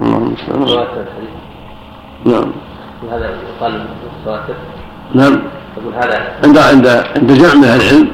[0.00, 0.86] اللهم المستعان
[2.24, 2.52] نعم
[3.02, 3.86] وهذا يقال
[4.22, 4.54] متواتر
[5.14, 5.42] نعم.
[5.76, 6.32] يقول هذا.
[6.44, 8.10] عند عند عند جمع من أهل العلم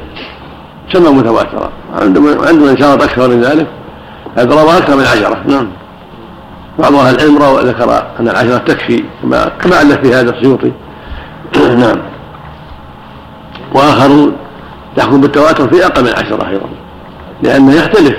[0.93, 3.67] سمى متواترا عندما عندما ان شاء أكثر من ذلك
[4.39, 5.43] روى أكثر من عشرة.
[5.47, 5.69] نعم.
[6.79, 10.73] بعض أهل العلم روى ذكر أن العشرة تكفي كما كما ألف في هذا السيوطي.
[11.83, 11.97] نعم.
[13.75, 14.37] وآخرون
[14.99, 16.69] يحكم بالتواتر في أقل من عشرة أيضا
[17.43, 18.17] لأنه يختلف.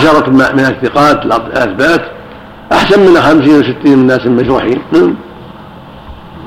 [0.00, 2.02] عشرة من الثقات الأثبات.
[2.72, 4.82] أحسن من خمسين وستين من الناس المجروحين.
[4.92, 5.14] نعم.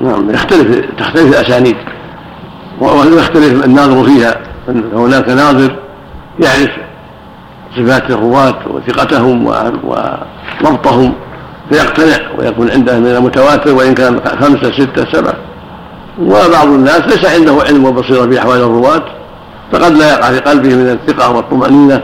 [0.00, 1.76] نعم يختلف تختلف الأسانيد.
[2.80, 4.34] ويختلف الناظر فيها.
[4.94, 5.76] هناك ناظر
[6.40, 6.70] يعرف
[7.76, 9.46] صفات الرواة وثقتهم
[10.62, 11.12] وضبطهم
[11.70, 15.34] فيقتنع ويكون عنده من المتواتر وإن كان خمسة ستة سبعة.
[16.20, 19.02] وبعض الناس ليس عنده علم وبصيرة في أحوال الرواة
[19.72, 22.02] فقد لا يقع في قلبه من الثقة والطمأنينة.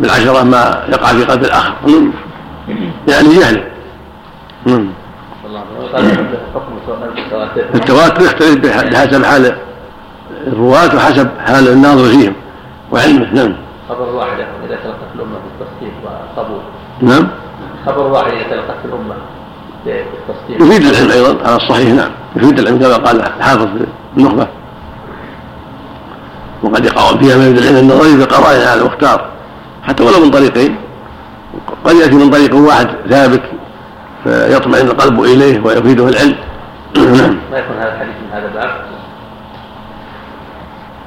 [0.00, 1.74] بالعشرة ما يقع في قلب الآخر.
[3.08, 3.70] يعني جهل.
[7.74, 9.56] التواتر يختلف بحسب حال
[10.46, 12.34] الرواة وحسب حال الناظر فيهم
[12.92, 13.34] وعلمه.
[13.34, 13.56] نعم.
[13.88, 16.60] خبر واحد إذا تلقت الأمة بالتصديق والقبول
[17.00, 17.28] نعم.
[17.86, 19.14] خبر واحد إذا تلقت الأمة
[19.84, 20.62] بالتصديق.
[20.62, 21.94] يفيد العلم أيضا على الصحيح.
[21.94, 22.10] نعم.
[22.36, 23.68] يفيد العلم كما قال الحافظ
[24.16, 24.46] النخبة.
[26.62, 29.30] وقد يقع فيها ما يفيد العلم النظري بقرائن على المختار
[29.82, 30.76] حتى ولو من طريقين.
[31.84, 33.42] قد يأتي من طريق واحد ثابت
[34.24, 36.36] فيطمئن القلب إليه ويفيده العلم.
[36.96, 38.70] ما يكون هذا الحديث من هذا الباب؟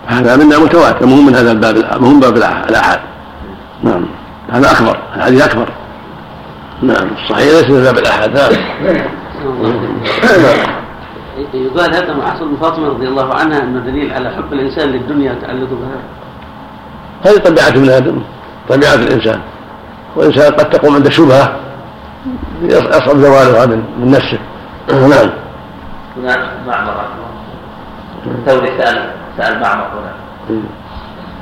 [0.08, 3.00] هذا منا متواتر مهم من هذا الباب مهم باب الآحاد.
[3.84, 4.06] نعم.
[4.50, 5.70] هذا أكبر الحديث أكبر.
[6.82, 7.08] نعم.
[7.24, 8.52] الصحيح ليس من باب الآحاد نعم.
[11.54, 15.32] يقال هذا ما حصل من فاطمة رضي الله عنها انه دليل على حب الإنسان للدنيا
[15.34, 16.00] وتعلقه بها.
[17.24, 18.22] هذه طبيعة ابن آدم.
[18.70, 19.42] طبيعه الإنسان.
[20.16, 21.56] والإنسان قد تقوم عند شبهة
[22.62, 24.40] يصعب زوالها من نفسه.
[25.10, 25.30] نعم.
[26.18, 27.06] هناك معمر.
[28.46, 30.14] ثوري سال سأل معمر هنا.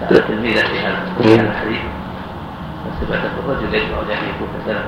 [0.09, 1.79] سأل تلميذه في هذا الحديث.
[3.07, 4.83] سمعت الرجل يجمع يكون سنه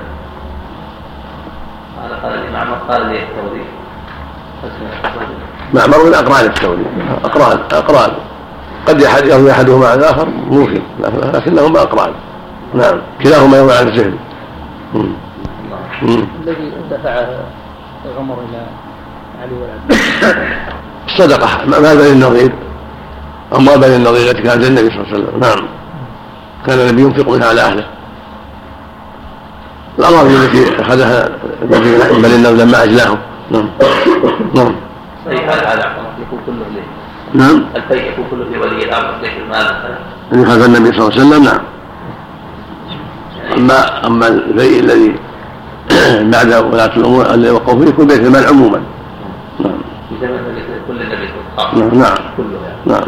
[2.02, 3.64] قال قال لي معمر قال لي الثوري.
[5.74, 6.86] معمر من أقران الثوري.
[7.24, 8.10] اقران أقران.
[8.86, 10.82] قد يروي أحدهما عن الآخر ممكن.
[11.34, 12.12] لكنهما اقران
[12.74, 13.00] نعم.
[13.22, 14.18] كلاهما يروي عن الزهري
[16.02, 17.26] الذي دفع
[18.18, 18.66] عمر إلى
[19.42, 19.98] علي والعباس
[21.06, 22.52] الصدقه ما بين النظير.
[23.56, 25.40] أما بين النظير التي كانت للنبي صلى الله عليه وسلم.
[25.40, 25.68] نعم.
[26.66, 27.84] كان النبي ينفق منها على أهله.
[29.98, 30.58] الأراضي التي
[31.62, 33.18] النبي بل لما أجلاهم
[33.50, 33.68] نعم.
[34.54, 34.74] نعم.
[35.26, 37.03] هذا يكون كله ليه
[37.34, 37.64] نعم.
[37.76, 41.60] الفيء يكون كله لولي الأمر ليس المال مثلا خلف النبي صلى الله عليه وسلم نعم.
[43.56, 45.14] أما أما الفيء الذي
[46.32, 48.82] بعد ولاة الأمور الذي وقفوا فيه يكون بيت المال عموما.
[49.60, 49.72] نعم.
[50.88, 51.28] كل النبي
[51.76, 52.14] نعم نعم.
[52.36, 53.04] كله نعم.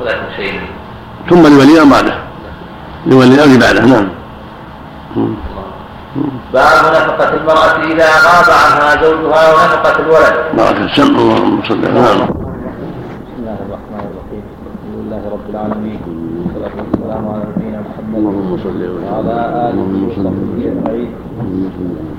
[0.00, 0.60] ولا شيء.
[1.30, 2.14] ثم لولي الأمر بعده.
[3.06, 4.08] لولي الأمر بعده نعم.
[6.52, 10.56] باب نفقة المرأة إذا غاب عنها زوجها ونفقة الولد.
[10.56, 12.50] بارك السمع اللهم صل على نعم.
[13.30, 16.00] بسم الله الرحمن الرحيم الحمد لله رب العالمين.
[16.46, 18.24] والصلاة والسلام على نبينا محمد
[19.04, 21.10] وعلى آله وصحبه أجمعين.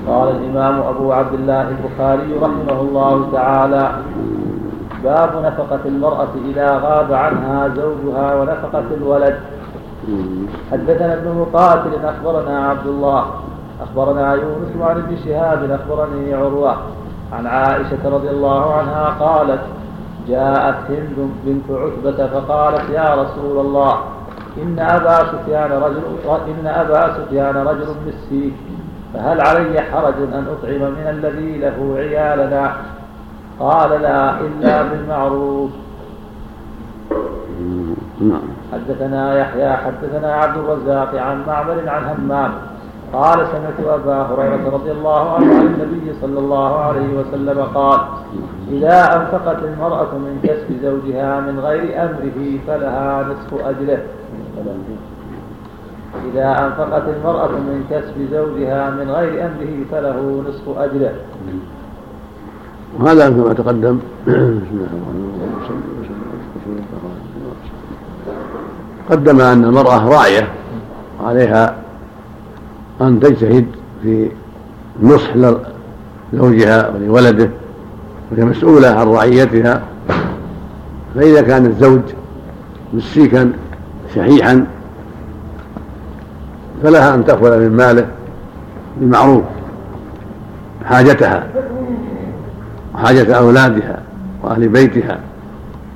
[0.08, 3.84] قال الإمام أبو عبد الله البخاري رحمه الله تعالى
[5.04, 9.36] باب نفقة المرأة إذا غاب عنها زوجها ونفقة الولد.
[10.72, 13.24] حدثنا ابن مقاتل أخبرنا عبد الله.
[13.82, 16.76] أخبرنا يونس عن ابن شهاب أخبرني عروة
[17.32, 19.60] عن عائشة رضي الله عنها قالت
[20.28, 23.94] جاءت هند بنت عتبة فقالت يا رسول الله
[24.62, 26.02] إن أبا سفيان رجل
[26.48, 28.56] إن أبا سفيان رجل مسكين
[29.14, 32.72] فهل علي حرج أن أطعم من الذي له عيالنا؟
[33.60, 35.70] قال لا إلا بالمعروف.
[38.20, 38.42] نعم.
[38.72, 42.52] حدثنا يحيى حدثنا عبد الرزاق عن معمر عن همام
[43.12, 48.00] قال سمعت أبا هريرة رضي الله عنه عن النبي صلى الله عليه وسلم قال
[48.72, 54.02] إذا أنفقت المرأة من كسب زوجها من غير أمره فلها نصف أجره
[56.32, 61.12] إذا أنفقت المرأة من كسب زوجها من غير أمره فله نصف أجره
[63.00, 63.98] وهذا كما تقدم.
[69.10, 70.48] قدم أن المرأة راعية
[71.20, 71.76] وعليها
[73.00, 73.66] أن تجتهد
[74.02, 74.30] في
[75.02, 75.36] نصح
[76.32, 77.50] لزوجها ولولده.
[78.32, 79.82] وهي مسؤولة عن رعيتها.
[81.14, 82.00] فإذا كان الزوج
[82.94, 83.52] مسيكا
[84.14, 84.66] شحيحا
[86.82, 88.06] فلها أن تأخذ من ماله
[89.00, 89.42] بالمعروف
[90.84, 91.46] حاجتها
[92.94, 94.02] وحاجة أولادها
[94.42, 95.18] وأهل بيتها.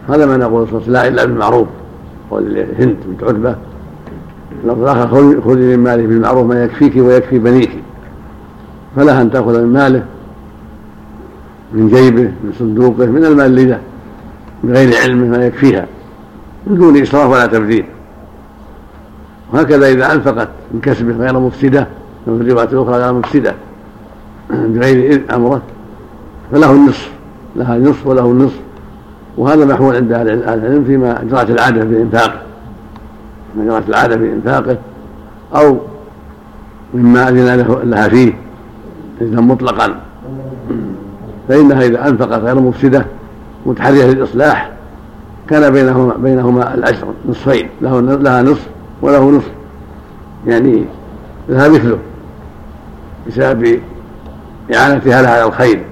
[0.08, 1.68] هذا ما نقول صلى لا إلا بالمعروف.
[2.78, 3.56] هند بنت عتبة.
[5.44, 7.70] خذي من ماله بالمعروف ما يكفيك ويكفي بنيك.
[8.96, 10.02] فلها أن تأخذ من ماله
[11.76, 13.80] من جيبه من صندوقه من المال لذا
[14.64, 15.86] بغير علمه ما يكفيها
[16.66, 17.84] من دون إسراف ولا تبذير
[19.52, 21.86] وهكذا إذا أنفقت من كسبه غير مفسدة
[22.24, 23.54] في الروايات الأخرى غير مفسدة
[24.74, 25.62] بغير أمره
[26.52, 27.10] فله النصف
[27.56, 28.60] لها النصف وله النصف.
[29.36, 32.40] وهذا محمول عند أهل العلم فيما جرت العادة في إنفاقه.
[33.56, 34.78] ما جرت العادة في إنفاقه
[35.54, 35.78] أو
[36.94, 38.32] مما أذن لها فيه
[39.20, 40.05] اذنا مطلقا.
[41.48, 43.06] فإنها إذا انفقت غير مفسدة
[43.66, 44.70] متحرية للإصلاح.
[45.48, 48.66] كان بينهما بينهما الاجر نصفين له لها نصف
[49.02, 49.50] وله نصف.
[50.46, 50.84] يعني
[51.48, 51.98] لها مثله
[53.26, 53.80] بسبب
[54.74, 55.84] إعانتها لها على الخير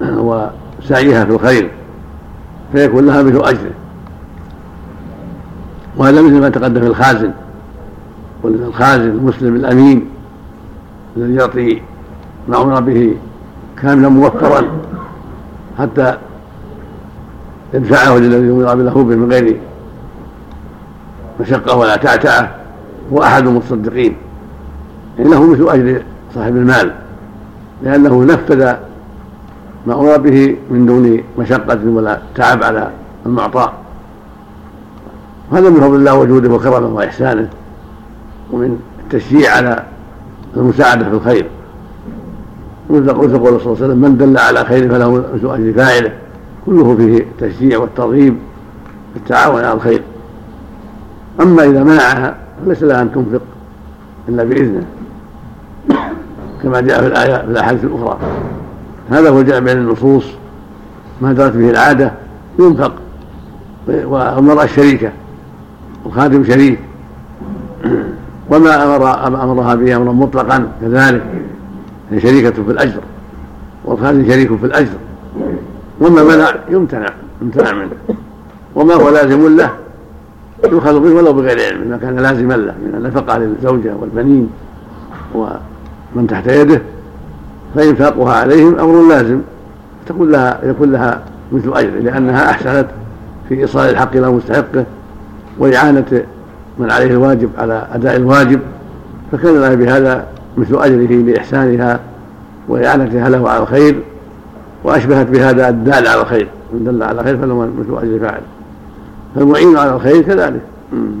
[0.02, 1.70] وسعيها في الخير
[2.72, 3.72] فيكون لها مثل أجره.
[5.96, 7.32] وهذا مثل ما تقدم في الخازن
[8.44, 10.06] الخازن المسلم الأمين
[11.16, 11.82] الذي يعطي
[12.48, 13.16] ما به
[13.82, 14.62] كاملا موفرا
[15.78, 16.18] حتى
[17.74, 19.60] يدفعه للذي أمر له به من غير
[21.40, 22.54] مشقة ولا تعتعة
[23.12, 24.16] هو أحد المتصدقين.
[25.18, 26.02] يعني له مثل أجر
[26.34, 26.94] صاحب المال
[27.82, 28.64] لأنه نفذ
[29.86, 32.90] ما أمر به من دون مشقة ولا تعب على
[33.26, 33.72] المعطاء.
[35.52, 37.48] هذا من فضل الله وجوده وكرمه وإحسانه
[38.52, 39.82] ومن التشجيع على
[40.56, 41.46] المساعدة في الخير.
[42.90, 46.12] مثل قول صلى الله عليه وسلم من دل على خير فله مثل أجر فاعله
[46.66, 48.36] كله فيه التشجيع والترغيب
[49.16, 50.02] التعاون على الخير.
[51.40, 53.40] أما إذا منعها فليس لها أن تنفق
[54.28, 54.84] إلا بإذنه
[56.62, 58.18] كما جاء في الآية في الأحاديث الأخرى.
[59.10, 60.24] هذا هو الجمع بين النصوص
[61.20, 62.12] ما جرت به العادة
[62.58, 62.92] ينفق
[63.88, 65.10] والمرأة الشريكة
[66.06, 66.78] الخادم شريك.
[68.50, 71.22] وما أمر أمرها به أمرا مطلقا كذلك.
[72.10, 73.00] هي شريكة في الأجر.
[73.84, 74.98] والخادم شريك في الأجر.
[76.00, 77.08] وما منع يمتنع
[77.42, 78.16] يمتنع منه.
[78.74, 79.70] وما هو لازم له
[80.64, 84.50] يؤخذ منه ولو بغير علم ما كان لازما له من النفقة للزوجة والبنين
[85.34, 86.82] ومن تحت يده
[87.74, 89.40] فإنفاقها عليهم أمر لازم.
[90.06, 91.22] تكون لها يكون لها
[91.52, 92.86] مثل أجر لأنها أحسنت
[93.48, 94.84] في إيصال الحق إلى مستحقه
[95.58, 96.22] وإعانة
[96.78, 98.60] من عليه الواجب على أداء الواجب.
[99.32, 100.26] فكان لها بهذا
[100.56, 102.00] مثل أجره لإحسانها
[102.68, 104.02] وإعانتها له على الخير
[104.84, 108.40] وأشبهت بهذا الدال على الخير من دل على الخير فله مثل أجر فاعل.
[109.34, 110.60] فالمعين على الخير كذلك.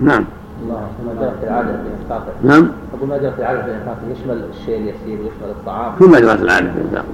[0.02, 0.24] نعم.
[0.62, 2.68] الله ما جرت العادة في إنفاقه نعم.
[2.98, 5.92] أقول ما جرت العادة في إنفاقه يشمل الشيء اليسير ويشمل الطعام.
[5.98, 7.04] كل ما جرت العادة في إنفاقه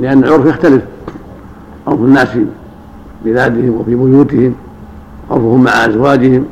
[0.00, 0.82] لأن العرف يختلف.
[1.86, 2.46] عرف الناس في
[3.24, 4.54] بلادهم وفي بيوتهم
[5.30, 6.46] عرفهم مع أزواجهم.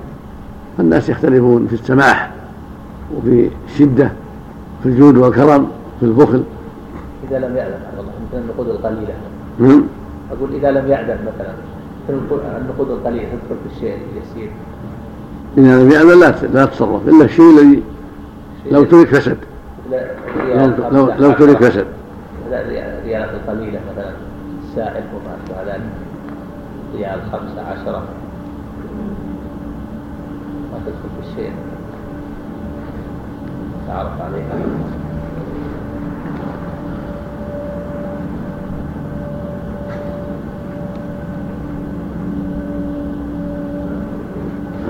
[0.79, 2.31] فالناس يختلفون في السماح
[3.17, 4.11] وفي الشدة.
[4.83, 5.69] في الجود والكرم
[6.01, 6.43] في البخل.
[7.31, 9.15] إذا لم يعلم والله مثل النقود القليلة.
[9.59, 9.83] نعم.
[10.33, 11.53] أقول إذا لم يعلم مثلا
[12.59, 14.51] النقود القليلة تدخل في الشيء اليسير.
[15.59, 17.83] إذا لم يعمل لا لا تصرف إلا الشيء الذي
[18.71, 19.39] لو ترك فسد.
[20.93, 21.87] لو لو ترك فسد.
[22.51, 24.13] ريالات قليلة مثلا
[24.65, 25.83] السائل وما أشبه ذلك
[26.95, 28.03] ريال خمسة عشرة.
[30.73, 31.53] ما تدخل في الشيء.
[33.89, 34.59] تعرف عليها.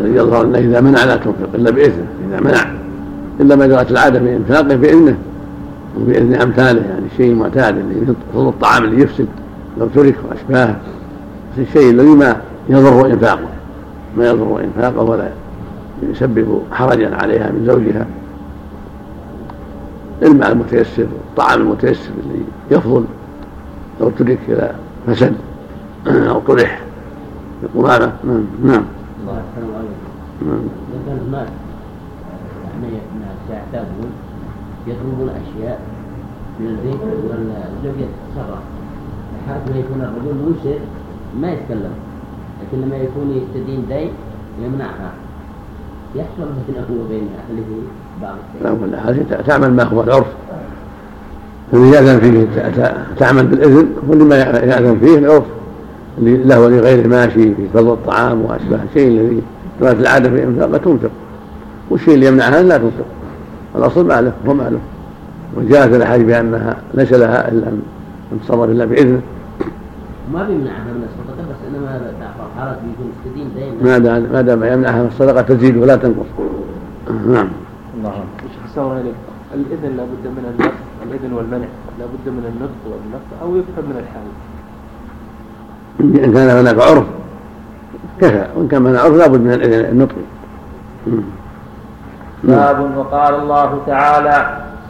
[0.04, 2.64] يظهر انه إذا منع لا تنفق إلا بإذنه إذا منع
[3.40, 5.18] إلا ما جرت العاده في إنفاقه بإذنه
[6.00, 9.26] وبإذن أمثاله يعني الشيء المعتاد اللي يفضل الطعام اللي يفسد
[9.78, 10.76] لو ترك واشباهه
[11.58, 12.36] الشيء الذي ما
[12.68, 13.48] يضر إنفاقه
[14.16, 15.28] ما يضر إنفاقه ولا
[16.10, 18.06] يسبب حرجا عليها من زوجها.
[20.22, 23.04] الماء المتيسر الطعام المتيسر اللي يفضل
[24.00, 24.74] لو ترك إلى
[25.06, 25.34] فسد
[26.30, 26.80] أو طرح.
[27.62, 28.12] بقمامه
[28.64, 28.84] نعم
[29.20, 30.08] الله السلام عليكم
[30.46, 30.60] نعم
[31.06, 31.48] كان هناك
[32.82, 33.02] يعني
[33.50, 34.10] يعتادون
[34.86, 35.80] يطلبون أشياء
[36.60, 38.62] من البيت والزوج يتصرف
[39.48, 40.78] حالة ما يكون الرجل منشر
[41.40, 41.94] ما يتكلم.
[42.60, 44.10] لكن لما يكون يستدين دين
[44.64, 45.12] يمنعها.
[46.14, 48.07] يحصل بينه وبين أهله بعض
[48.62, 50.26] لا هذه تعمل ما هو العرف.
[51.74, 52.46] الذي يأذن فيه
[53.18, 55.44] تعمل بالإذن واللي ما يأذن فيه العرف.
[56.22, 59.42] له ولغيره ماشي في فضل الطعام وأشباه الشيء الذي
[59.80, 61.10] جرت العادة في انفاقه تنفق.
[61.90, 63.06] والشيء اللي يمنعها لا تنفق.
[63.76, 64.78] الأصل ما له هو ما له.
[65.56, 69.20] وجاءت الأحاديث بأنها ليس لها إلا ان تصرف إلا بإذنه.
[70.32, 72.00] ما بيمنعها من الصدقة بس إنما
[72.38, 73.92] بعض الحالات بيكون مستدين دائما.
[73.92, 76.26] ما دام ما دام يمنعها من الصدقة تزيد ولا تنقص.
[77.28, 77.48] نعم.
[77.98, 78.24] الله
[78.74, 79.14] شيخ عليك
[79.54, 81.68] الإذن لابد من النطق الإذن والمنع.
[81.98, 84.26] لابد من النطق والنطق أو يفهم من الحال
[86.24, 87.06] إن كان هناك عرف.
[88.20, 89.52] كفى وان كان هناك عرف لابد من
[89.92, 90.14] النطق.
[92.44, 94.38] باب وقال الله تعالى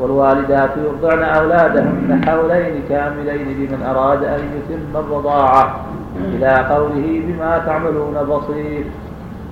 [0.00, 5.80] والوالدات يرضعن أولادهن حولين كاملين لمن أراد أن يتم الرضاعة.
[6.34, 8.84] إلى قوله بما تعملون بصير.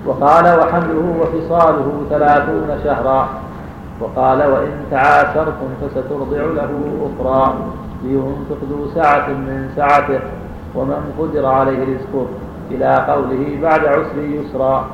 [0.05, 3.29] وقال وحمله وفصاله ثلاثون شهرا.
[4.01, 6.69] وقال وإن تعاسرتم فسترضع له
[7.07, 7.55] أخرى
[8.03, 10.19] لينفق ذو سعة من سعته
[10.75, 12.27] ومن قدر عليه رزقه.
[12.71, 14.87] إلى قوله بعد عسر يسرا.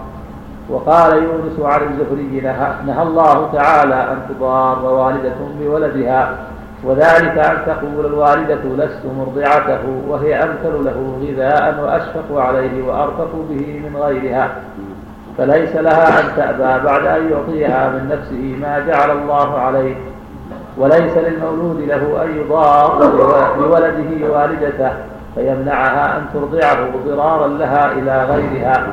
[0.69, 2.41] وقال يونس عن الزهري
[2.85, 6.37] نهى الله تعالى أن تضار والدة بولدها
[6.83, 9.79] وذلك أن تقول الوالدة لست مرضعته
[10.09, 14.55] وهي أمثل له غذاء وأشفق عليه وأرفق به من غيرها.
[15.37, 19.95] فليس لها أن تأبى بعد أن يعطيها من نفسه ما جعل الله عليه
[20.77, 22.97] وليس للمولود له أن يضار
[23.57, 24.91] بولده والدته
[25.35, 28.87] فيمنعها أن ترضعه ضرارا لها إلى غيرها.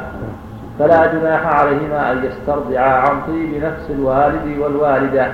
[0.79, 5.27] فلا جناح عليهما أن يسترضعا عن طيب نفس الوالد والوالدة.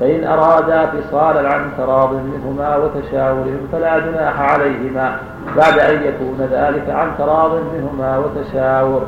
[0.00, 5.16] فإن أرادا فصالا عن تراض منهما وتشاور فلا جناح عليهما
[5.56, 9.02] بعد أن يكون ذلك عن تراض منهما وتشاور.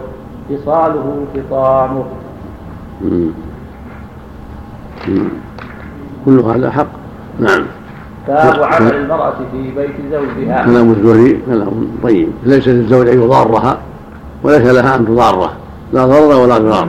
[0.49, 2.05] فصاله فطامه
[6.25, 6.87] كل هذا حق.
[7.41, 7.65] نعم.
[8.29, 10.65] باب عمل المرأة في بيت زوجها.
[10.65, 12.29] كلام الزهري كلام طيب.
[12.45, 13.79] ليس للزوج أن يضارها
[14.43, 15.53] وليس لها أن تضاره
[15.93, 16.89] لا ضرر ولا ضرار.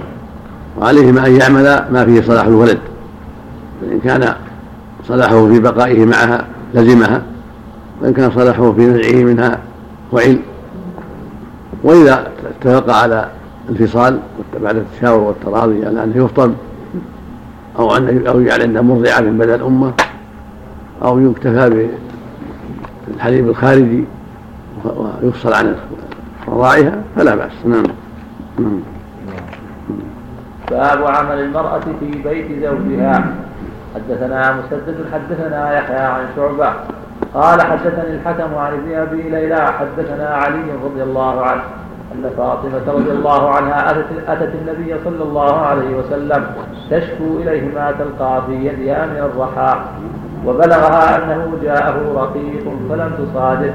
[0.77, 2.79] وعليهما أن يعمل ما فيه صلاح الولد.
[3.81, 4.33] فإن كان
[5.07, 7.21] صلاحه في بقائه معها لزمها.
[8.01, 9.59] وإن كان صلاحه في نزعه منها
[10.11, 10.39] وعل
[11.83, 13.27] وإذا اتفق على
[13.69, 14.19] الفصال
[14.61, 16.53] بعد التشاور والتراضي على أنه يفطم
[17.79, 19.93] أو أن أو يجعل عنده مرضعة من بدل أمه
[21.03, 21.87] أو يكتفى
[23.07, 24.03] بالحليب الخارجي
[25.23, 25.75] ويفصل عن
[26.47, 27.51] رضاعها فلا بأس.
[27.65, 27.83] نعم.
[30.71, 33.35] باب عمل المرأة في بيت زوجها.
[33.95, 36.73] حدثنا مسدد حدثنا يحيى عن شعبة.
[37.33, 41.61] قال حدثني الحكم عن ابن أبي ليلى حدثنا علي رضي الله عنه.
[42.11, 46.45] أن فاطمة رضي الله عنها أتت, أتت النبي صلى الله عليه وسلم
[46.91, 49.79] تشكو إليه ما تلقى في يدها من الرحى
[50.45, 53.73] وبلغها أنه جاءه رقيق فلم تصادف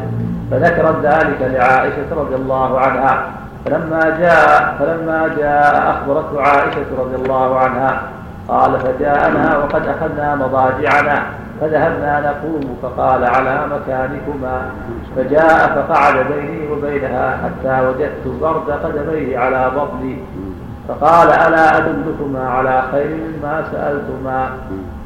[0.50, 3.26] فذكرت ذلك لعائشة رضي الله عنها.
[3.66, 8.02] فلما جاء فلما جاء أخبرته عائشة رضي الله عنها
[8.48, 11.22] قال فجاءنا وقد أخذنا مضاجعنا.
[11.64, 14.70] فذهبنا نقوم فقال على مكانكما
[15.16, 20.16] فجاء فقعد بيني وبينها حتى وجدت برد قدميه على بطني.
[20.88, 24.48] فقال ألا أدلكما على خير مما سألتما؟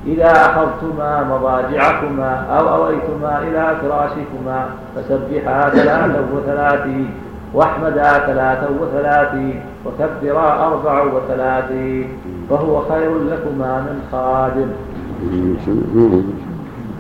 [0.07, 7.11] إذا أخذتما مضاجعكما أو أويتما إلى فراشكما فسبحا ثلاثا وثلاثين
[7.55, 12.09] واحمدا ثلاثا وثلاثين وكبرا أربع وثلاثين
[12.51, 14.69] فهو خير لكما من خادم.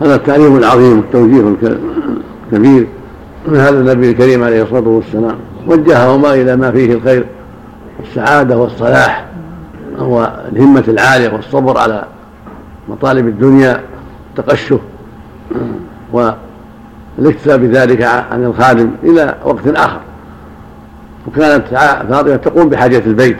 [0.00, 1.54] هذا التعليم العظيم والتوجيه
[2.52, 2.86] الكبير
[3.46, 5.36] من هذا النبي الكريم عليه الصلاة والسلام
[5.66, 7.26] وجههما إلى ما فيه الخير
[8.00, 9.26] والسعادة والصلاح
[9.98, 12.04] وهو الهمة العالية والصبر على
[12.88, 13.80] مطالب الدنيا
[14.30, 14.80] التقشف
[16.12, 20.00] والاكتفاء بذلك عن الخادم إلى وقت آخر.
[21.26, 21.66] وكانت
[22.10, 23.36] فاطمة تقوم بحاجات البيت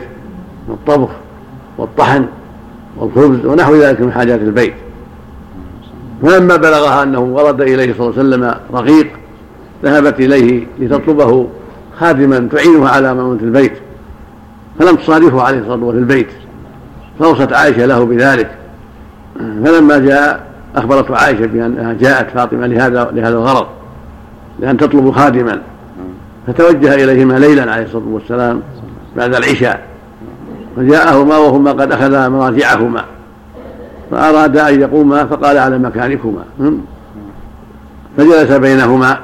[0.67, 1.09] والطبخ
[1.77, 2.25] والطحن
[2.97, 4.73] والخبز ونحو ذلك من حاجات البيت.
[6.23, 9.07] فلما بلغها أنه ورد إليه صلى الله عليه وسلم رقيق
[9.83, 11.47] ذهبت إليه لتطلبه
[11.99, 13.73] خادما تعينه على مأمونة البيت
[14.79, 16.27] فلم تصادفه عليه الصلاة والسلام في البيت
[17.19, 18.51] فأوصت عائشة له بذلك.
[19.35, 23.67] فلما جاء أخبرته عائشة بأنها جاءت فاطمة لهذا لهذا الغرض
[24.59, 25.61] لأن تطلب خادما.
[26.47, 28.61] فتوجه إليهما ليلا عليه الصلاة والسلام
[29.17, 29.81] بعد العشاء
[30.77, 33.05] فجاءهما وهما قد أخذا مراجعهما.
[34.11, 36.43] فأراد أن يقوما فقال على مكانكما.
[38.17, 39.17] فجلس بينهما.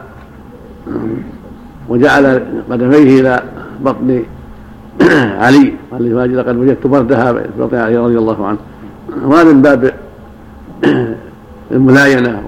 [1.89, 3.43] وجعل قدميه إلى
[3.81, 4.23] بطن
[5.43, 5.73] علي.
[5.91, 8.57] قال لقد وجدت بردها بطن علي رضي الله عنه.
[9.23, 9.93] وهذا من باب
[11.71, 12.43] الملاينة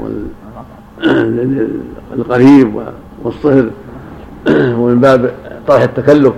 [2.12, 2.82] والقريب
[3.24, 3.70] والصهر.
[4.50, 5.32] ومن باب
[5.68, 6.34] طرح التكلف.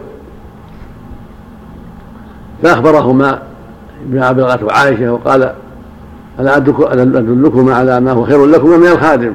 [2.64, 3.42] فأخبرهما
[4.06, 5.54] بما بلغته عائشة وقال
[6.40, 9.34] ألا أدلكما على ما هو خير لكما من الخادم؟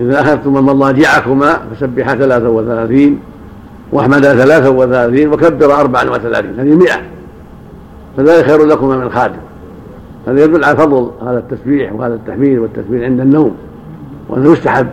[0.00, 3.20] إذا أخذتما مضاجعكما فسبحا ثلاثا وثلاثين
[3.92, 7.00] وأحمدا ثلاثا وثلاثين وكبر أربعا وثلاثين هذه مئة.
[8.16, 9.40] فذلك خير لكما من الخادم.
[10.26, 13.56] هذا يدل على فضل هذا التسبيح وهذا التحميد والتكبير عند النوم
[14.28, 14.86] وأنه يستحب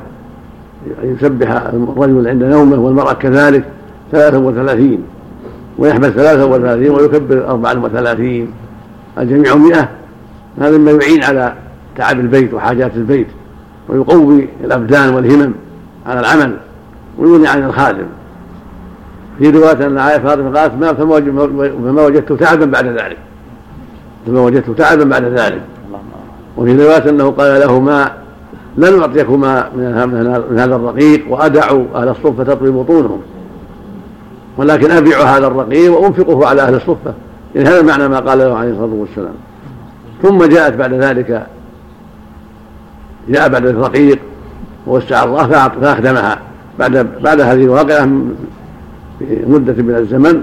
[1.03, 1.50] أن يسبح
[1.98, 3.63] الرجل عند نومه والمرأة كذلك
[4.12, 5.03] ثلاثا وثلاثين
[5.77, 8.51] ويحمد ثلاثا وثلاثين ويكبر أربعا وثلاثين.
[9.17, 9.89] الجميع مئة.
[10.60, 11.54] هذا مما يعين على
[11.98, 13.28] تعب البيت وحاجات البيت
[13.90, 15.54] ويقوي الأبدان والهمم
[16.06, 16.58] على العمل
[17.18, 18.06] ويغني عن الخادم.
[19.40, 23.18] في رواية أن عائشة فاطمة قالت ما فما وجدت تعبا بعد ذلك.
[24.28, 25.62] فما وجدت تعبا بعد ذلك.
[26.58, 28.12] وفي رواية أنه قال لهما
[28.78, 33.22] لن أعطيكما من هذا الرقيق وأدعوا أهل الصفة تطوي بطونهم
[34.58, 37.14] ولكن أبيع هذا الرقيق وأنفقه على أهل الصفة.
[37.56, 39.34] يعني هذا معنى ما قال له عليه الصلاة والسلام.
[40.22, 41.48] ثم جاءت بعد ذلك
[43.30, 44.20] جاء بعد الرقيق
[44.88, 46.40] ووسع الله فأخدمها.
[46.80, 48.06] بعد بعد هذه الواقعة
[49.22, 50.42] مدة من الزمن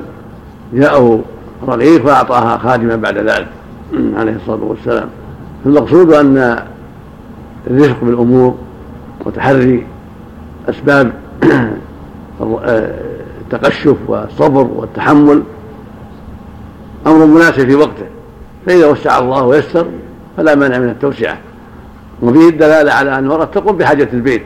[0.72, 1.20] جاءه
[1.68, 3.48] رقيق فأعطاها خادما بعد ذلك
[4.16, 5.08] عليه الصلاة والسلام.
[5.66, 6.62] المقصود أن
[7.66, 8.54] الرفق بالأمور
[9.24, 9.86] وتحري
[10.68, 11.12] أسباب
[13.40, 15.42] التقشف والصبر والتحمل
[17.06, 18.06] أمر مناسب في وقته.
[18.66, 19.86] فإذا وسع الله ويسر
[20.36, 21.38] فلا مانع من التوسعة.
[22.22, 24.42] وفيه الدلالة على أن المرأة تقوم بحاجة البيت.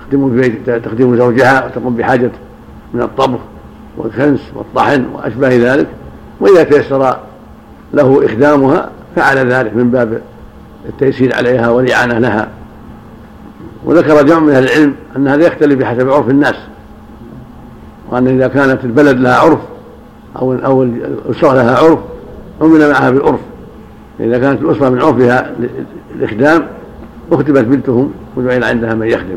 [0.00, 2.30] تخدم البيت تخدم زوجها وتقوم بحاجة
[2.94, 3.38] من الطبخ
[3.96, 5.86] والكنس والطحن وأشباه ذلك.
[6.40, 7.16] وإذا تيسر
[7.94, 10.20] له إخدامها فعل ذلك من باب
[10.88, 12.48] التيسير عليها والإعانة لها.
[13.84, 16.56] وذكر جمع من أهل العلم أن هذا يختلف بحسب عرف الناس.
[18.10, 19.58] وأن إذا كانت البلد لها عرف
[20.36, 21.98] أو أو الأسرة لها عرف
[22.60, 23.40] عمل معها بالعرف
[24.20, 25.52] إذا كانت الأسرة من عرفها
[26.14, 26.66] الإخدام
[27.32, 29.36] أختبت بنتهم وجعل عندها من يخدم.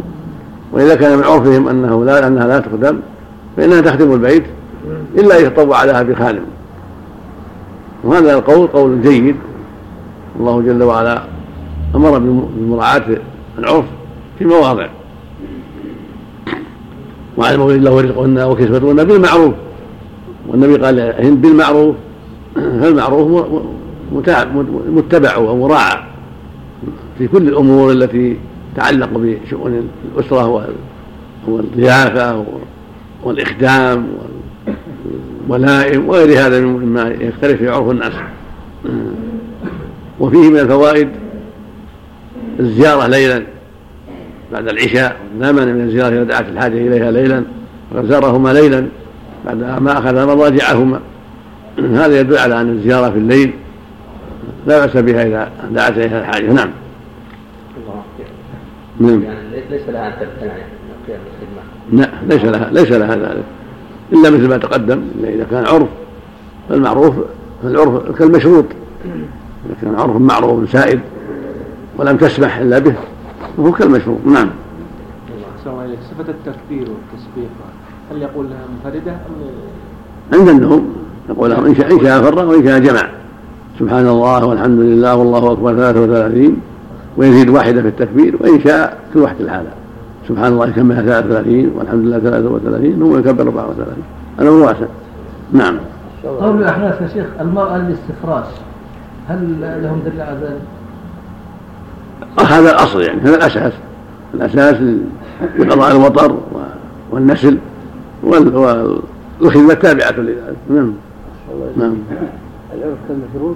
[0.71, 2.99] وإذا كان من عرفهم أنه لا أنها لا تخدم
[3.57, 4.43] فإنها تخدم البيت
[5.17, 6.43] إلا يتطوع لها بخادم.
[8.03, 9.35] وهذا القول قول جيد.
[10.39, 11.23] الله جل وعلا
[11.95, 12.17] أمر
[12.57, 13.03] بمراعاة
[13.57, 13.85] العرف
[14.39, 14.87] في مواضع.
[17.37, 19.53] وعلى المولد الله رزقهن وكسوتهن بالمعروف.
[20.47, 21.95] والنبي قال هند بالمعروف.
[22.59, 23.47] فالمعروف
[24.91, 26.03] متبع ومراعى
[27.17, 28.37] في كل الأمور التي
[28.73, 30.69] تتعلق بشؤون الأسرة
[31.47, 32.45] والضيافة
[33.23, 34.07] والإخدام
[35.47, 38.13] والولائم وغير هذا مما يختلف في عرف الناس.
[40.19, 41.09] وفيه من الفوائد
[42.59, 43.43] الزيارة ليلا
[44.51, 45.17] بعد العشاء.
[45.39, 47.43] لا مانع من الزيارة إذا دعت الحاجة إليها ليلا.
[47.91, 48.85] وقد زارهما ليلا
[49.45, 50.99] بعد ما أخذ مضاجعهما
[51.85, 53.53] هذا يدل على أن الزيارة في الليل
[54.67, 56.51] لا بأس بها إذا دعت اليها الحاجة.
[56.51, 56.69] نعم.
[58.99, 59.23] نعم.
[59.23, 59.39] يعني
[59.69, 62.01] ليس لها أن تمتنع من قيام الخدمة.
[62.01, 63.43] لا ليس لها ليس لها ذلك.
[64.13, 65.87] إلا مثل ما تقدم إذا كان عرف
[66.69, 67.15] فالمعروف
[67.63, 68.65] فالعرف كالمشروط.
[69.65, 70.99] إذا كان عرف معروف سائد
[71.97, 72.95] ولم تسمح إلا به
[73.57, 74.17] فهو كالمشروط.
[74.25, 74.49] نعم.
[76.11, 77.49] صفة التكبير والتسبيح
[78.11, 80.95] هل يقول لها منفردة أم عند النوم
[81.29, 83.09] يقول لهم إن شاء إن شاء فرغ وإن شاء جمع.
[83.79, 86.57] سبحان الله والحمد لله والله أكبر 33
[87.17, 89.69] ويزيد واحدة في التكبير وإن شاء في وحدة الحالة.
[90.27, 93.93] سبحان الله يكملها 33 والحمد لله 33 ثم يكبر 34
[94.39, 94.85] هذا هو واسع
[95.51, 95.77] نعم.
[96.23, 98.45] قول الأحناف يا شيخ المرأة الاستفراش
[99.27, 100.61] هل لهم دليل على ذلك؟
[102.49, 103.73] هذا الأصل يعني هذا الأساس.
[104.33, 104.75] الأساس
[105.59, 106.37] لقضاء الوطر
[107.11, 107.57] والنسل
[108.23, 110.93] والخدمة تابعة لذلك نعم.
[111.77, 111.95] نعم.
[112.73, 113.55] العرف كالمشروط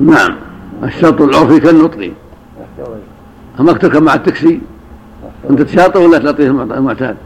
[0.00, 0.36] نعم.
[0.82, 2.12] الشرط العرفي كالنطق
[3.60, 4.60] أما تركب مع التكسي
[5.50, 7.16] أنت تشاطر ولا تعطيه المعتاد؟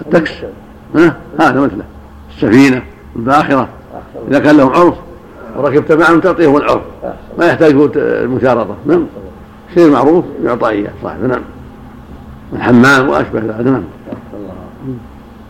[0.00, 0.32] التكس
[0.96, 1.84] ها؟ هذا مثله.
[2.30, 2.82] السفينة
[3.16, 3.68] الباخرة.
[4.28, 4.94] إذا كان لهم عرف
[5.56, 6.82] وركبت معهم تعطيه العرف.
[7.38, 8.76] ما يحتاج المشارطة.
[8.86, 9.06] نعم.
[9.74, 11.42] شيء معروف يعطى إياه صاحب نعم.
[12.52, 13.66] الحمام وأشبه ذلك.
[13.66, 13.82] نعم.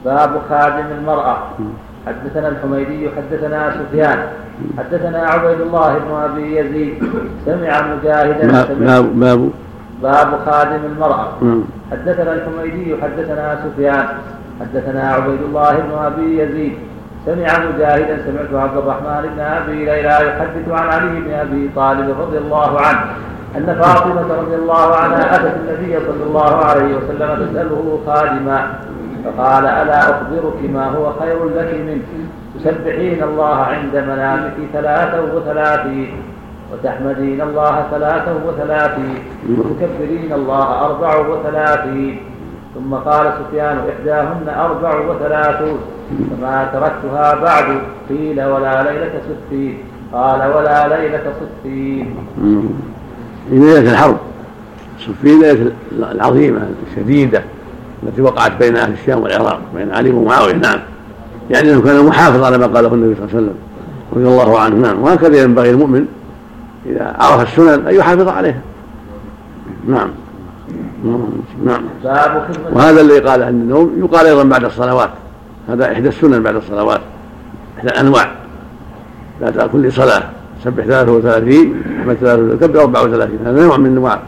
[0.05, 1.39] باب خادم المرأة.
[2.07, 4.19] حدثنا الحميدي حدثنا سفيان
[4.79, 6.95] حدثنا عبيد الله بن أبي يزيد.
[7.47, 9.51] سمع مجاهدا باب باب
[10.03, 11.29] باب خادم المرأة.
[11.93, 14.07] حدثنا الحميدي حدثنا سفيان
[14.61, 16.73] حدثنا عبيد الله بن أبي يزيد.
[17.27, 22.39] سمع مجاهدا سمعت عبد الرحمن بن أبي ليلى يحدث عن علي بن أبي طالب رضي
[22.39, 23.01] الله عنه
[23.57, 28.75] أن فاطمة رضي الله عنها أتت النبي صلى الله عليه وسلم تسأله خادما
[29.25, 32.03] فقال ألا أخبرك ما هو خير لك منه؟
[32.55, 36.13] تسبحين الله عند منامك ثلاثا وثلاثين
[36.73, 42.21] وتحمدين الله ثلاثا وثلاثين وتكبرين الله أربع وثلاثين.
[42.75, 45.79] ثم قال سفيان إحداهن أربع وثلاثون
[46.31, 49.79] فما تركتها بعد قيل ولا ليلة ستين.
[50.13, 52.17] قال ولا ليلة ستين.
[53.49, 54.17] في ليلة الحرب
[54.99, 57.43] صفين ليلة العظيمة الشديدة.
[58.05, 60.79] التي وقعت بين أهل الشام والعراق بين علي ومعاوية نعم.
[61.51, 63.55] يعني أنه كان محافظ على ما قاله النبي صلى الله عليه وسلم
[64.13, 65.03] رضي الله عنه نعم.
[65.03, 66.07] وهكذا ينبغي المؤمن
[66.87, 68.61] إذا عرف السنن أن يحافظ عليها.
[69.89, 70.09] نعم.
[71.65, 71.83] نعم.
[72.73, 75.11] وهذا اللي قال عند النوم يقال أيضا بعد الصلوات.
[75.69, 77.01] هذا إحدى السنن بعد الصلوات.
[77.79, 78.31] إحدى الأنواع.
[79.41, 80.23] بعد كل صلاة.
[80.65, 84.19] سبح 33 أحمد 33 كبر 34 هذا نوع من أنواع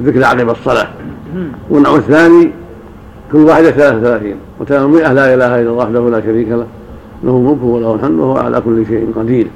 [0.00, 0.88] الذكر عقب الصلاة.
[1.70, 2.52] والنوع الثاني
[3.32, 6.66] كل واحدة 33 وتمام لا إله إلا الله وحده لا شريك له
[7.24, 9.46] له الملك وله الحمد وهو على كل شيء قدير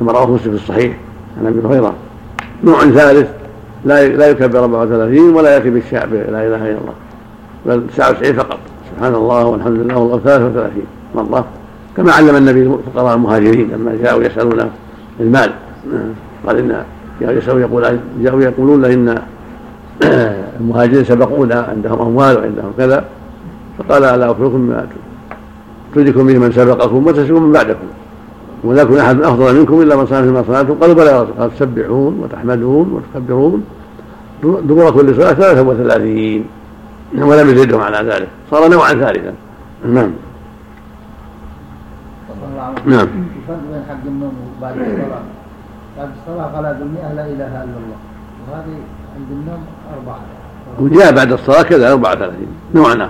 [0.00, 0.96] كما رواه مسلم في الصحيح
[1.40, 1.94] عن أبي هريرة.
[2.64, 3.28] نوع ثالث
[3.84, 6.94] لا لا يكبر 34 ولا يأتي بالشعب لا إله إلا الله.
[7.66, 8.58] بل 99 فقط.
[8.90, 10.70] سبحان الله والحمد لله والله 33
[11.14, 11.44] مره
[11.96, 14.70] كما علم النبي فقراء المهاجرين لما جاءوا يسالون
[15.20, 15.50] المال.
[16.46, 16.84] قال إن
[17.20, 19.22] جاءوا يقول جاءوا يقولون إن
[20.60, 23.04] المهاجرين سبقونا عندهم أموال وعندهم كذا
[23.78, 24.86] فقال ألا اخبركم بما
[25.94, 27.86] تدركم به من سبقكم وتسلكم من بعدكم.
[28.64, 31.54] ولا يكون أحد أفضل منكم إلا من صنع فيما صنعتم قالوا بلى يا رسول قال
[31.54, 33.64] تسبحون وتحمدون وتكبرون.
[34.42, 36.44] دبر كل صلاة ثلاثة وثلاثين.
[37.18, 38.28] ولم يزدهم على ذلك.
[38.50, 39.32] صار نوعا ثالثا.
[39.84, 40.10] نعم.
[42.86, 43.08] نعم.
[43.48, 45.22] بين حق النوم بعد الصلاة.
[45.98, 47.98] بعد الصلاة قال بالمئة لا إله إلا الله.
[48.46, 48.76] وهذه
[49.16, 49.62] عند النوم
[50.80, 52.34] وجاء بعد الصلاة كذا 34
[52.74, 53.08] نوع آخر.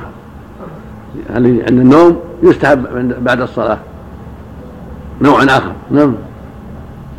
[1.31, 2.87] يعني عند النوم؟ يستحب
[3.25, 3.79] بعد الصلاة.
[5.23, 5.73] نوع آخر.
[5.91, 6.15] نعم.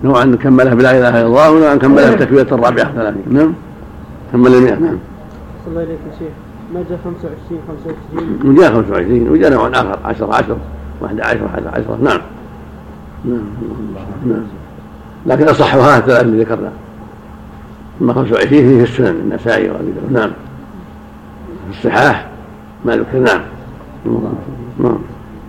[0.04, 3.54] نوعا كمله بلا إله إلا الله ونوعا كمله بتكبيرة الرابعة 30 نعم.
[4.32, 4.98] كمل المئة نعم.
[5.68, 6.30] الله إليك يا شيخ.
[6.74, 10.00] ما جاء 25 25 وجاء 25 وجاء نوع آخر.
[10.06, 10.58] 10 10
[11.06, 12.22] 11 11 10 نعم.
[13.26, 13.42] نعم.
[14.26, 14.44] نعم.
[15.26, 16.72] لكن أصحها الثلاث اللي ذكرنا
[18.02, 20.32] أما 25 فيه السنن النسائي وأبي نعم.
[21.72, 22.28] في الصحاح
[22.86, 23.42] ما ذكر نعم.
[24.80, 25.00] نعم.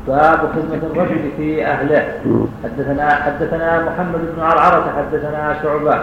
[0.08, 2.04] باب خدمة الرجل في أهله.
[2.64, 5.94] حدثنا حدثنا محمد بن عرعرة حدثنا شعبة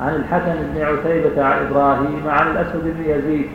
[0.00, 3.46] عن الحسن بن عتيبة عن إبراهيم عن الأسود بن يزيد.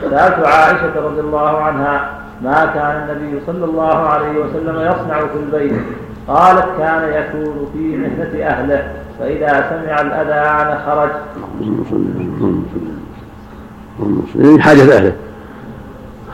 [0.00, 2.10] سألت عائشة رضي الله عنها
[2.42, 5.80] ما كان النبي صلى الله عليه وسلم يصنع في البيت.
[6.28, 9.03] قالت كان يكون في مهنة أهله.
[9.18, 11.10] فإذا سمع الأذان خرج.
[14.38, 15.12] يعني حاجة أهله.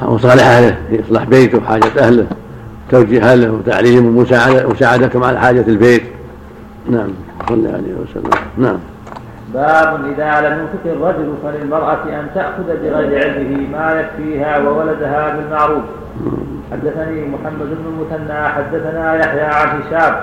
[0.02, 2.26] وصالح أهله إصلاح بيته وحاجة أهله
[2.90, 6.02] توجيه أهله وتعليم ومساعدة ومساعدتهم على حاجة البيت.
[6.90, 7.08] نعم
[7.48, 8.30] صلى عليه وسلم.
[8.58, 8.78] نعم.
[9.54, 15.82] باب إذا لم ينفق الرجل فللمرأة أن تأخذ بغير علمه ما يكفيها وولدها بالمعروف.
[16.72, 20.14] حدثني محمد بن المثنى حدثنا يحيى عن هشام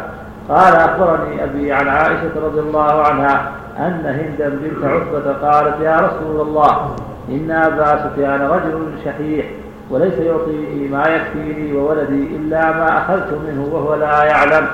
[0.49, 6.47] قال أخبرني أبي عن عائشة رضي الله عنها أن هند بنت عتبة قالت يا رسول
[6.47, 6.95] الله
[7.29, 9.45] إن أبا سفيان رجل شحيح
[9.89, 14.67] وليس يعطيني ما يكفيني وولدي إلا ما أخذت منه وهو لا يعلم.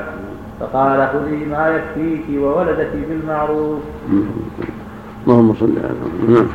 [0.59, 3.79] فقال خذي ما يكفيك وولدك بالمعروف.
[5.27, 6.47] اللهم صل على نعم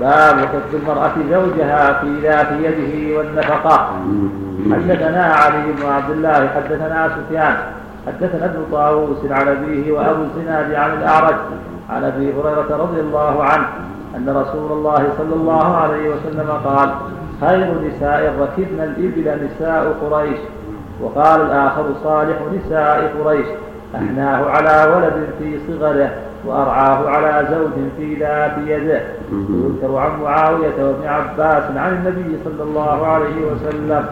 [0.00, 3.90] باب كف المرأة زوجها في ذات يده والنفقة.
[4.72, 7.56] حدثنا علي بن عبد الله حدثنا سفيان
[8.06, 11.34] حدثنا ابن طاووس عن أبيه وأبو الزناد عن الأعرج
[11.90, 13.66] عن أبي هريرة رضي الله عنه
[14.16, 16.90] أن رسول الله صلى الله عليه وسلم قال
[17.40, 20.38] خير نساء ركبن الإبل نساء قريش.
[21.00, 23.46] وقال الآخر صالح نساء قريش.
[23.94, 26.10] أحناه على ولد في صغره.
[26.46, 33.06] وأرعاه على زوج في ذات يده ويذكر عن معاوية وابن عباس عن النبي صلى الله
[33.06, 34.06] عليه وسلم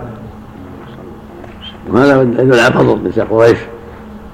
[1.91, 3.59] وهذا يدل على فضل نساء قريش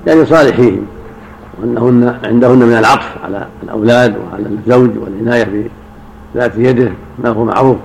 [0.06, 0.86] يعني صالحين
[1.60, 5.68] وانهن عندهن من العطف على الاولاد وعلى الزوج والعنايه
[6.34, 7.76] بذات يده ما هو معروف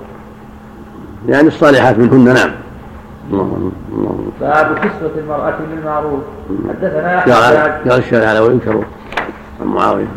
[1.27, 2.51] يعني الصالحات منهن نعم
[4.41, 6.19] باب كسوة المرأة بالمعروف
[6.69, 7.19] حدثنا
[7.89, 8.83] قال الشارع على وينكر
[9.65, 10.07] عن معاوية.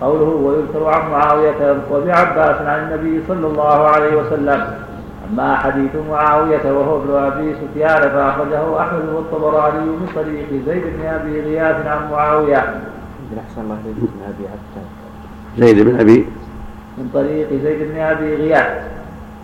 [0.00, 4.64] قوله ويذكر عن معاوية وابن عباس عن النبي صلى الله عليه وسلم.
[5.30, 11.40] أما حديث معاوية وهو ابن أبي سفيان فأخرجه أحمد والطبراني من طريق زيد بن أبي
[11.40, 12.58] غياث عن معاوية.
[13.38, 14.44] أحسن الله زيد بن أبي
[15.58, 16.26] زيد بن أبي
[16.98, 18.82] من طريق زيد بن أبي غياث.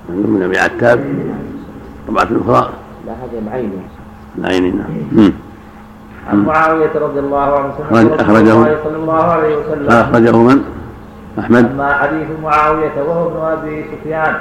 [0.09, 1.05] من أبي عتاب.
[2.09, 2.71] طبعة أخرى
[3.07, 3.83] لا هذا بعينه.
[4.39, 5.33] العين نعم.
[6.31, 8.53] عن معاوية رضي الله عنه أخرج- أخرجه.
[8.53, 9.91] الله صلى الله عليه وسلم.
[9.91, 10.63] أخرجه من؟
[11.39, 11.71] أحمد.
[11.71, 14.35] أما حديث معاوية وهو ابن أبي سفيان.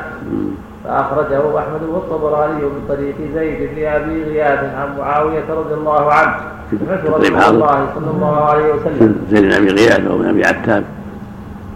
[0.84, 6.36] فأخرجه أحمد والطبراني من طريق زيد بن أبي غياث عن معاوية رضي الله عنه.
[6.72, 7.56] سمعت رسول حاضر.
[7.56, 9.16] الله صلى الله عليه وسلم.
[9.30, 10.84] زيد بن أبي غياث وابن أبي عتاب.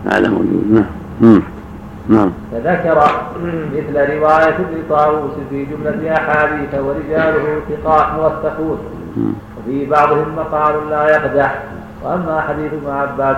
[0.06, 0.86] هذا موجود.
[1.22, 1.42] نعم.
[2.10, 2.32] نعم.
[2.52, 3.04] فذكر
[3.76, 8.78] مثل رواية ابن طاووس في جملة أحاديث ورجاله ثقات موثقون
[9.66, 11.60] وفي بعضهم مقال لا يقدح.
[12.04, 13.38] وأما حديث ابن عباس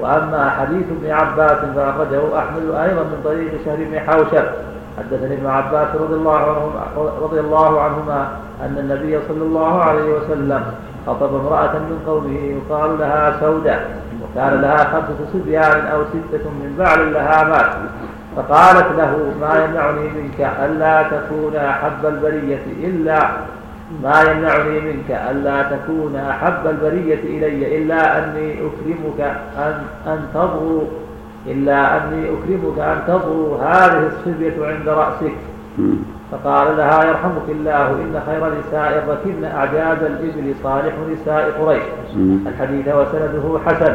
[0.00, 4.44] وأما حديث ابن عباس فأخرجه أحمد أيضا من طريق شهر بن حوشب.
[4.98, 6.82] حدثني ابن عباس رضي الله عنهما
[7.22, 8.28] رضي الله عنهما
[8.60, 10.62] أن النبي صلى الله عليه وسلم
[11.06, 13.78] خطب امرأة من قومه يقال لها سودة.
[14.22, 17.70] وكان لها خمسة صبيان أو ستة من بعل لها مات.
[18.36, 23.28] فقالت له ما يمنعني منك ألا تكون أحب البرية إلا
[24.02, 29.20] ما يمنعني منك ألا تكون أحب البرية إلي إلا أني أكرمك
[29.58, 29.74] أن
[30.06, 30.82] أن تضغو
[31.46, 35.32] إلا أني أكرمك أن تضغو هذه الصبية عند رأسك.
[36.32, 41.82] فقال لها يرحمك الله إن خير نساء الركبن أعجاز الإبل صالح نساء قريش.
[42.46, 43.94] الحديث وسنده حسن.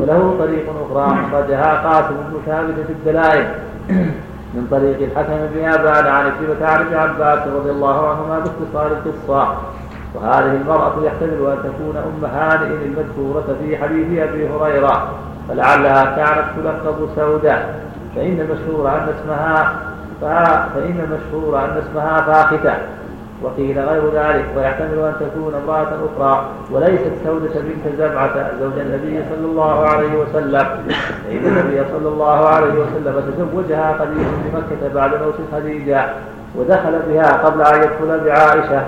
[0.00, 3.46] وله طريق أخرى أخرجها قاسم بن ثابت في الدلائل
[4.54, 9.54] من طريق الحكم بن أبان عن كتبة عن ابن عباس رضي الله عنهما باختصار القصة.
[10.14, 15.08] وهذه المرأة يحتمل أن تكون أم هانئ المذكورة في حديث أبي هريرة
[15.48, 17.58] فلعلها كانت تلقب سودة
[18.16, 19.72] فإن المشهور أن اسمها
[20.74, 22.74] فإن المشهور أن اسمها فاختة.
[23.42, 29.46] وقيل غير ذلك ويحتمل أن تكون امرأة أخرى وليست سودة بنت زمعة زوج النبي صلى
[29.46, 30.66] الله عليه وسلم.
[31.26, 36.06] فإن النبي صلى الله عليه وسلم تزوجها قديم بمكة بعد موت خديجة
[36.56, 38.82] ودخل بها قبل أن يدخل بعائشة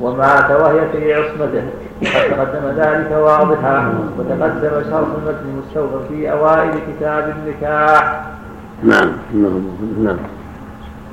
[0.00, 1.62] ومات وهي في عصمته.
[2.02, 8.24] وقد تقدم ذلك واضحا وتقدم شرح المتن مستوفى في أوائل كتاب النكاح.
[8.82, 9.62] نعم نعم
[10.04, 10.16] نعم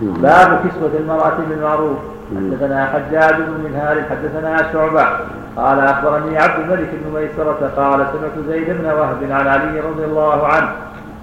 [0.02, 0.14] نعم.
[0.22, 1.98] باب كسوة المرأة بالمعروف.
[2.36, 5.08] حدثنا حجاج بن منهال حدثنا شعبة.
[5.58, 10.48] قال أخبرني عبد الملك بن ميسرة قال سمعت زيد بن وهب عن علي رضي الله
[10.48, 10.70] عنه.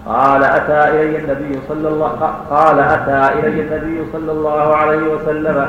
[0.06, 2.08] قال أتى إلي النبي صلى الله
[2.50, 5.66] قال أتى إلي النبي صلى الله عليه وسلم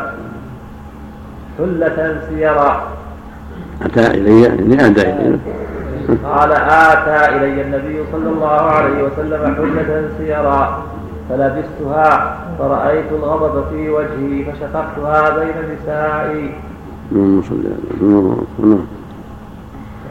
[1.57, 2.83] حلة سيرا.
[3.81, 5.39] أتى إلي؟ يعني أهدى إلي.
[6.25, 10.83] قال آتى إلي النبي صلى الله عليه وسلم حلة سيرا.
[11.29, 16.53] فلبستها فرأيت الغضب في وجهي فشققتها بين نسائي.
[17.11, 18.77] اللهم صل على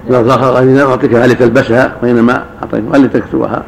[0.09, 3.63] لا ذكر قال أعطيك هل تلبسها وإنما أعطيتك هل تكسوها.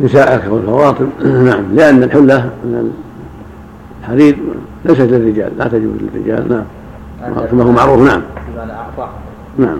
[0.00, 1.08] نساءك والفواطم
[1.48, 2.92] نعم لأن الحلة من
[4.02, 4.38] الحرير
[4.84, 6.48] ليست للرجال لا تجوز للرجال.
[6.48, 7.46] نعم.
[7.46, 8.00] كما هو معروف.
[8.00, 8.22] نعم.
[9.58, 9.78] نعم.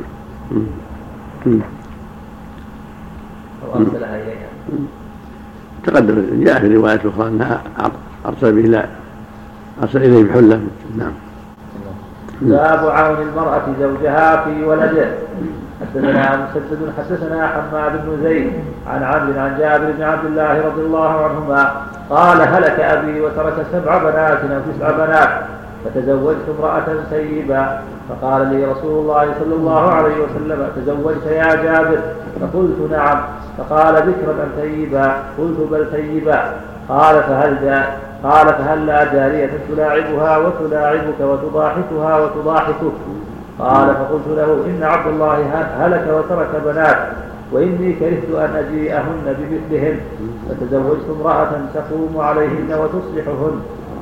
[0.50, 0.62] مم.
[1.46, 1.60] مم.
[3.64, 4.48] أو أرسلها إليها.
[5.86, 7.62] تقدم جاء في رواية أخرى أنها
[8.26, 8.84] أرسل به لا
[9.82, 10.60] أرسل إليه بحلة.
[10.98, 11.12] نعم.
[12.40, 15.08] باب عون المرأة زوجها في ولده.
[15.80, 18.52] حدثنا مسدد حدثنا حماد بن زيد
[18.86, 21.72] عن عمرو عن جابر بن عبد الله رضي الله عنهما
[22.10, 25.28] قال هلك أبي وترك سبع بنات أو تسع بنات
[25.84, 31.98] فتزوجت امرأة سيبا فقال لي رسول الله صلى الله عليه وسلم تزوجت يا جابر؟
[32.40, 33.20] فقلت نعم.
[33.60, 36.54] فقال ذكرا أم ثيبا قلت بل ثيبا
[36.88, 42.92] قال فهل جاء قال فهل لا جارية تلاعبها وتلاعبك وتضاحكها وتضاحكك؟
[43.58, 46.98] قال فقلت له إن عبد الله هلك وترك بنات
[47.52, 50.00] وإني كرهت أن أجيئهن بمثلهن
[50.48, 53.60] فتزوجت امرأة تقوم عليهن وتصلحهن.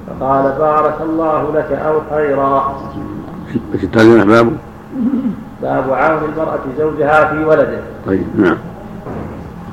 [0.08, 2.76] فقال بارك الله لك أو خيرا.
[3.74, 4.50] إيش الترجمة؟
[5.62, 7.80] باب عون المرأة زوجها في ولده.
[8.06, 8.56] طيب نعم.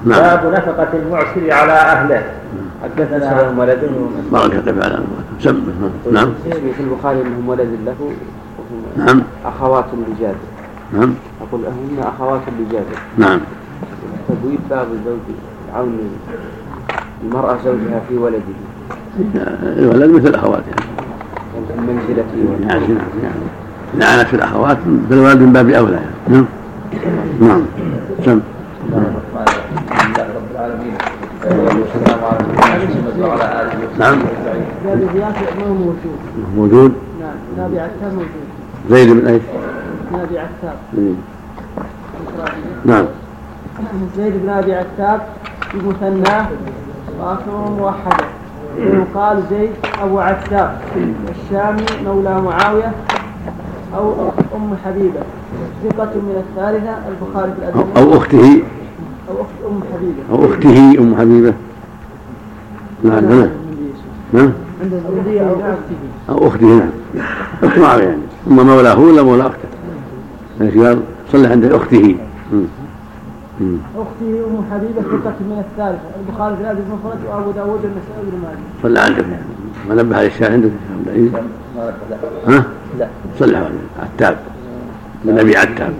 [0.06, 0.22] نعم.
[0.22, 2.24] باب نفقة المعسر على أهله.
[2.84, 3.80] حدثنا لهم ولد
[4.32, 5.00] بارك الله على
[5.40, 5.62] سم
[6.12, 6.30] نعم.
[6.78, 9.22] في البخاري انهم ولد له وهم نعم.
[9.46, 10.36] أخوات لجابر
[10.94, 11.14] نعم.
[11.42, 13.40] أقول هن أخوات لجابر نعم.
[14.30, 15.20] تبويب باب الزوج
[15.76, 16.00] عون
[17.24, 18.40] المرأة زوجها في ولده.
[19.64, 20.76] الولد مثل اخواتها
[21.56, 22.84] يعني في منزلته يعني
[23.24, 23.36] يعني
[23.98, 26.16] لعنت في الأخوات بالولد من باب أولى يعني.
[26.30, 26.46] نعم.
[27.42, 27.62] نعم.
[28.26, 28.40] سم
[28.92, 29.55] بسم
[34.00, 34.18] نعم.
[34.86, 36.18] ما هو موجود؟
[36.56, 38.46] موجود نعم نبي عتاب موجود
[38.90, 39.42] زيد بن إيش؟
[40.14, 40.78] نبي عتاب.
[42.86, 43.06] نعم.
[44.18, 45.22] زيد بن أبي عتاب
[45.74, 46.46] بمثنى
[47.20, 48.26] واخره موحده
[48.80, 49.72] ويقال زيد
[50.04, 50.78] أبو عتاب.
[51.30, 52.92] الشامي مولى معاوية
[53.98, 54.14] أو
[54.56, 55.20] أم حبيبة.
[55.84, 58.64] ثقة من الثالثة البخاري في الأدب أو أخته.
[59.30, 60.24] أو أخت أم حبيبة.
[60.32, 61.54] أو أخته أم حبيبة.
[63.04, 63.50] نعم نعم
[64.34, 64.94] نعم عند
[65.40, 65.96] أو أخته.
[66.30, 66.90] أو أخته نعم.
[67.64, 68.22] أخت معاوية يعني.
[68.48, 69.68] أما مولاه ولا مولى أخته؟
[70.62, 71.00] يعني قال
[71.32, 72.18] صلى عند أخته.
[73.96, 78.58] أخته أم حبيبة ثقة من الثالثة البخاري في الأدب المفرد وأبو داود والنسائي وابن ماجه.
[78.84, 79.46] صلى عندك يعني.
[79.90, 81.32] ما نبه على الشاهد عندك؟ عبد العزيز
[82.48, 82.66] ها؟
[83.00, 83.08] لا.
[83.40, 83.70] صلى على
[84.04, 84.38] عتاب
[85.26, 85.94] من أبي عتاب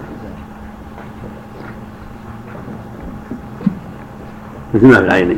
[4.76, 5.38] مثل ما في العينين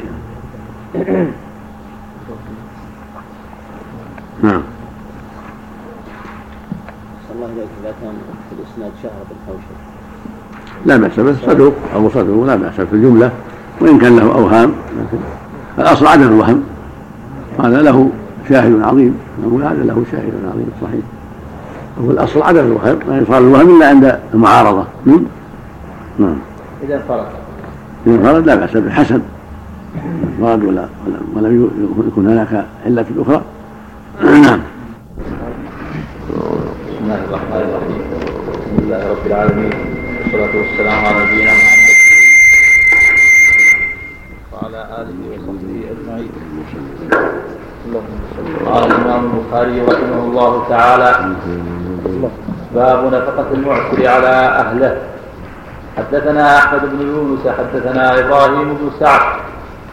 [4.44, 4.62] نعم.
[7.28, 7.48] صلى الله
[7.82, 8.14] إذا كان
[8.50, 9.78] في الإسناد شهر بن حوشب
[10.86, 13.32] لا بأس به صدوق أو صدوق لا بأس في الجملة
[13.82, 15.18] وإن كان له أوهام لكن
[15.80, 16.64] الأصل عدم الوهم.
[17.64, 18.10] هذا له
[18.50, 21.02] شاهد عظيم نقول هذا له شاهد عظيم صحيح.
[22.02, 24.86] هو الأصل عدم الوهم لا يصار الوهم إلا عند المعارضة.
[25.06, 25.24] نعم.
[26.20, 26.38] نعم
[26.84, 27.37] إذا إذا
[28.08, 29.22] انفرد لا بأس به حسن
[30.24, 30.88] انفرد ولا
[31.36, 31.72] ولم
[32.08, 33.42] يكن هناك علة أخرى.
[34.24, 34.62] نعم.
[36.30, 39.74] بسم الله الرحمن الرحيم الحمد لله رب العالمين
[40.18, 41.98] والصلاة والسلام على نبينا محمد
[44.54, 46.32] وعلى آله وصحبه أجمعين.
[47.88, 51.36] اللهم صل قال الإمام البخاري رحمه الله تعالى
[52.76, 54.98] باب نفقة المعسر على أهله.
[55.98, 59.22] حدثنا أحمد بن يونس حدثنا إبراهيم بن سعد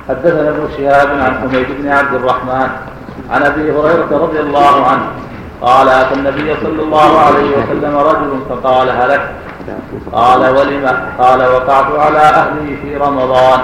[0.09, 2.69] حدثنا ابن شهاب عن حميد بن عبد الرحمن
[3.31, 5.03] عن أبي هريرة رضي الله عنه
[5.62, 9.31] قال أتى النبي صلى الله عليه وسلم رجل فقال هلك؟
[10.12, 10.87] قال ولم؟
[11.19, 13.61] قال وقعت على أهلي في رمضان.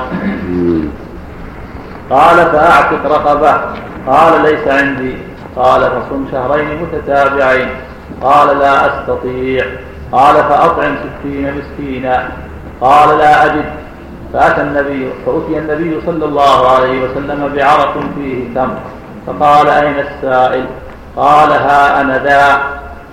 [2.11, 3.61] قال فأعتق رقبة.
[4.07, 5.17] قال ليس عندي.
[5.57, 7.69] قال فصم شهرين متتابعين.
[8.23, 9.65] قال لا أستطيع.
[10.13, 12.29] قال فأطعم ستين مسكينا.
[12.81, 13.65] قال لا أجد.
[14.33, 18.77] فأتى النبي فأتي النبي صلى الله عليه وسلم بعرق فيه تمر
[19.27, 20.65] فقال أين السائل؟
[21.17, 22.61] قال ها أنا ذا.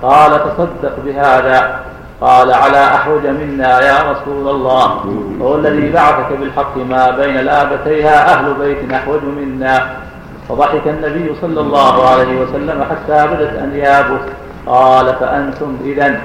[0.02, 1.80] قال تصدق بهذا.
[2.22, 5.04] قال على أحوج منا يا رسول الله.
[5.42, 9.90] هو الذي بعثك بالحق ما بين لابتيها أهل بيت أحوج منا.
[10.50, 14.20] فضحك النبي صلى الله عليه وسلم حتى بدت أنيابه
[14.68, 16.22] قال فأنتم إذا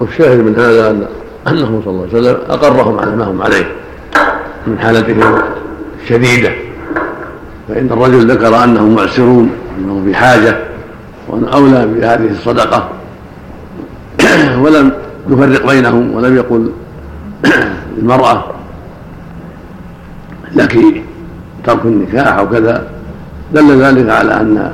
[0.00, 1.06] والشاهد من هذا أن
[1.48, 3.72] أنه صلى الله عليه وسلم أقرهم على ما هم عليه.
[4.66, 5.38] من حالتهم
[6.02, 6.50] الشديدة.
[7.68, 10.58] فإن الرجل ذكر أنهم معسرون أنهم في حاجة
[11.28, 12.88] وأن أولى بهذه الصدقة.
[14.62, 14.92] ولم
[15.28, 16.72] يفرق بينهم ولم يقل
[17.96, 18.44] للمرأة
[20.54, 20.78] لك
[21.64, 22.86] ترك النكاح أو كذا.
[23.52, 24.72] دل ذلك على أن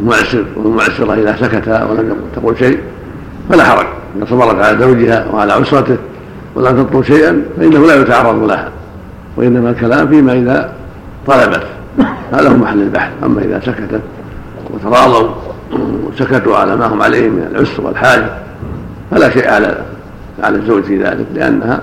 [0.00, 2.78] المعسر والمعسرة إذا سكتا ولم تقل شيء
[3.50, 3.86] فلا حرج.
[4.16, 5.96] إذا صبرت على زوجها وعلى عسرته
[6.54, 8.68] ولم تطلب شيئا فإنه لا يتعرض لها.
[9.36, 10.72] وإنما الكلام فيما إذا
[11.26, 11.66] طلبت.
[12.32, 13.12] هذا هو محل البحث.
[13.24, 14.00] أما إذا سكتت
[14.70, 15.28] وتراضوا
[16.06, 18.30] وسكتوا على ما هم عليه من العسر والحاجة
[19.10, 19.78] فلا شيء على
[20.42, 21.80] على الزوج في ذلك لأنها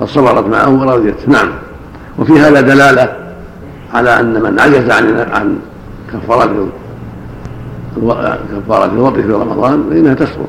[0.00, 1.28] قد صبرت معه ورضيت.
[1.28, 1.48] نعم.
[2.18, 3.16] وفي هذا دلالة
[3.94, 5.58] على أن من عجز عن عن
[6.12, 6.68] كفارة
[7.96, 10.48] كفارة الوضع في رمضان فإنها تسقط.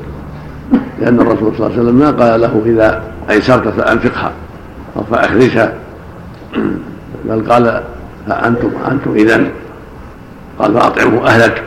[1.00, 4.32] لأن الرسول صلى الله عليه وسلم ما قال له إذا أيسرت فأنفقها
[4.96, 5.72] أو فأخرجها.
[7.24, 7.82] بل قال
[8.28, 9.44] فأنتم أنتم إذا
[10.58, 11.62] قال فأطعمه أهلك.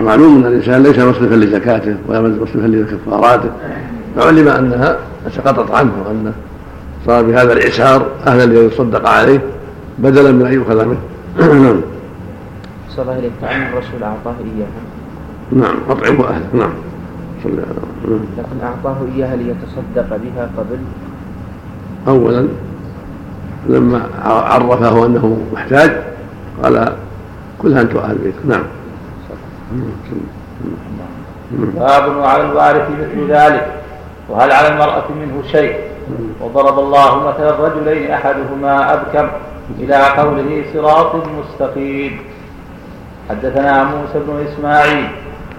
[0.00, 3.50] ومعلوم أن الإنسان ليس مصرفا لزكاته ولا مصرفا لكفاراته.
[4.16, 4.96] فعلم أنها
[5.36, 6.32] سقطت عنه وأنه
[7.06, 9.40] صار بهذا الإعسار أهلا ليصدق عليه
[9.98, 10.98] بدلا من أن يؤخذ منه.
[11.64, 11.80] نعم.
[12.96, 14.82] صلى الله عليه وسلم الرسول أعطاه إياها.
[15.52, 16.72] نعم أطعمه أهلك نعم.
[18.38, 20.78] لكن أعطاه إياها ليتصدق بها قبل.
[22.08, 22.48] أولا
[23.68, 25.90] لما عرفه أنه محتاج
[26.62, 26.92] قال
[27.62, 28.46] كلها أنت أهل بيتك.
[28.46, 28.62] نعم.
[31.76, 33.72] باب وعلى الوارث مثل ذلك
[34.28, 35.76] وهل على المرأة منه شيء؟
[36.40, 39.28] وضرب الله مثل الرجلين أحدهما أبكم
[39.80, 42.18] إلى قوله صراط مستقيم.
[43.30, 45.08] حدثنا موسى بن إسماعيل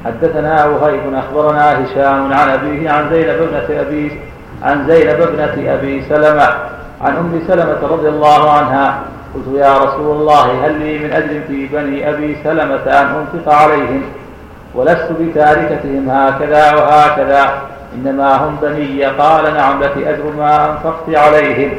[0.06, 4.20] حدثنا وهيب أخبرنا هشام عن أبيه عن زينب ابنة أبي
[4.64, 6.48] عن زينب ابنة أبي سلمة
[7.02, 9.00] عن أم سلمة رضي الله عنها
[9.36, 14.02] قلت يا رسول الله هل لي من أجر في بني أبي سلمة أن أنفق عليهم؟
[14.76, 17.62] ولست بتاركتهم هكذا وهكذا
[17.96, 21.72] إنما هم بني قال نعم لك أجر ما أنفقت عليهم.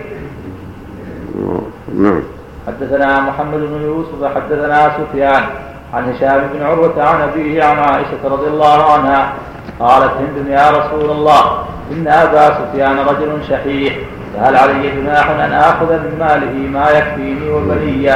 [1.95, 2.23] نعم.
[2.67, 5.45] حدثنا محمد بن يوسف حدثنا سفيان
[5.95, 9.33] عن هشام بن عروة عن أبيه عن عائشة رضي الله عنها
[9.81, 13.99] قالت هند يا رسول الله إن أبا سفيان رجل شحيح
[14.35, 18.11] فهل علي جناح أن آخذ من ماله ما يكفيني وبني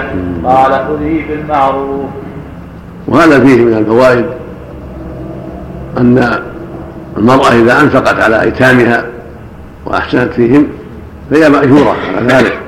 [0.44, 2.10] قال خذي بالمعروف.
[3.08, 4.26] وهذا فيه من الفوائد
[5.98, 6.42] أن
[7.16, 9.04] المرأة إذا أنفقت على أيتامها
[9.86, 10.68] وأحسنت فيهم
[11.30, 12.58] فهي مأجورة على ذلك.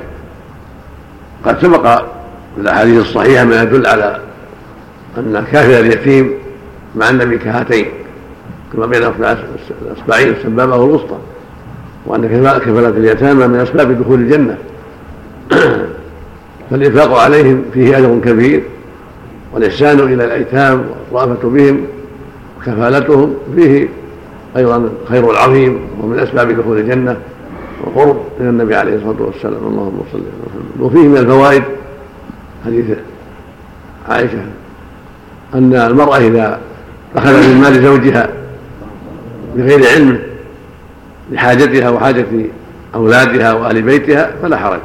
[1.47, 1.97] قد سبق
[2.55, 4.30] في الأحاديث الصحيحة ما يدل على
[5.19, 6.31] أن كافر اليتيم
[6.97, 7.87] مع النبي كهاتين
[8.73, 9.03] كما بين
[9.83, 11.17] الأصبعين السبابة والوسطى
[12.07, 14.59] وأن كفالة اليتامى من أسباب دخول الجنة.
[16.71, 18.63] فالإنفاق عليهم فيه أجر كبير
[19.53, 21.87] والإحسان إلى الأيتام والرأفة بهم
[22.59, 23.89] وكفالتهم فيه
[24.57, 27.17] أيضا خير العظيم ومن أسباب دخول الجنة
[27.85, 29.67] وقرب من النبي عليه الصلاة والسلام.
[29.67, 30.87] اللهم صل وسلم.
[30.87, 31.63] وفيه من الفوائد
[32.65, 32.85] حديث
[34.09, 34.39] عائشة
[35.55, 36.59] أن المرأة إذا
[37.17, 38.29] أخذت من مال زوجها
[39.57, 40.19] بغير علمه
[41.33, 42.27] لحاجتها وحاجة
[42.95, 44.81] أولادها وأهل بيتها فلا حرج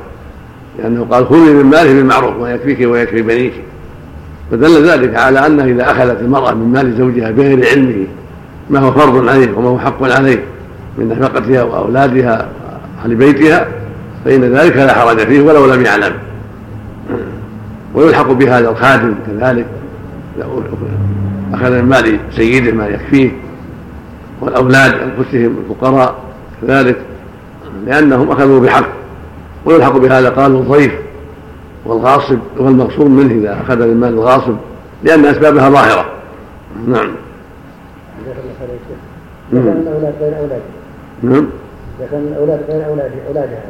[0.80, 3.53] لأنه قال خذي من ماله بالمعروف ويكفيك ويكفي بنيك.
[4.51, 8.07] فدل ذلك على أنه إذا أخذت المرأة من مال زوجها بغير علمه
[8.70, 10.43] ما هو فرض عليه وما هو حق عليه
[10.97, 12.49] من نفقتها وأولادها
[12.97, 13.68] وأهل بيتها
[14.26, 16.13] فإن ذلك لا حرج فيه ولو لم يعلم.
[17.93, 19.66] ويلحق بهذا الخادم كذلك.
[21.53, 23.31] أخذ من مال سيده ما يكفيه
[24.41, 26.15] والأولاد أنفسهم الفقراء
[26.61, 26.97] كذلك
[27.86, 28.89] لأنهم أخذوا بحق
[29.65, 30.93] ويلحق بهذا قالوا الضيف
[31.86, 34.55] والغاصب والمغصوب منه إذا أخذ من مال الغاصب
[35.03, 36.05] لأن أسبابها ظاهرة.
[36.88, 37.15] نعم.
[39.53, 40.61] إذا كان الأولاد غير أولاده
[41.23, 41.47] نعم.
[41.99, 43.63] إذا كان الأولاد غير أولاد أولادها.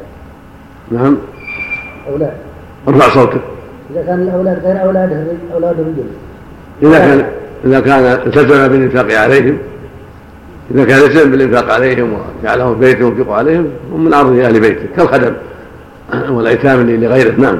[0.91, 1.17] نعم.
[2.09, 2.33] أولاد.
[2.87, 3.41] ارفع صوتك.
[3.91, 6.05] إذا كان الأولاد غير أولاده أولاد الرجل.
[6.83, 7.25] إذا كان
[7.65, 9.57] إذا كان التزم بالإنفاق عليهم
[10.71, 12.13] إذا كان يلزم بالإنفاق عليهم
[12.43, 15.33] وجعلهم في بيته وينفق عليهم هم من عرض أهل بيته كالخدم
[16.35, 17.59] والأيتام لغيره نعم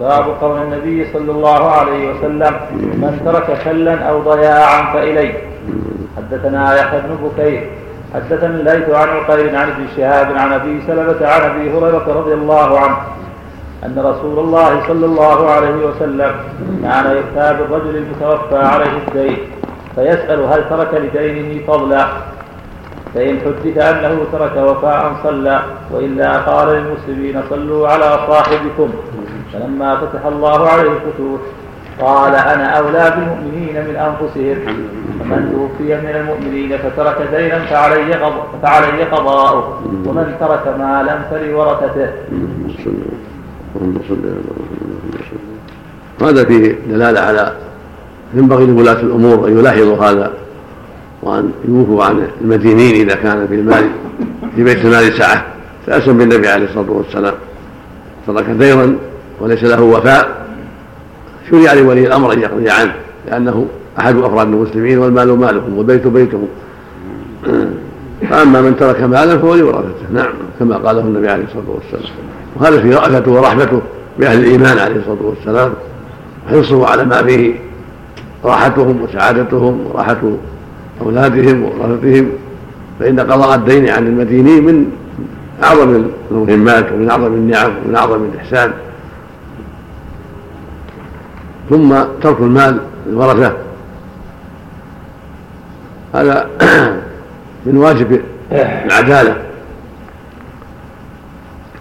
[0.00, 5.34] باب قول النبي صلى الله عليه وسلم من ترك كلا أو ضياعا فإليه.
[6.16, 7.70] حدثنا يحيى بن بكير
[8.14, 12.80] حدثنا الليث عن عقيل عن ابن شهاب عن أبي سلمة عن أبي هريرة رضي الله
[12.80, 12.96] عنه
[13.84, 16.32] أن رسول الله صلى الله عليه وسلم
[16.82, 19.38] كان يؤتى بالرجل المتوفى عليه الدين
[19.94, 22.06] فيسأل هل ترك لدينه فضلا؟
[23.14, 28.90] فإن حدث أنه ترك وفاء صلى وإلا قال للمسلمين صلوا على صاحبكم.
[29.52, 31.40] فلما فتح الله عليه الفتوح
[32.00, 34.58] قال أنا أولى بالمؤمنين من أنفسهم.
[35.20, 38.14] فمن توفي من المؤمنين فترك دينا فعلي
[38.62, 42.10] فعلي قضاؤه ومن ترك مالا فلورثته.
[46.22, 47.56] هذا فيه دلالة على
[48.34, 50.32] ينبغي لولاة الأمور أن يلاحظوا هذا
[51.22, 53.90] وأن يوفوا عن المدينين إذا كان في المال
[54.56, 55.46] في بيت المال سعة
[55.86, 57.34] تأسم بالنبي عليه الصلاة والسلام.
[58.26, 58.96] ترك ديرا
[59.40, 60.46] وليس له وفاء.
[61.50, 62.94] شرع لولي الأمر أن يقضي عنه
[63.26, 63.66] لأنه
[63.98, 66.48] أحد أفراد المسلمين والمال مالهم والبيت بيتهم.
[68.28, 72.14] فأما من ترك مالا فهو لورثته نعم كما قاله النبي عليه الصلاة والسلام.
[72.56, 73.80] وهذا في رأفته ورحمته
[74.18, 75.72] بأهل الإيمان عليه الصلاة والسلام.
[76.46, 77.54] وحرصه على ما فيه
[78.44, 80.20] راحتهم وسعادتهم وراحة
[81.00, 82.28] أولادهم وورثتهم
[83.00, 84.92] فإن قضاء الدين عن المدينين من
[85.62, 88.72] أعظم المهمات ومن أعظم النعم ومن أعظم الإحسان.
[91.70, 93.52] ثم ترك المال للورثة.
[96.14, 96.46] هذا
[97.66, 98.20] من واجب
[98.52, 99.36] العدالة.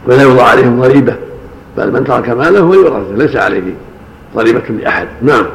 [0.07, 1.15] ولا يوضع عليهم ضريبة
[1.77, 3.73] بل من ترك ماله هو يورثه ليس عليه
[4.35, 5.07] ضريبة لأحد.
[5.21, 5.45] نعم.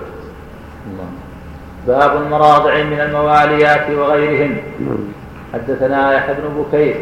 [1.86, 4.56] باب المراضع من المواليات وغيرهن.
[5.54, 6.96] حدثنا يحيى بن بكير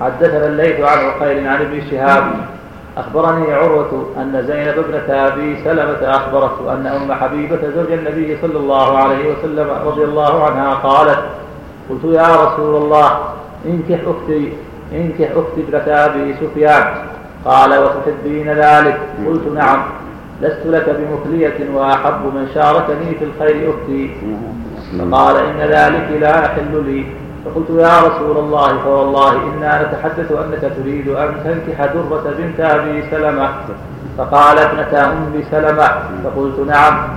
[0.00, 2.32] حدثنا الليث عن عقيل عن ابن شهاب.
[2.96, 8.98] أخبرني عروة أن زينب ابنة أبي سلمة أخبرته أن أم حبيبة زوج النبي صلى الله
[8.98, 11.18] عليه وسلم رضي الله عنها قالت
[11.90, 13.18] قلت يا رسول الله
[13.66, 14.52] انكح أختي
[14.92, 16.84] انكح أختي ابنة أبي سفيان.
[17.44, 19.82] قال وتحبين ذلك؟ قلت نعم.
[20.40, 24.10] لست لك بمثلية وأحب من شاركني في الخير أختي.
[24.98, 27.06] فقال إن ذلك لا يحل لي.
[27.44, 33.48] فقلت يا رسول الله فوالله إنا نتحدث أنك تريد أن تنكح درة بنت أبي سلمة.
[34.18, 35.88] فقال ابنة أم سلمة.
[36.24, 37.08] فقلت نعم.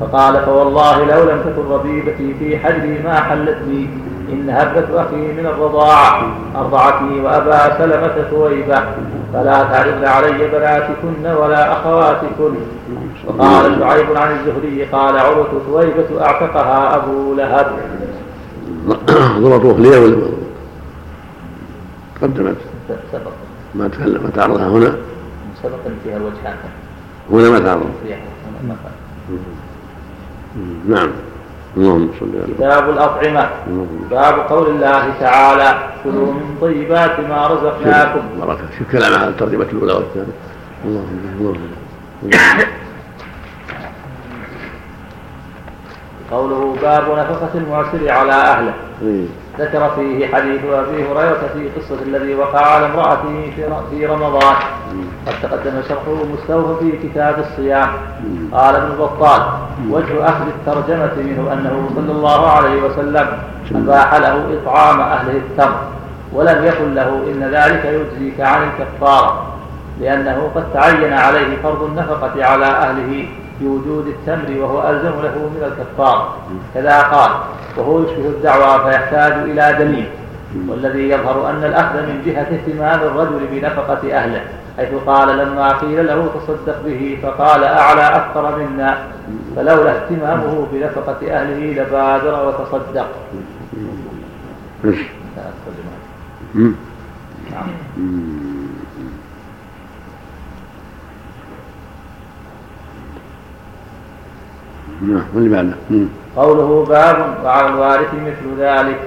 [0.00, 3.88] فقال فوالله لو لم تكن ربيبتي في حجري ما حلتني.
[4.32, 8.82] إنها ابنة أخي من الرضاعة أرضعتني وأبا سلمة ثويبة.
[9.32, 12.54] فلا تعرضن علي بناتكن ولا أخواتكن.
[13.26, 17.66] وقال شعيب عن الزهري قال عروة ثويبة أعتقها أبو لهب.
[19.42, 20.26] ضربوه ليه ولا؟
[22.22, 22.56] قدمت.
[23.12, 23.32] سبق.
[23.74, 24.96] ما تكلم ما تعرضها هنا.
[25.62, 26.56] سبق فيها الوجهان
[27.30, 27.90] هنا ما تعرض.
[30.88, 31.10] نعم.
[31.76, 33.50] اللهم صل على كتاب الأطعمة.
[34.10, 38.20] باب قول الله تعالى كلوا من طيبات ما رزقناكم.
[38.40, 40.32] بركة شوف كلام على الترجمة الأولى والثانية.
[40.84, 41.56] اللهم اللهم
[46.30, 48.74] قوله باب نفقة المعسر على أهله.
[49.02, 49.26] إيه.
[49.58, 53.52] ذكر فيه حديث أبي هريرة في قصة الذي وقع على امرأته
[53.90, 54.56] في رمضان.
[55.26, 57.88] قد تقدم شرحه مستوفى في كتاب الصيام.
[58.52, 59.42] قال ابن بطال
[59.90, 63.28] وجه أخذ الترجمة منه أنه صلى الله عليه وسلم
[63.74, 65.80] أباح له إطعام أهله التمر
[66.32, 69.46] ولم يقل له إن ذلك يجزيك عن الكفارة
[70.00, 73.28] لأنه قد تعين عليه فرض النفقة على أهله.
[73.60, 76.36] بوجود التمر وهو ألزم له من الكفارة
[76.74, 77.30] كذا قال.
[77.76, 80.08] وهو يشبه الدعوى فيحتاج إلى دليل.
[80.68, 84.40] والذي يظهر أن الأخذ من جهة اهتمام الرجل بنفقة أهله.
[84.76, 88.98] حيث قال لما قيل له تصدق به فقال أعلى أكثر منا.
[89.56, 93.08] فلولا اهتمامه بنفقة أهله لبادر وتصدق.
[97.50, 97.68] نعم.
[105.02, 105.74] نعم واللي بعده.
[106.36, 109.00] قوله باب وعلى الوارث مثل ذلك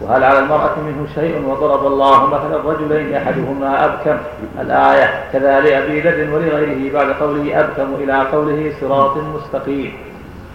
[0.00, 4.16] وهل على المرأة منه شيء وضرب الله مثلا الرجلين أحدهما أبكم؟
[4.60, 9.92] الآية كذا لأبي ذر ولغيره بعد قوله أبكم إلى قوله صراط مستقيم.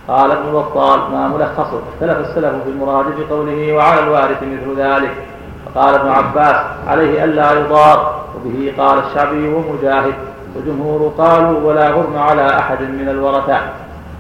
[0.08, 5.12] قال ابن بطال ما ملخصه اختلف السلف في المراد بقوله وعلى الوارث مثل ذلك.
[5.66, 6.56] فقال ابن عباس
[6.88, 10.14] عليه ألا يضار وبه قال الشعبي ومجاهد
[10.56, 13.60] وجمهور قالوا ولا غرم على أحد من الورثة.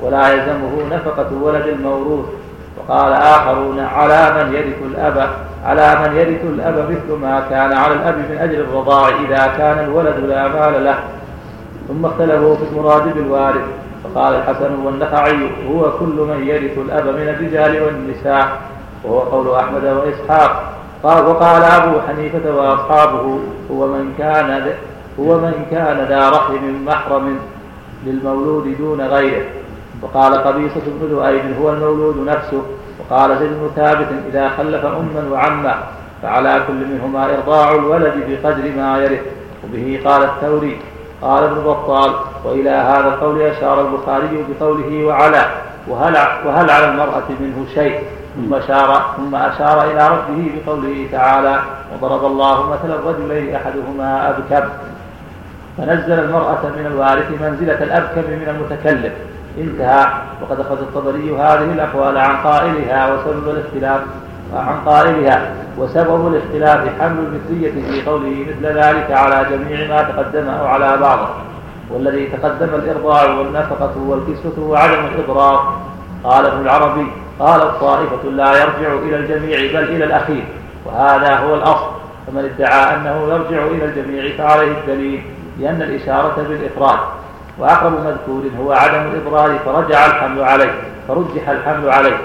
[0.03, 2.25] ولا يلزمه نفقة ولد الموروث.
[2.77, 5.29] وقال آخرون على من يرث الأب
[5.65, 10.15] على من يرث الأب مثل ما كان على الأب من أجل الرضاع إذا كان الولد
[10.27, 10.99] لا مال له.
[11.87, 13.61] ثم اختلفوا في المراد بالوارث.
[14.03, 18.47] فقال الحسن والنخعي هو كل من يرث الأب من الرجال والنساء.
[19.03, 20.73] وهو قول أحمد وإسحاق.
[21.03, 23.39] قال وقال أبو حنيفة وأصحابه
[23.71, 24.71] هو من كان
[25.19, 27.39] هو من كان ذا رحم محرم
[28.05, 29.45] للمولود دون غيره.
[30.01, 32.61] وقال قبيصة بن ذؤيب هو المولود نفسه
[32.99, 35.75] وقال زيد بن ثابت إذا خلف أما وعما
[36.21, 39.21] فعلى كل منهما إرضاع الولد بقدر ما يرث.
[39.63, 40.79] وبه قال الثوري
[41.21, 42.11] قال ابن بطال
[42.45, 45.45] وإلى هذا القول أشار البخاري بقوله وعلى
[45.87, 47.99] وهل, وهل على المرأة منه شيء؟
[48.35, 51.61] ثم أشار ثم أشار إلى ربه بقوله تعالى
[51.93, 54.69] وضرب الله مثلا الرجلين أحدهما أبكم.
[55.77, 59.11] فنزل المرأة من الوارث منزلة الأبكم من المتكلم
[59.57, 60.07] انتهى.
[60.41, 64.01] وقد أخذ الطبري هذه الأقوال عن قائلها وسبب الاختلاف
[64.53, 70.65] عن قائلها وسبب الاختلاف حمل المثلية في قوله مثل ذلك على جميع ما تقدم أو
[70.67, 71.27] على بعضه.
[71.91, 75.81] والذي تقدم الإرضاع والنفقة والكسوة وعدم الإضرار
[76.23, 77.07] قال ابن العربي
[77.39, 80.43] قالت طائفة لا يرجع إلى الجميع بل إلى الأخير.
[80.85, 81.89] وهذا هو الأصل.
[82.27, 85.23] فمن ادعى أنه يرجع إلى الجميع فعليه الدليل
[85.59, 86.99] لأن الإشارة بالإفراد.
[87.60, 90.72] وأقرب مذكور هو عدم الإضرار فرجع الحمل عليه
[91.07, 92.18] فرجح الحمل عليه.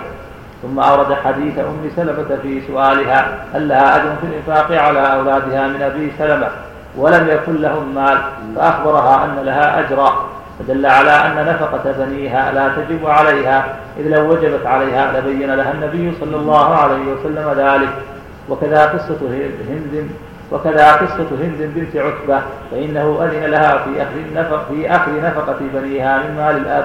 [0.63, 5.83] ثم أورد حديث أم سلمة في سؤالها هل لها أجر في الإنفاق على أولادها من
[5.83, 6.49] أبي سلمة؟
[6.97, 8.19] ولم يكن لهم مال
[8.57, 10.27] فأخبرها أن لها أجرا.
[10.59, 16.13] فدل على أن نفقة بنيها لا تجب عليها إذ لو وجبت عليها لبين لها النبي
[16.21, 17.89] صلى الله عليه وسلم ذلك.
[18.49, 19.19] وكذا قصة
[19.69, 20.11] هند
[20.55, 26.19] وكذا قصة هند بنت عتبة فإنه أذن لها في أخذ النفق في أخذ نفقة بنيها
[26.19, 26.85] من مال الأب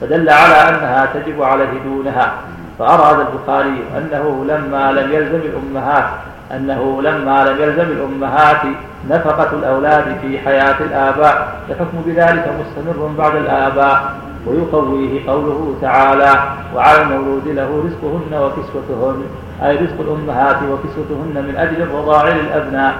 [0.00, 2.32] فدل على أنها تجب عليه دونها.
[2.78, 6.04] فأراد البخاري أنه لما لم يلزم الأمهات
[6.52, 8.62] أنه لما لم يلزم الأمهات
[9.10, 14.12] نفقة الأولاد في حياة الآباء الحكم بذلك مستمر بعد الآباء.
[14.46, 16.32] ويقويه قوله تعالى
[16.74, 19.22] وعلى المولود له رزقهن وكسوتهن.
[19.62, 22.94] أي رزق الأمهات وكسوتهن من أجل الرضاع للأبناء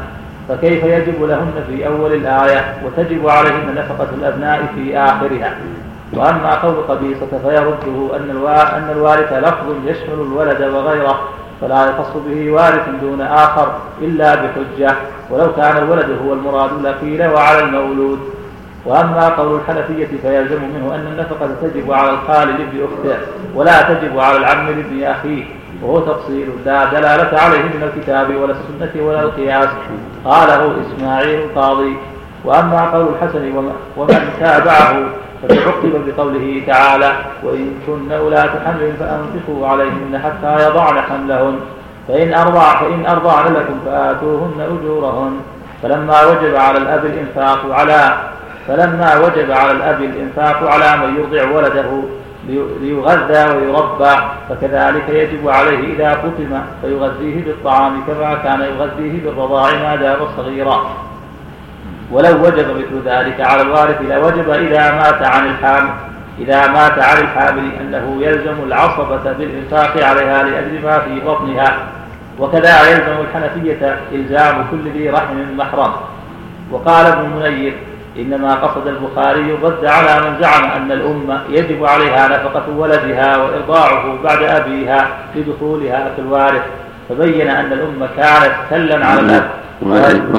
[0.48, 5.54] فكيف يجب لهن في أول الآية وتجب عليهن نفقة الأبناء في آخرها؟
[6.12, 11.20] وأما قول قبيصة فيرده أن أن الوارث لفظ يشمل الولد وغيره
[11.60, 14.94] فلا يخص به وارث دون آخر إلا بحجة
[15.30, 18.18] ولو كان الولد هو المراد لقيل وعلى المولود.
[18.86, 23.18] وأما قول الحنفية فيلزم منه أن النفقة تجب على الخال لابن أخته
[23.54, 25.44] ولا تجب على العم لابن أخيه.
[25.82, 26.48] وهو تفصيل.
[26.66, 29.68] لا دلالة عليه من الكتاب ولا السنة ولا القياس.
[30.24, 31.96] قاله إسماعيل القاضي.
[32.44, 33.56] وأما قول الحسن
[33.96, 35.06] ومن تابعه
[35.42, 37.12] فتعقب بقوله تعالى
[37.42, 41.58] وإن كن أولاة حمل فأنفقوا عليهن حتى يضعن حملهن.
[42.08, 45.40] فإن أرضع فإن أرضعن لكم فآتوهن أجورهن.
[45.82, 48.18] فلما وجب على الأب الإنفاق على
[48.68, 52.02] فلما وجب على الأب الإنفاق على من يرضع ولده.
[52.80, 54.14] ليغذى ويربى
[54.48, 60.90] فكذلك يجب عليه إذا فطم فيغذيه بالطعام كما كان يغذيه بالرضاع ما دام صغيرا.
[62.12, 65.90] ولو وجب مثل ذلك على الوارث لوجب إذا مات عن الحامل
[66.38, 71.78] إذا مات عن الحامل أنه يلزم العصبة بالإنفاق عليها لأجل ما في بطنها.
[72.38, 75.92] وكذا يلزم الحنفية إلزام كل ذي رحم محرم.
[76.70, 77.72] وقال ابن منير
[78.18, 84.42] إنما قصد البخاري الرد على من زعم أن الأم يجب عليها نفقة ولدها وإرضاعه بعد
[84.42, 86.62] أبيها لدخولها في الوارث.
[87.08, 89.50] فبين أن الأم كانت كلا على الأب.
[89.82, 90.32] وقال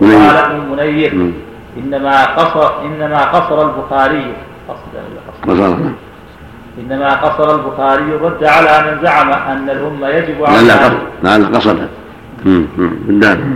[0.00, 1.32] قال ابن منير.
[1.76, 4.32] إنما قصر إنما قصر البخاري.
[4.68, 5.94] قصد
[6.78, 11.88] إنما قصر البخاري الرد على من زعم أن الأم يجب على لعل لعل قصد
[12.44, 13.54] بالدال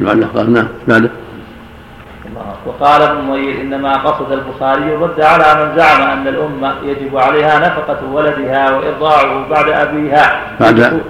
[0.00, 1.10] لعل قال نعم بعده
[2.66, 8.12] وقال ابن منير إنما قصد البخاري الرد على من زعم أن الام يجب عليها نفقة
[8.12, 11.02] ولدها وإرضاعه بعد أبيها بعد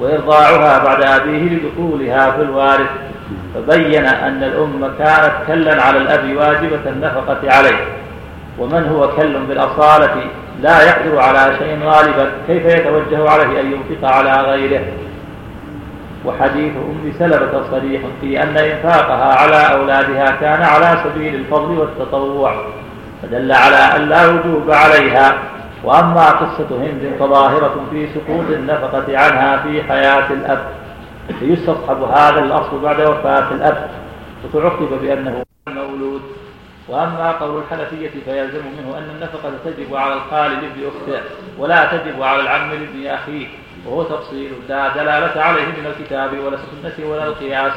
[0.00, 2.90] وإرضاعها بعد أبيه لدخولها في الوارث.
[3.54, 7.84] فبين أن الأم كانت كلا على الأب واجبة النفقة عليه.
[8.58, 10.14] ومن هو كل بالأصالة
[10.62, 12.30] لا يقدر على شيء غالبا.
[12.46, 14.80] كيف يتوجه عليه أن ينفق على غيره؟
[16.24, 22.64] وحديث أم سلمة صريح في أن إنفاقها على أولادها كان على سبيل الفضل والتطوع
[23.22, 25.38] فدل على أن لا وجوب عليها.
[25.84, 30.64] وأما قصة هند فظاهرة في سقوط النفقة عنها في حياة الأب
[31.38, 33.90] فيستصحب هذا الأصل بعد وفاة الأب
[34.44, 35.42] وتعقب بأنه
[36.90, 41.22] وأما قول الحنفية فيلزم منه أن النفقة تجب على الخال لابن أخته
[41.58, 43.46] ولا تجب على العم لابن أخيه
[43.86, 47.72] وهو تفصيل لا دلالة عليه من الكتاب ولا السنة ولا القياس.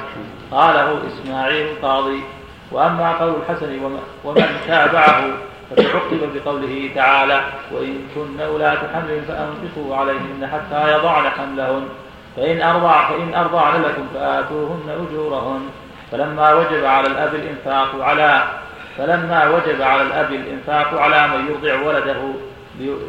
[0.51, 2.23] قاله إسماعيل القاضي.
[2.71, 3.79] وأما قول الحسن
[4.23, 5.23] ومن تابعه
[5.69, 7.41] فتعقب بقوله تعالى
[7.71, 11.85] وإن كن أولاة حمل فأنفقوا عليهن حتى يضعن حملهن
[12.35, 15.69] فإن أرضع فإن أرضعن لكم فآتوهن أجورهن.
[16.11, 18.43] فلما وجب على الأب الإنفاق على
[18.97, 22.33] فلما وجب على الأب الإنفاق على من يرضع ولده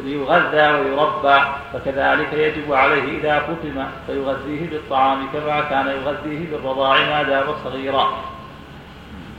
[0.05, 1.39] ليغذى ويربى
[1.73, 8.13] فكذلك يجب عليه إذا فطم فيغذيه بالطعام كما كان يغذيه بالرضاع ما دام صغيرا.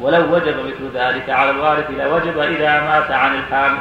[0.01, 3.79] ولو وجب مثل ذلك على الوارث لوجب إذا مات عن الحامل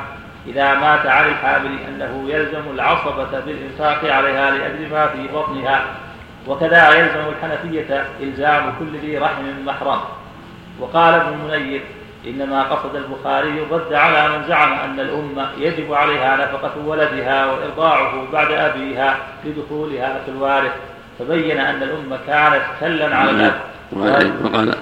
[0.48, 5.86] إذا مات عن الحامل أنه يلزم العصبة بالإنفاق عليها لأجل ما في بطنها.
[6.48, 10.00] وكذا يلزم الحنفية إلزام كل ذي رحم محرم.
[10.80, 11.82] وقال ابن منير
[12.28, 18.52] إنما قصد البخاري الرد على من زعم أن الأم يجب عليها نفقة ولدها وإرضاعه بعد
[18.52, 20.72] أبيها لدخولها في الوارث.
[21.20, 23.62] فبين أن الأم كانت كلا على الأب.
[23.92, 24.74] وقال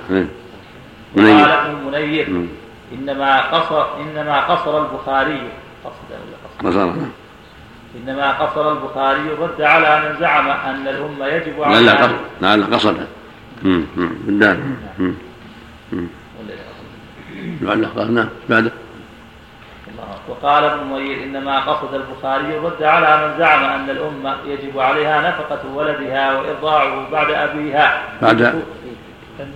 [1.18, 2.46] قال ابن منير
[2.94, 5.42] إنما قصر إنما قصر البخاري
[5.86, 6.10] قصد
[6.64, 6.92] قصر
[7.98, 13.08] إنما قصر البخاري الرد على من زعم أن الأم يجب على لعل لعل قصد
[14.26, 14.76] بالدال.
[17.64, 18.72] لعل قال نعم بعده
[20.30, 25.74] وقال ابن منير إنما قصد البخاري الرد على من زعم أن الام يجب عليها نفقة
[25.74, 28.64] ولدها وإرضاعه بعد أبيها بعد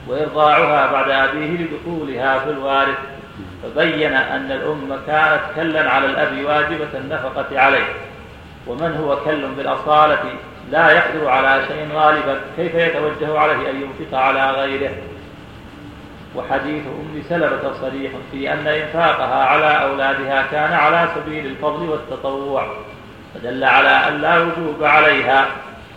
[0.08, 2.98] وإرضاعها بعد أبيه لدخولها في الوارث.
[3.64, 7.86] فبين أن الأم كانت كلا على الأب واجبة النفقة عليه.
[8.68, 10.24] ومن هو كل بالأصالة
[10.72, 12.40] لا يقدر على شيء غالبا.
[12.58, 14.92] كيف يتوجه عليه أن ينفق على غيره؟
[16.36, 22.68] وحديث أم سلمة صريح في أن إنفاقها على أولادها كان على سبيل الفضل والتطوع
[23.34, 25.48] فدل على أن لا وجوب عليها.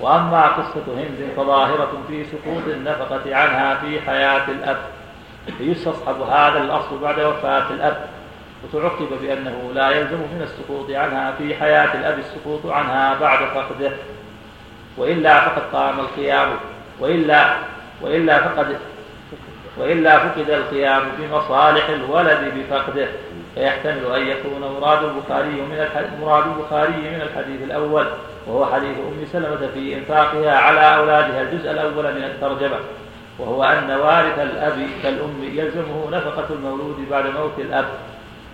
[0.01, 4.77] وأما قصة هند فظاهرة في سقوط النفقة عنها في حياة الأب
[5.59, 8.07] فيستصحب هذا الأصل بعد وفاة الأب
[8.65, 13.93] وتعقب بأنه لا يلزم من السقوط عنها في حياة الأب السقوط عنها بعد فقده.
[14.97, 16.49] وإلا فقد قام القيام
[17.01, 17.57] وإلا
[18.01, 18.77] وإلا فقد
[19.81, 23.09] وإلا فقد القيام بمصالح الولد بفقده.
[23.55, 25.87] فيحتمل أن يكون مراد البخاري من
[26.21, 28.07] مراد البخاري من الحديث الأول
[28.47, 32.77] وهو حديث أم سلمة في إنفاقها على أولادها الجزء الأول من الترجمة.
[33.39, 37.89] وهو أن وارث الأب كالأم يلزمه نفقة المولود بعد موت الأب.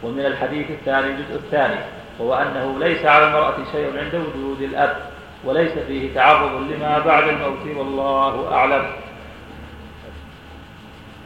[0.03, 1.77] ومن الحديث الثاني الجزء الثاني
[2.19, 4.97] وهو أنه ليس على المرأة شيء عند وجود الأب
[5.45, 8.85] وليس فيه تعرض لما بعد الموت والله أعلم.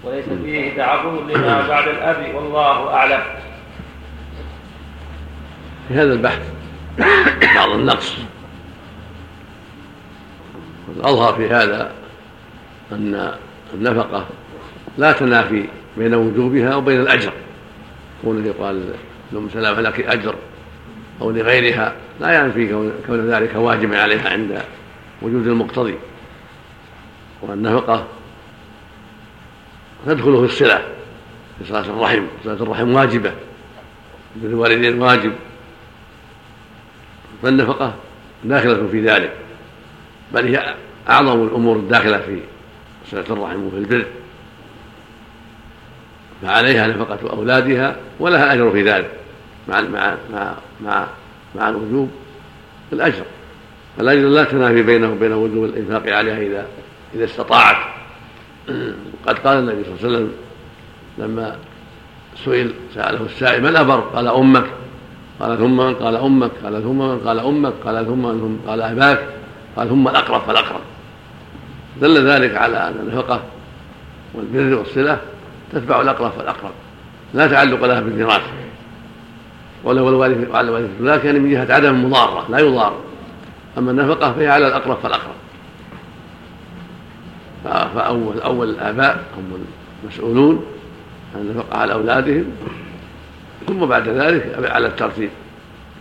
[0.04, 3.22] وليس فيه تعرض لما بعد الأب والله أعلم.
[5.88, 6.52] في هذا البحث
[7.54, 8.16] بعض النقص.
[10.88, 11.92] والأظهر في هذا
[12.92, 13.34] أن
[13.74, 14.26] النفقة
[14.98, 15.64] لا تنافي
[15.96, 17.32] بين وجوبها وبين الأجر.
[18.22, 18.94] كون يقال
[19.32, 20.34] لأم سلامة لك أجر
[21.20, 21.94] أو لغيرها.
[22.20, 22.68] لا ينفي
[23.06, 24.62] كون ذلك واجب عليها عند
[25.22, 25.94] وجود المقتضي.
[27.42, 28.06] والنفقة
[30.06, 30.82] تدخل في الصلة.
[31.58, 32.22] في صلاة الرحم.
[32.44, 33.32] صلاة الرحم واجبة.
[34.36, 35.32] بالوالدين واجب.
[37.42, 37.94] فالنفقة
[38.44, 39.32] داخلة في ذلك.
[40.32, 40.74] بل هي
[41.08, 42.40] أعظم الأمور الداخلة في
[43.10, 44.06] صلة الرحم وفي البر.
[46.42, 49.10] فعليها نفقة أولادها ولها أجر في ذلك.
[49.68, 51.06] مع مع مع مع,
[51.54, 52.10] مع الوجوب
[52.92, 53.24] الأجر.
[53.98, 56.66] فالأجر لا تنافي بينه وبين وجوب الإنفاق عليها إذا
[57.14, 57.99] إذا استطاعت.
[59.26, 60.32] قد قال النبي صلى الله عليه وسلم
[61.18, 61.56] لما
[62.44, 64.64] سئل سأله السائل من أبر قال أمك.
[65.40, 66.50] قال ثم من؟ قال أمك.
[66.64, 67.72] قال ثم من؟ قال أمك.
[67.84, 69.28] قال ثم من؟ قال أباك.
[69.76, 70.80] قال ثم الأقرب فالأقرب.
[72.00, 73.40] دل ذلك على أن النفقة
[74.34, 75.18] والبر والصلة
[75.72, 76.72] تتبع الأقرب فالأقرب.
[77.34, 78.42] لا تعلق لها بالميراث
[79.84, 80.90] ولو الوارث على الوارث.
[81.00, 82.94] لكن يعني من جهة عدم المضارة لا يضار.
[83.78, 85.39] أما النفقة فهي على الأقرب فالأقرب.
[87.64, 89.64] فأول أول الآباء هم
[90.04, 90.64] المسؤولون
[91.34, 92.44] عن النفقة على أولادهم.
[93.68, 95.30] ثم بعد ذلك على الترتيب.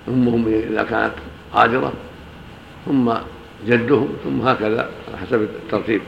[0.07, 1.13] أمهم إذا كانت
[1.53, 1.93] قادرة
[2.85, 3.13] ثم
[3.67, 6.01] جدهم ثم هكذا على حسب الترتيب.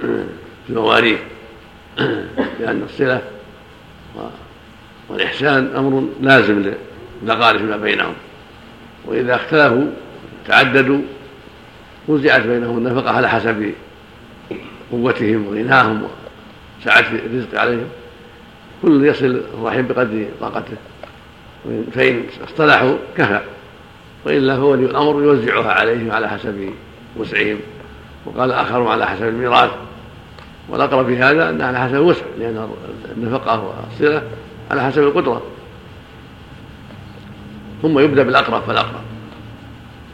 [0.00, 1.18] في المواريث
[2.60, 3.22] لأن الصلة
[5.08, 6.72] والإحسان أمر لازم
[7.22, 8.14] للأقارب فيما بينهم.
[9.06, 9.86] وإذا اختلفوا
[10.46, 11.00] تعددوا
[12.08, 13.72] وزعت بينهم النفقة على حسب
[14.90, 16.02] قوتهم وغناهم
[16.80, 17.88] وسعة الرزق عليهم.
[18.82, 20.76] كل يصل الرحم بقدر طاقته.
[21.92, 23.40] فإن اصطلحوا كفى.
[24.26, 26.70] وإلا فولي الأمر يوزعها عليهم على حسب
[27.16, 27.58] وسعهم.
[28.26, 29.70] وقال آخرون على حسب الميراث.
[30.68, 32.68] والأقرب في هذا أنها على حسب الوسع لأن
[33.16, 34.22] النفقة والصلة
[34.70, 35.42] على حسب القدرة.
[37.82, 39.02] ثم يبدأ بالأقرب فالأقرب.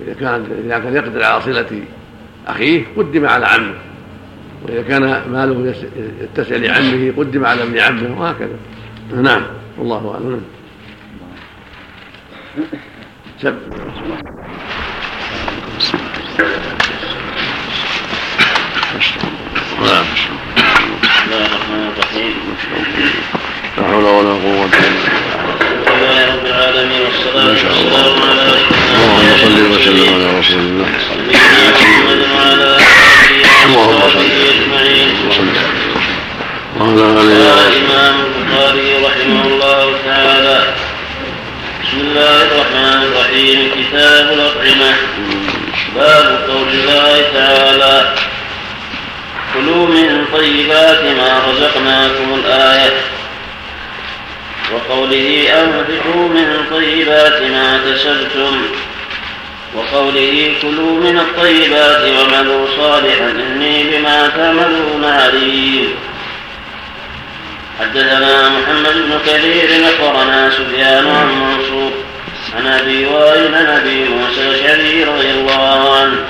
[0.00, 1.82] إذا كان إذا كان يقدر على صلة
[2.46, 3.74] أخيه قدم على عمه.
[4.64, 5.02] وإذا كان
[5.32, 5.74] ماله
[6.20, 8.56] يتسع لعمه قدم على ابن عمه وهكذا.
[9.22, 9.42] نعم.
[9.78, 10.42] والله أعلم.
[13.42, 13.54] سب.
[19.84, 20.04] نعم.
[20.04, 20.32] بسم
[21.26, 22.34] الله الرحمن الرحيم
[23.78, 24.90] لا حول ولا قوة إلا
[25.90, 26.34] بالله.
[26.34, 28.42] رب العالمين والصلاة والسلام على
[29.04, 30.86] اللهم صل وسلم على رسول الله.
[31.08, 33.04] سيدنا محمد وعلى آله
[33.64, 35.52] اللهم صل وصحبه أجمعين وعلى
[36.84, 37.28] قال
[37.72, 40.64] الإمام البخاري رحمه الله تعالى
[41.82, 44.94] بسم الله الرحمن الرحيم كتاب الأطعمة.
[45.96, 48.14] باب قول الله تعالى
[49.54, 52.92] كلوا من طيبات ما رزقناكم الآية.
[54.72, 58.62] وقوله أنفقوا من طيبات ما كسبتم.
[59.74, 65.94] وقوله كلوا من الطيبات وعملوا صالحا إني بما تعملون عليم.
[67.80, 71.92] حدثنا محمد بن كثير أخبرنا سفيان عن منصور
[72.56, 76.24] عن أبي وائل عن أبي موسى الأشعري رضي الله عنه.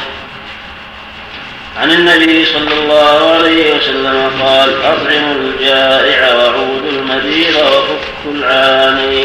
[1.76, 9.24] عن النبي صلى الله عليه وسلم قال أطعموا الجائع وعودوا المدير وفكوا العاني.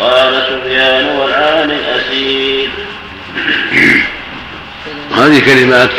[0.00, 2.68] قال سفيان والعاني الأسير
[5.16, 5.90] هذه كلمات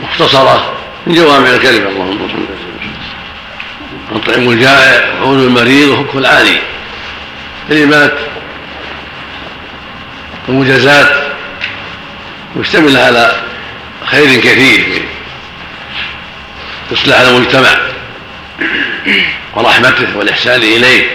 [0.00, 0.74] مختصرة
[1.06, 2.61] من جوامع الكلمة اللهم صل وسلم
[4.14, 6.58] أطعموا الجائع وعودوا المريض وفكوا العاني
[7.68, 8.12] كلمات
[10.48, 11.32] ومجازات.
[12.56, 13.42] مشتملة على
[14.06, 15.02] خير كثير.
[16.88, 17.78] في إصلاح المجتمع
[19.54, 21.06] ورحمته والإحسان إليه.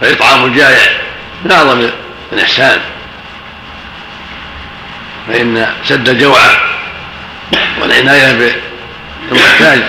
[0.00, 0.92] فإطعام الجائع
[1.44, 1.88] من أعظم
[2.32, 2.80] الإحسان.
[5.28, 6.60] فإن سد الجوعة
[7.80, 8.54] والعناية
[9.30, 9.82] بالمحتاج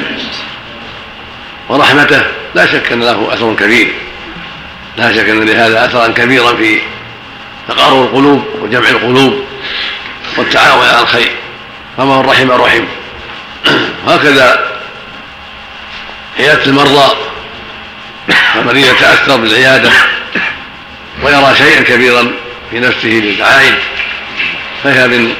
[1.70, 2.22] ورحمته
[2.56, 3.94] لا شك أن له أثر كبير.
[4.98, 6.82] لا شك أن لهذا أثرا كبيرا في
[7.68, 9.44] تقارب القلوب وجمع القلوب
[10.38, 11.32] والتعاون على الخير.
[11.98, 12.84] فمن رحم رحم.
[14.08, 14.70] وهكذا
[16.40, 17.16] عيادة المرضى
[18.56, 19.92] المريض يتأثر بالعيادة
[21.24, 22.32] ويرى شيئا كبيرا
[22.72, 23.76] في نفسه للعائد
[24.84, 25.34] فهي من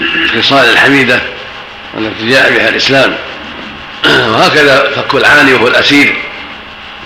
[0.00, 1.20] الخصال الحميدة
[1.98, 3.16] التي جاء بها الإسلام.
[4.32, 6.16] وهكذا فك العاني وهو الأسير.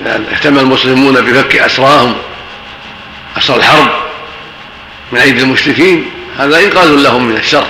[0.07, 2.17] يعني اهتم المسلمون بفك أسراهم
[3.39, 3.91] أسر الحرب
[5.13, 6.11] من أيدي المشركين.
[6.39, 7.67] هذا إنقاذ لهم من الشر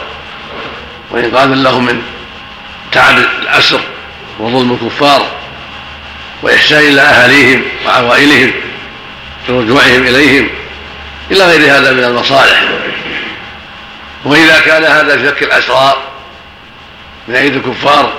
[1.11, 2.03] وإنقاذ لهم من
[2.93, 3.81] تعب الأسر
[4.39, 5.27] وظلم الكفار
[6.43, 8.53] وإحسان إلى أهاليهم وعوائلهم
[9.49, 10.49] برجوعهم إليهم
[11.31, 12.65] إلى غير هذا من المصالح.
[14.25, 16.03] وإذا كان هذا في فك الأسرار
[17.29, 18.13] من أيدي الكفار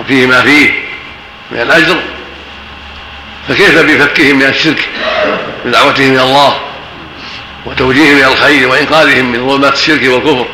[0.00, 0.70] وفيه ما فيه
[1.50, 1.96] من الأجر
[3.48, 4.88] فكيف بفكهم من الشرك
[5.64, 6.60] بدعوتهم إلى الله
[7.66, 10.46] وتوجيههم إلى الخير وإنقاذهم من ظلمات الشرك والكفر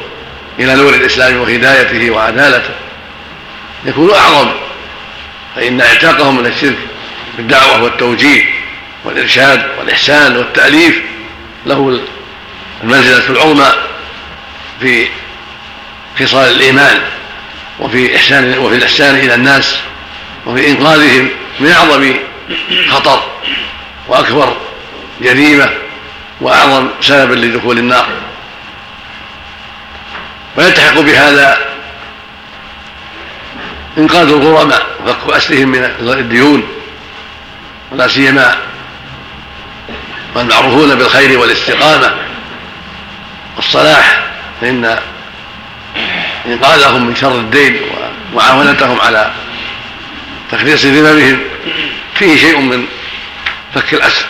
[0.59, 2.74] إلى نور الإسلام وهدايته وعدالته؟
[3.84, 4.51] يكون أعظم
[5.57, 6.76] فإن اعتاقهم من الشرك
[7.36, 8.44] بالدعوة والتوجيه
[9.05, 11.03] والإرشاد والإحسان والتأليف
[11.66, 12.01] له
[12.82, 13.72] المنزلة العظمى
[14.80, 15.09] في
[16.20, 17.01] خصال الإيمان.
[17.81, 19.77] وفي إحسان وفي الإحسان إلى الناس
[20.47, 21.29] وفي إنقاذهم
[21.61, 22.14] من أعظم
[22.89, 23.22] خطر
[24.09, 24.57] وأكبر
[25.20, 25.70] جريمة
[26.41, 28.07] وأعظم سبب لدخول النار.
[30.57, 31.59] ويلتحق بهذا
[33.99, 36.68] إنقاذ الغرماء وفك أسرهم من الديون
[37.93, 38.57] ولا سيما
[40.35, 42.14] والمعروفون بالخير والاستقامة
[43.57, 44.20] والصلاح
[44.61, 44.99] فإن
[46.47, 47.80] إنقاذهم من شر الدين
[48.32, 49.32] ومعاونتهم على
[50.53, 51.40] تخليص ذممهم
[52.14, 52.86] فيه شيء من
[53.74, 54.26] فك الأسر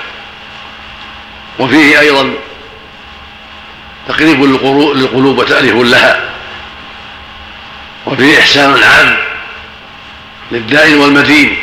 [1.59, 2.35] وفيه أيضا
[4.09, 6.31] تقريب للقلوب وتأليف لها.
[8.07, 9.17] وفيه إحسان عام
[10.53, 11.57] للدائن والمدين.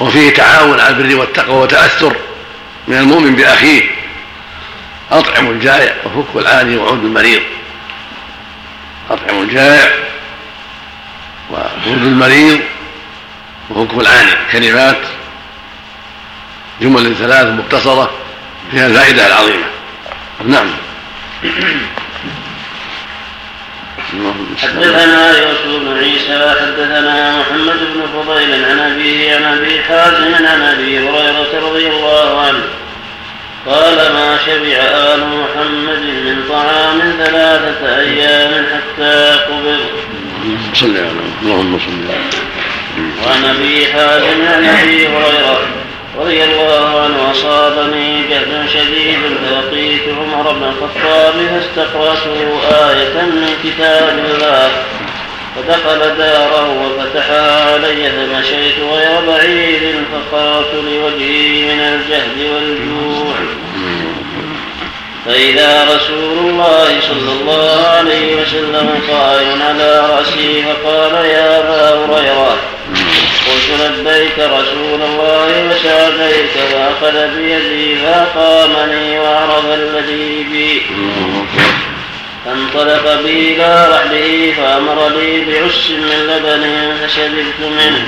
[0.00, 2.16] وفيه تعاون على البر والتقوى وتأثر
[2.88, 3.99] من المؤمن بأخيه.
[5.12, 7.42] أطعم الجائع وفك العاني وعود المريض.
[9.10, 9.90] أطعم الجائع
[11.50, 12.60] وعود المريض
[13.70, 15.00] وفك العاني كلمات
[16.80, 18.10] جمل ثلاث مقتصرة
[18.70, 19.66] فيها الفائدة العظيمة.
[20.44, 20.70] نعم.
[24.62, 30.98] حدثنا يوسف بن عيسى حدثنا محمد بن فضيل عن أبيه عن أبي حازم عن أبي
[30.98, 32.64] هريرة رضي الله عنه.
[33.66, 39.80] قال ما شبع آل محمد من طعام ثلاثة أيام حتى قبض.
[40.74, 41.10] صل على
[41.42, 42.40] اللهم صل على
[43.26, 45.60] وعن أبي حازم عن أبي هريرة
[46.18, 54.70] رضي الله عنه أصابني جهد شديد فلقيت عمر بن الخطاب فاستقرأته آية من كتاب الله.
[55.56, 63.34] فدخل داره وفتحها علي فمشيت غير بعيد فقرأت لوجهي من الجهد والجوع.
[65.26, 72.56] فإذا رسول الله صلى الله عليه وسلم قائم على رأسي فقال يا أبا هريرة
[73.46, 80.82] قلت لبيك رسول الله وسعديك فأخذ بيدي فأقامني وعرف الذي بي.
[82.44, 88.06] فانطلق بي إلى رحله فأمر لي بعس من لبن فشربت منه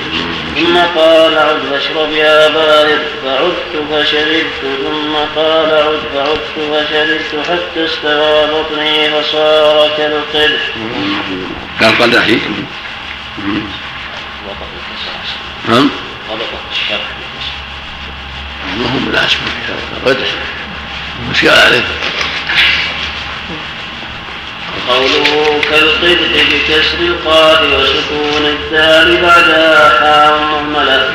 [0.55, 8.47] ثم قال عد فاشرب يا بارد فعدت فشربت ثم قال عد فعدت فشربت حتى استوى
[8.47, 10.61] بطني فصار كالقدح.
[11.79, 12.39] كان قدحي
[15.67, 15.89] نعم
[18.77, 19.53] ما هو من الاسماء
[20.05, 20.27] قدح
[21.31, 21.83] مش قال عليه
[24.89, 31.09] قوله كالقدح بكسر القاف وسكون الدال بعدها حاء مهملة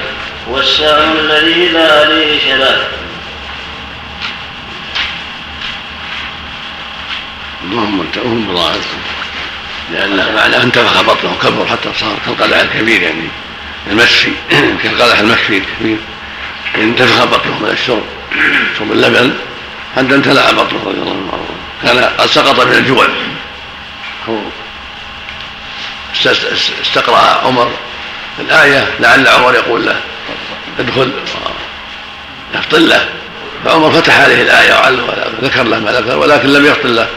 [0.50, 2.88] والسهم الذي لا ريش له
[7.64, 8.86] اللهم هم مضاعف
[9.92, 13.28] لأن معناه انتفخ بطنه وكبر حتى صار كالقدح الكبير يعني.
[13.90, 14.32] المشفي
[14.82, 15.96] كالقدح المشفي الكبير.
[16.76, 18.02] انتفخ بطنه من الشرب
[18.78, 19.34] شرب اللبن
[19.96, 21.48] حتى امتلأ بطنه رضي الله عنه.
[21.82, 23.06] كان قد سقط من الجوع.
[26.82, 27.72] استقرأ عمر
[28.38, 30.00] الآية لعل عمر يقول له
[30.78, 31.12] ادخل
[32.54, 33.08] يفطن له.
[33.64, 34.74] فعمر فتح عليه الآية
[35.42, 37.08] وذكر له ما ذكر ولكن لم يفطن له.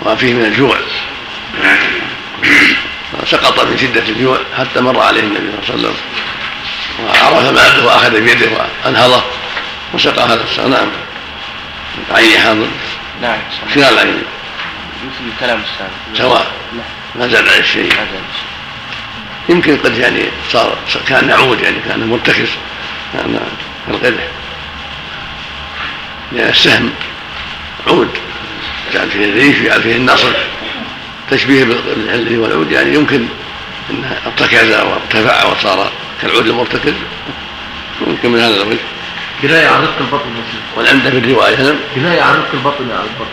[0.00, 0.76] وما فيه من الجوع.
[3.26, 5.96] سقط من شدة الجوع حتى مر عليه النبي صلى الله عليه وسلم.
[7.04, 8.48] وعرف ما وأخذ بيده
[8.84, 9.22] وأنهضه
[9.94, 10.90] وسقى هذا السنام
[12.10, 12.66] عين حاضر
[13.22, 13.38] نعم
[13.74, 14.22] خلال عينه
[15.06, 16.18] مثل الكلام السابق.
[16.18, 16.82] سواء لا
[17.14, 17.90] ما زاد على الشيء.
[17.90, 18.22] زال.
[19.48, 22.48] يمكن قد يعني صار كان يعود يعني كان مرتكز
[23.12, 23.40] كان
[23.86, 24.24] كالقدح
[26.32, 26.90] لأن السهم
[27.86, 28.10] عود.
[28.94, 30.32] جعل فيه الريش وجعل فيه النصر.
[31.30, 33.26] تشبيه بالحل والعود يعني يمكن
[33.90, 35.92] انه ارتكز وارتفع وصار
[36.22, 36.94] كالعود المرتكز.
[38.06, 38.78] ممكن من هذا الوجه.
[39.42, 41.56] كناية عن رزق البطن مسلم والعمده في الرواية.
[41.62, 43.30] نعم كناية عن رزق البطن على البطن.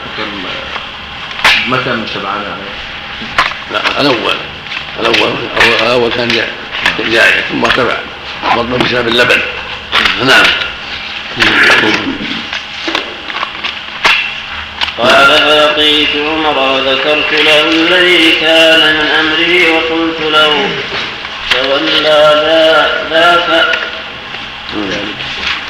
[1.68, 2.74] متى من شبعان عليه
[3.72, 4.36] لا الأول.
[5.00, 5.34] الأول
[5.82, 6.50] الأول كان جاء
[7.00, 7.98] جائع ثم ارتفع
[8.56, 9.42] بطنه بسبب اللبن.
[10.26, 10.46] نعم.
[14.98, 20.70] قال فلقيت عمر وذكرت له الذي كان من أمري وقلت له
[21.54, 23.76] تولى ذا- ذاك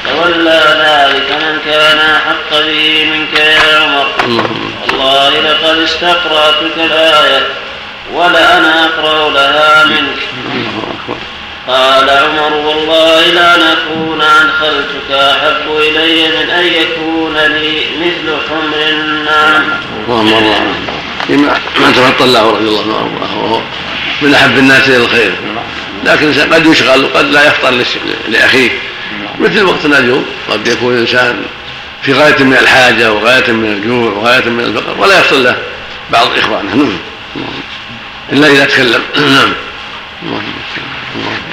[0.05, 4.07] تولى ذلك من كان أحق به منك يا عمر.
[4.23, 7.47] اللهم والله لقد استقرأتك الآية
[8.13, 10.19] ولأنا أقرأ لها منك.
[11.67, 19.63] قال عمر والله لأن أكون أدخلتك أحب إلي من أن يكون لي مثل حمر النعم.
[20.07, 20.59] اللهم الله
[21.79, 23.61] ما تفضل له رضي الله عنه وهو
[24.21, 25.31] من أحب الناس إلى الخير.
[26.03, 27.83] لكن قد يشغل وقد لا يفطر
[28.27, 28.69] لأخيه.
[29.39, 31.45] مثل وقتنا اليوم قد يكون الانسان
[32.07, 35.55] في غاية من الحاجة وغاية من الجوع وغاية من الفقر ولا يفطر له
[36.11, 36.97] بعض اخوانه نعم.
[38.31, 39.01] إلا إذا تكلم.
[39.35, 39.53] نعم.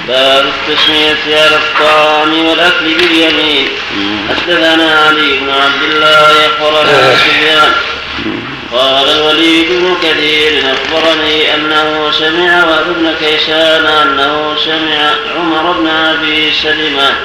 [0.07, 3.67] باب التسمية على الطعام والأكل باليمين.
[4.29, 7.71] حدثنا علي بن عبد الله أخبرنا سفيان.
[8.71, 16.51] قال الوليد بن كثير أخبرني أنه سمع وهب بن كيسان أنه سمع عمر بن أبي
[16.63, 17.15] سلمة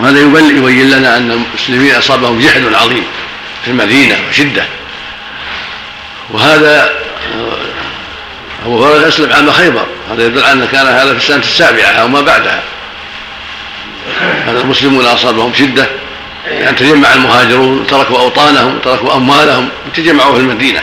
[0.00, 3.04] وهذا يبين لنا أن المسلمين أصابهم جهل عظيم
[3.64, 4.64] في المدينة وشدة.
[6.30, 6.90] وهذا
[8.64, 9.86] أبو هريرة اسلم عام خيبر.
[10.10, 12.62] هذا يدل على أن كان هذا في السنة السابعة أو ما بعدها.
[14.46, 15.86] هذا المسلمون أصابهم شدة.
[16.46, 20.82] يعني تجمع المهاجرون تركوا أوطانهم تركوا أموالهم وتجمعوا في المدينة.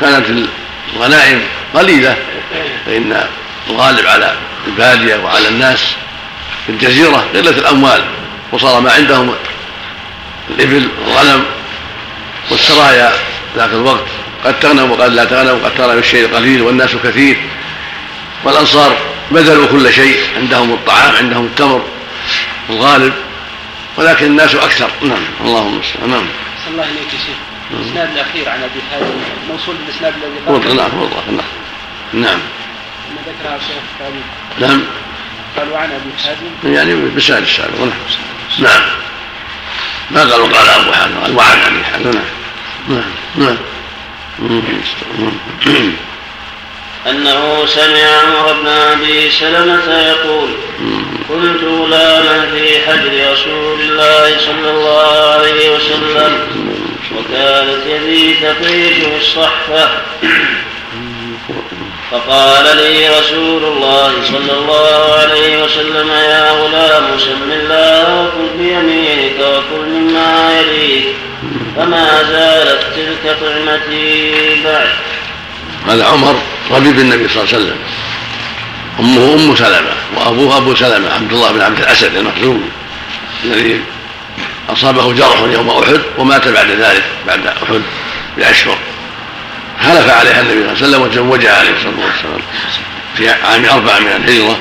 [0.00, 0.26] كانت
[0.94, 1.42] الغنائم
[1.74, 2.16] قليلة
[2.86, 3.24] فإن
[3.70, 4.34] الغالب على
[4.66, 5.94] البادية وعلى الناس.
[6.66, 8.04] في الجزيرة قلة الأموال
[8.52, 9.34] وصار ما عندهم
[10.50, 11.44] الإبل والغنم
[12.50, 13.12] والسرايا
[13.56, 14.06] ذاك الوقت.
[14.44, 17.36] قد تغنم وقد لا تغنم وقد تغنم الشيء القليل والناس كثير.
[18.44, 18.96] والأنصار
[19.30, 21.84] بذلوا كل شيء عندهم الطعام عندهم التمر
[22.70, 23.12] الغالب
[23.96, 24.90] ولكن الناس أكثر.
[25.02, 26.26] نعم اللهم المستعان نعم.
[26.64, 27.54] صلى الله عليك يا شيخ.
[27.70, 29.14] الإسناد الأخير عن أبي حازم
[29.50, 30.40] موصول بالإسناد الذي
[31.26, 31.40] نعم
[32.12, 32.38] نعم.
[34.60, 34.82] نعم نعم.
[35.56, 37.90] قال وعن ابي حازم يعني بسال السابق نعم.
[38.58, 38.82] نعم
[40.10, 42.24] ما قال وقال أبو حاتم قال وعن ابي حاتم نعم.
[42.88, 43.04] نعم.
[43.36, 43.56] نعم
[47.10, 50.50] أنه سمع عمر بن أبي سلمة يقول
[51.28, 56.38] كنت غلاما في حجر رسول الله صلى الله عليه وسلم
[57.16, 59.90] وكانت يدي تطيش الصحفة.
[62.14, 69.88] فقال لي رسول الله صلى الله عليه وسلم يا غلام سم الله وكل بيمينك وكل
[69.88, 71.04] مما يليك
[71.76, 74.32] فما زالت تلك طعمتي
[74.64, 74.88] بعد.
[75.88, 76.36] هذا عمر
[76.70, 77.78] ربيب النبي صلى الله عليه وسلم.
[79.00, 82.70] أمه أم سلمة وأبوه أبو سلمة عبد الله بن عبد الأسد المخزومي
[83.44, 83.80] الذي
[84.68, 87.82] أصابه جرح يوم أحد ومات بعد ذلك بعد أحد
[88.36, 88.78] باشهر
[89.84, 92.40] حلف عليها النبي صلى الله عليه وسلم وتزوجها عليه الصلاة والسلام.
[93.16, 94.58] في عام أربع من الهجرة.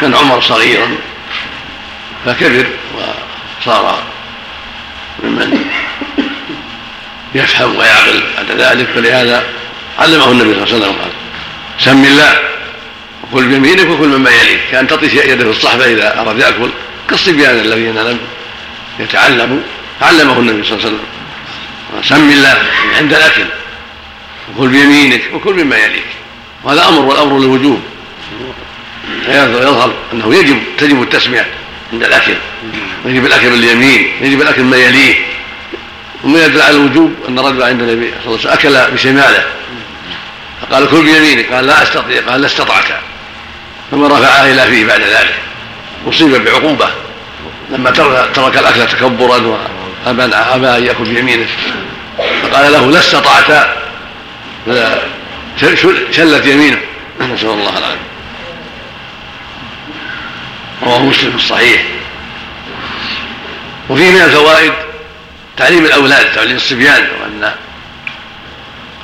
[0.00, 0.96] كان عمر صغيرا
[2.26, 4.02] فكبر وصار
[5.22, 5.64] ممن
[7.34, 8.86] يفهم ويعقل بعد ذلك.
[8.94, 9.44] فلهذا
[9.98, 11.10] علمه النبي صلى الله عليه وسلم قال
[11.78, 12.38] سم الله
[13.22, 16.70] وكل بيمينك وكل مما يليك كأن تطيش يده في الصحبه إذا أراد يأكل.
[17.08, 18.18] كالصبيان الذين لم
[18.98, 19.60] يتعلموا.
[20.02, 21.06] علمه النبي صلى الله عليه وسلم.
[22.02, 22.62] سم الله
[22.98, 23.44] عند الأكل.
[24.56, 26.06] وكل بيمينك وكل مما يليك.
[26.64, 27.80] وهذا أمر والأمر للوجوب.
[29.28, 31.46] يظهر أنه يجب تجب التسمية
[31.92, 32.34] عند الأكل.
[33.06, 35.14] يجب الأكل باليمين يجب الأكل مما يليه.
[36.24, 39.44] وما يدل على الوجوب أن رجل عند النبي صلى الله عليه وسلم أكل بشماله.
[40.62, 41.52] فقال كل بيمينك.
[41.52, 42.20] قال لا أستطيع.
[42.28, 42.84] قال لا استطعت
[43.90, 45.34] ثم رفعها إلى فيه بعد ذلك.
[46.08, 46.90] اصيب بعقوبة.
[47.70, 47.90] لما
[48.34, 49.58] ترك, الأكل تكبرا
[50.06, 51.46] وابى أبى أن يأكل بيمينه.
[52.42, 53.80] فقال له لا استطعت.
[56.10, 56.78] شلت يمينه.
[57.20, 58.10] نسأل الله العافية.
[60.82, 61.84] رواه مسلم في الصحيح.
[63.88, 64.72] وفيه من الفوائد
[65.56, 67.52] تعليم الأولاد تعليم الصبيان وأن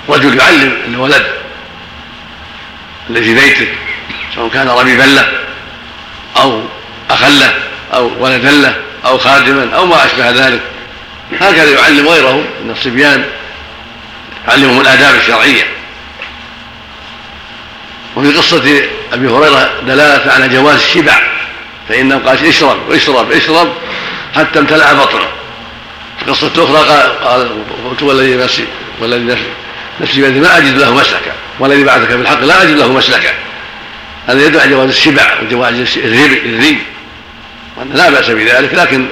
[0.09, 1.27] رجل يعلم الولد
[3.11, 3.69] الذي في بيته
[4.35, 5.29] سواء كان ربيبا له
[6.37, 6.63] أو
[7.11, 7.55] اخا له
[7.95, 8.75] أو ولدا له
[9.07, 10.61] أو خادما أو ما أشبه ذلك.
[11.41, 13.25] هكذا يعلم غيره من الصبيان.
[14.49, 15.65] يعلمهم الآداب الشرعية.
[18.17, 18.83] وفي قصة
[19.13, 21.23] أبي هريرة دلالة على جواز الشبع
[21.89, 23.73] فإنه قال اشرب اشرب اشرب
[24.35, 25.29] حتى امتلأ بطنه.
[26.19, 28.65] في قصة أخرى قال قلت والذي نفسي
[29.01, 29.39] والذي
[30.01, 33.31] نفسي ما أجد له مسلكا والذي بعثك بالحق لا أجد له مسلكا
[34.27, 36.79] هذا يدل على جواز الشبع وجواز الري
[37.95, 39.07] لا بأس بذلك لكن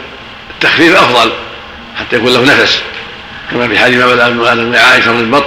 [0.50, 1.32] التخفيف أفضل
[2.00, 2.82] حتى يكون له نفس.
[3.50, 5.46] كما في حديث ما بدا عائشة رضي البط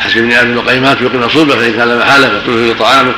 [0.00, 3.12] حسب ابن آدم القيمات يقيم صلبه فان كان محاله فتلف لطعامه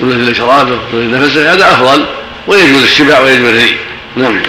[0.00, 2.06] تلف لشرابه تلف لنفسه هذا أفضل
[2.46, 3.76] ويجوز الشبع ويجوز الري.
[4.16, 4.42] نعم.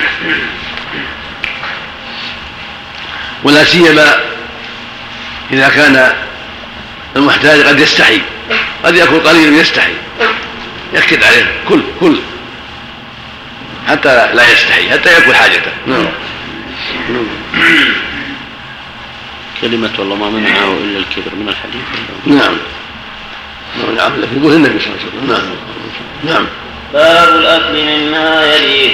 [3.44, 4.16] ولا سيما
[5.52, 6.14] إذا كان
[7.16, 8.22] المحتاج قد يستحي
[8.84, 9.94] قد يكون قليل يستحي
[10.94, 12.18] يكد عليه كل كل
[13.88, 15.72] حتى لا يستحي حتى يأكل حاجته.
[15.88, 16.08] نعم.
[19.62, 21.82] كلمة والله ما منعه إلا الكبر من الحديث.
[22.26, 22.58] نعم.
[23.96, 25.32] نعم لكن يقول النبي صلى الله عليه وسلم.
[25.32, 26.34] نعم.
[26.34, 26.46] نعم.
[26.94, 28.94] باب الأكل مما يليه.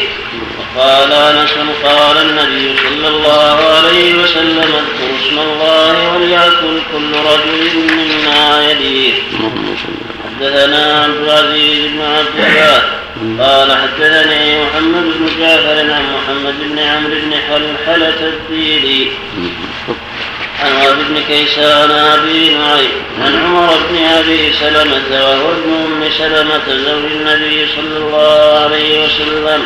[0.76, 1.52] وقال أنس
[1.84, 9.14] قال النبي صلى الله عليه وسلم اذكروا اسم الله وليأكل كل رجل مما يليه.
[10.44, 12.82] حدثنا عبد العزيز بن عبد الله.
[13.44, 19.08] قال حدثني محمد بن جعفر عن محمد بن عمرو بن حلحلة الديلي.
[20.64, 22.92] عن وهب بن كيسان أبي نعيم.
[23.26, 29.62] عن عمر بن أبي سلمة وهو ابن أم سلمة زوج النبي صلى الله عليه وسلم.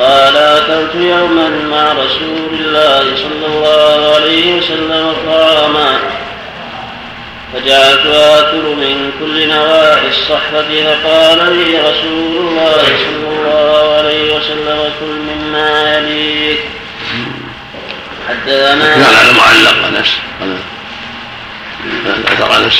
[0.00, 5.98] قال أكلت يوما مع رسول الله صلى الله عليه وسلم طعاما.
[7.54, 15.14] فجعلت آكل من كل نواحي الصحفة فقال لي رسول الله صلى الله عليه وسلم كل
[15.34, 16.58] مما يليك.
[18.28, 20.10] حدثنا كان هذا معلق انس
[22.26, 22.78] أثر انس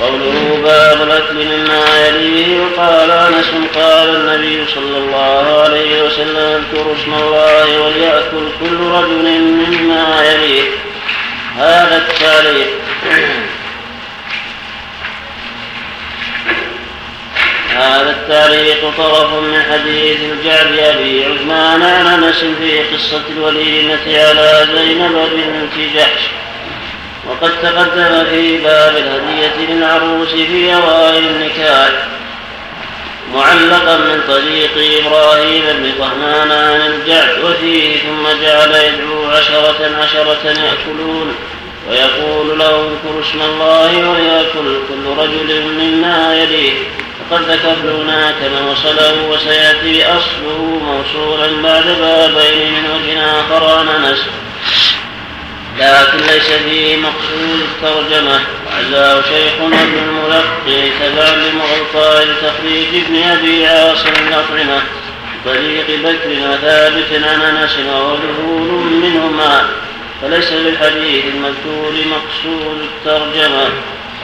[0.00, 2.60] قوله باب الأكل مما يليه.
[2.60, 10.24] وقال أنس قال النبي صلى الله عليه وسلم اذكروا اسم الله وليأكل كل رجل مما
[10.24, 10.62] يليه.
[11.58, 12.70] هذا التعليق
[17.80, 25.12] هذا التعليق طرف من حديث الجعد أبي عثمان عن أنس في قصة الوليمة على زينب
[25.12, 26.20] بنت جحش.
[27.28, 31.90] وقد تقدم في باب الهدية للعروس في أوائل النكاح.
[33.34, 41.34] معلقا من طريق إبراهيم بن طهمان عن الجعد وفيه ثم جعل يدعو عشرة عشرة يأكلون.
[41.90, 46.72] ويقول له اذكر اسم الله وليأكل كل رجل مما يليه.
[47.20, 54.20] وقد ذكرت هناك ما وصله وسيأتي أصله موصولا بعد بابين من وجه آخر عن أنس.
[55.78, 58.40] لكن ليس فيه مقصود الترجمة.
[58.66, 64.82] وعزاه شيخنا ابن الملقي تبع لمغطى لتخريج ابن أبي عاصم الأطعمة.
[65.44, 68.16] بطريق بكر وثابت عن أنس وهو
[69.02, 69.68] منهما.
[70.22, 73.68] فليس للحديث المذكور مقصود الترجمة.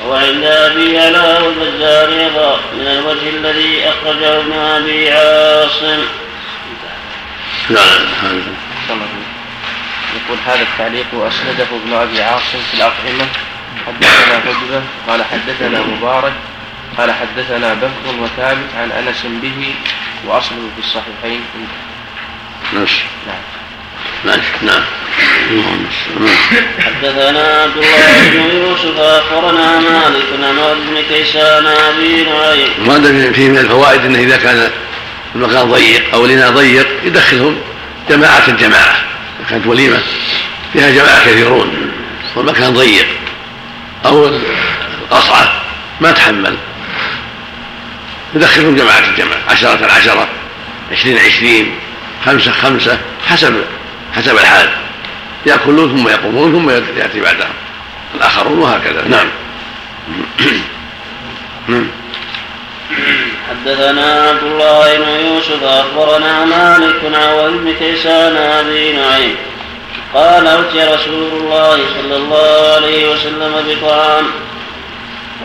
[0.04, 6.02] وعند أبي علاء والبزار أيضا من الوجه الذي أخرجه ابن أبي عاصم.
[7.70, 8.00] نعم.
[10.16, 13.26] يقول هذا التعليق وأسنده ابن أبي عاصم في الأطعمة.
[13.86, 16.32] حدثنا حجبة قال حدثنا مبارك
[16.98, 19.74] قال حدثنا بكر وثابت عن أنس به
[20.26, 21.40] وأصله في الصحيحين.
[23.26, 23.55] نعم.
[26.80, 32.88] حدثنا عبد الله بن يوسف أخبرنا مالك عن بن كيسان أبي نعيم.
[32.88, 34.70] وهذا فيه من الفوائد إنه إذا كان
[35.34, 37.58] المكان ضيق أو الإناء ضيق يدخلهم
[38.10, 38.56] جماعة
[39.40, 40.02] إذا كانت وليمة
[40.72, 41.92] فيها جماعة كثيرون.
[42.36, 43.06] والمكان ضيق
[44.06, 44.28] أو
[45.10, 45.62] القصعة
[46.00, 46.56] ما تحمل.
[48.34, 50.28] يدخلهم جماعة جماعة عشرة عشرة
[50.92, 51.74] عشرين عشرين
[52.26, 52.98] خمسة خمسة
[53.28, 53.64] حسب
[54.12, 54.68] حسب الحال.
[55.46, 57.54] يأكلون ثم يقومون ثم يأتي بعدهم
[58.14, 59.04] الآخرون وهكذا.
[61.68, 61.86] نعم.
[63.50, 69.34] حدثنا عبد الله بن يوسف أخبرنا مالك عن بن كيسان أبي نعيم.
[70.14, 74.24] قال أوتي رسول الله صلى الله عليه وسلم بطعام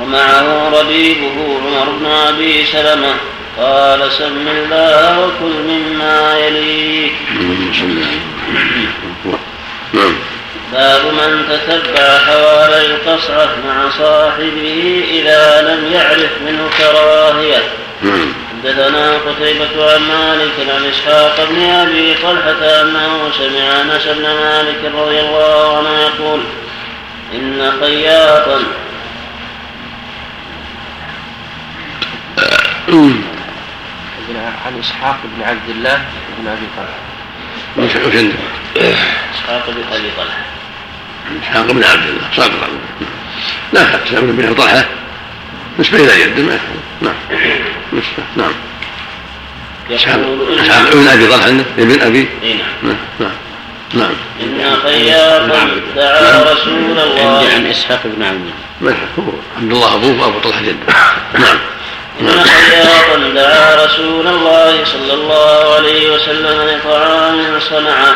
[0.02, 3.14] ومعه ربيبه عمر بن أبي سلمة.
[3.58, 7.14] قال سم الله وكل مما يليك.
[10.74, 17.64] باب من تتبع حوالي القصعة مع صاحبه إذا لم يعرف منه كراهية.
[18.64, 25.20] حدثنا قتيبة عن مالك عن إسحاق بن أبي طلحة أنه سمع أنس بن مالك رضي
[25.20, 26.42] الله عنه يقول
[27.34, 28.60] إن خياطا
[34.38, 36.06] عن إسحاق بن عبد الله
[36.40, 37.00] بن أبي طلحة.
[37.78, 38.36] وش وش عندك؟
[39.36, 40.46] إسحاق بن أبي طلحة.
[41.44, 42.70] إسحاق بن عبد الله صادق.
[43.74, 44.86] لا إسحاق بن أبي طلحة
[45.80, 46.60] نسبة إلى جد ما.
[47.02, 47.14] نعم.
[47.94, 48.52] نسبة نعم.
[49.92, 50.20] اسحاق
[50.64, 52.28] إسحاق بن أبي طلحة ابن أبي.
[52.44, 52.96] إيه نعم.
[53.20, 53.30] نعم.
[53.30, 53.32] نعم.
[53.94, 57.50] نعم إن خياطا دعا رسول الله.
[57.56, 58.52] عن إسحاق بن عبد
[58.82, 59.24] ما هو
[59.58, 60.94] عبد الله ابوه وابو طلحة جده
[61.34, 61.58] نعم.
[62.20, 68.16] إن خياطا دعا رسول الله صلى الله عليه وسلم لطعام صنعه.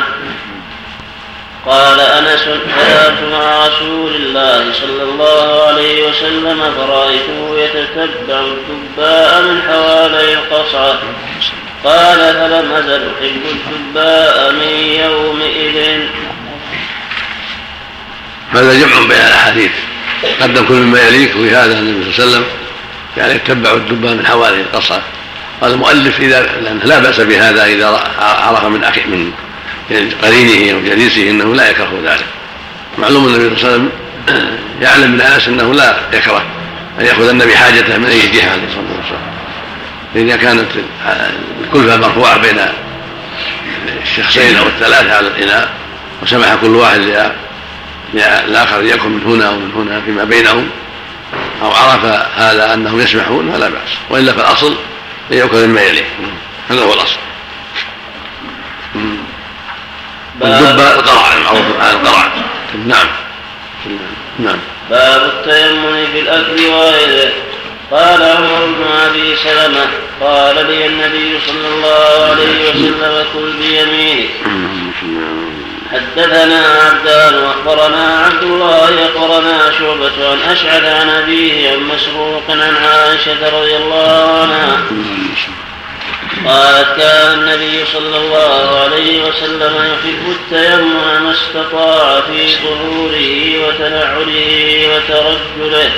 [1.66, 10.34] قال أنس ذهبت مع رسول الله صلى الله عليه وسلم فرأيته يتتبع الدباء من حوالي
[10.34, 11.00] القصعة.
[11.84, 14.74] قال فلم أزل أحب الدباء من
[15.04, 16.00] يومئذ.
[18.52, 19.72] هذا جمع بين الأحاديث.
[20.42, 22.65] قدم كل مما يليك في هذا النبي صلى الله عليه وسلم.
[23.18, 25.02] يعني يتبع الدباء من حوالي القصعه
[25.62, 29.32] قال المؤلف لأنه لا بأس بهذا إذا عرف من أخي من
[30.24, 32.26] قرينه أو جليسه إنه لا يكره ذلك.
[32.98, 33.90] معلوم النبي صلى الله عليه وسلم
[34.82, 36.44] يعلم من أنس إنه لا يكره
[37.00, 39.36] أن يأخذ النبي حاجته من أي جهة عليه الصلاة والسلام.
[40.16, 40.68] اذا كانت
[41.64, 42.60] الكلفة مرفوعة بين
[44.04, 45.70] الشخصين أو الثلاثة على الإناء
[46.24, 47.32] وسمح كل واحد
[48.14, 50.70] للآخر يأكل من هنا ومن هنا فيما بينهم
[51.62, 52.06] أو عرف
[52.36, 54.76] هذا أنهم يسمحون فلا بأس وإلا فالأصل
[55.32, 56.06] أن يأكل مما يليه.
[56.70, 57.18] هذا هو الأصل.
[60.42, 62.32] والدب القرع المعروف القرع
[62.86, 63.08] نعم.
[64.40, 64.58] نعم.
[64.90, 67.32] باب التيمم في الأكل وغيره.
[67.92, 69.88] قال عمر بن أبي سلمة
[70.22, 74.30] قال لي النبي صلى الله عليه وسلم كل بيمينك.
[75.96, 83.60] حدثنا عبدان واخبرنا عبد الله أخبرنا شعبة عن أشعث عن أبيه عن مسروق عن عائشة
[83.60, 84.78] رضي الله عنها.
[86.46, 95.92] قالت كان النبي صلى الله عليه وسلم يحب التيمم ما استطاع في ظهوره وتنعله وترجله.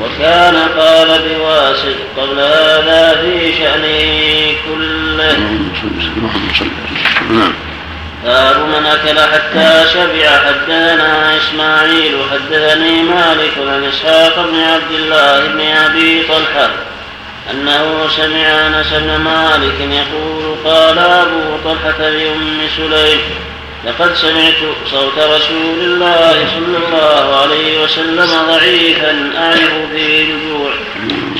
[0.00, 5.30] وكان قال بواسط قبل هذا في شأنه كله.
[5.30, 7.52] اللهم صل اللهم صل نعم.
[8.24, 15.60] باب من أكل حتى شبع حدثنا إسماعيل حدثني مالك عن إسحاق بن عبد الله بن
[15.60, 16.70] أبي طلحة
[17.50, 23.20] أنه سمع أنس بن مالك يقول قال أبو طلحة لأم سليم
[23.86, 24.54] لقد سمعت
[24.90, 30.70] صوت رسول الله صلى الله عليه وسلم ضعيفا أعرف فيه الجوع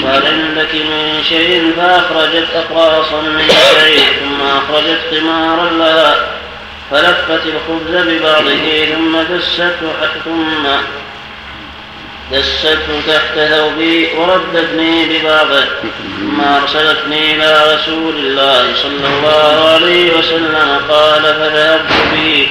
[0.05, 6.42] قال عندك من شيء فأخرجت أقراصا من شعير ثم أخرجت قمارا لها
[6.93, 9.93] فلفت الخبز ببعضه ثم دسته
[10.25, 10.67] ثم
[12.33, 15.65] دسته تحت ثوبي وردتني ببعضه
[16.21, 22.49] ثم أرسلتني إلى رسول الله صلى الله عليه وسلم قال فذهبت به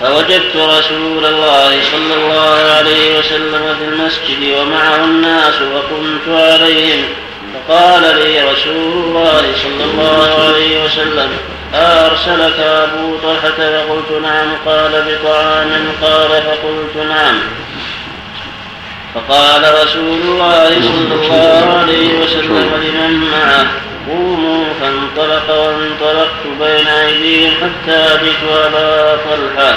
[0.00, 7.04] فوجدت رسول الله صلى الله عليه وسلم في المسجد ومعه الناس فقمت عليهم.
[7.54, 11.30] فقال لي رسول الله صلى الله عليه وسلم
[11.74, 14.48] أرسلك أبو طلحة؟ فقلت نعم.
[14.66, 15.70] قال بطعام.
[16.02, 17.40] قال فقلت نعم.
[19.14, 23.66] فقال رسول الله صلى الله عليه وسلم لمن معه
[24.08, 29.74] قوموا فانطلق وانطلقت بين أيديهم حتى أتيت أبا طلحة.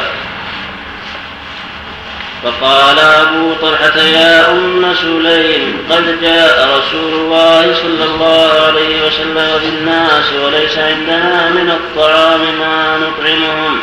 [2.44, 10.34] فقال أبو طلحة يا أم سليم قد جاء رسول الله صلى الله عليه وسلم بالناس
[10.46, 13.80] وليس عندنا من الطعام ما نطعمهم.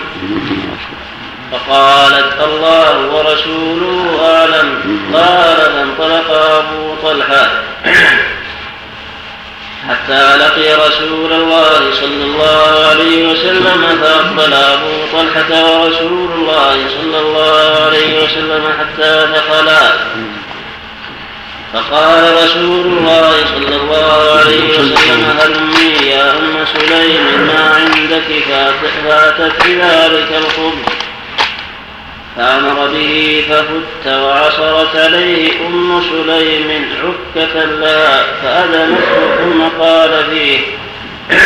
[1.53, 5.01] فقالت الله ورسوله أعلم.
[5.15, 7.51] قال فانطلق أبو طلحة
[9.87, 17.85] حتى لقي رسول الله صلى الله عليه وسلم فأقبل أبو طلحة ورسول الله صلى الله
[17.87, 19.93] عليه وسلم حتى دخلا
[21.75, 28.45] فقال رسول الله صلى الله عليه وسلم هلمي يا أم سليم ما عندك
[29.05, 30.88] فأتت بذلك الخبز؟
[32.39, 40.59] فأمر به ففت وعصرت عليه أم سليم عكة لها فأذنته ثم قال فيه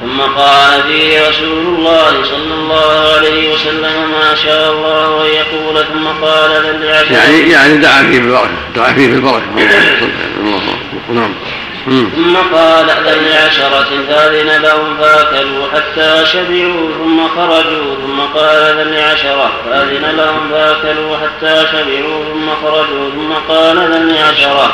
[0.00, 6.06] ثم قال فيه رسول الله صلى الله عليه وسلم ما شاء الله أن يقول ثم
[6.26, 9.62] قال العشر يعني يعني دعا فيه بالبركة دعا فيه الله أكبر.
[11.14, 11.34] نعم.
[11.84, 19.52] ثم قال ائذن لعشرة فأذن لهم فأكلوا حتى شبعوا ثم خرجوا ثم قال ائذن لعشرة
[19.70, 24.72] فأذن لهم فأكلوا حتى شبعوا ثم خرجوا ثم قال ائذن لعشرة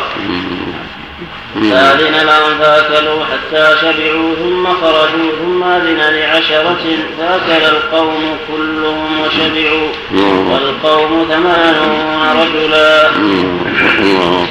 [1.54, 6.84] فأذن لهم فأكلوا حتى شبعوا ثم خرجوا ثم أذن لعشرة
[7.18, 9.88] فأكل القوم كلهم وشبعوا
[10.52, 13.10] والقوم ثمانون رجلا.
[14.00, 14.48] الله.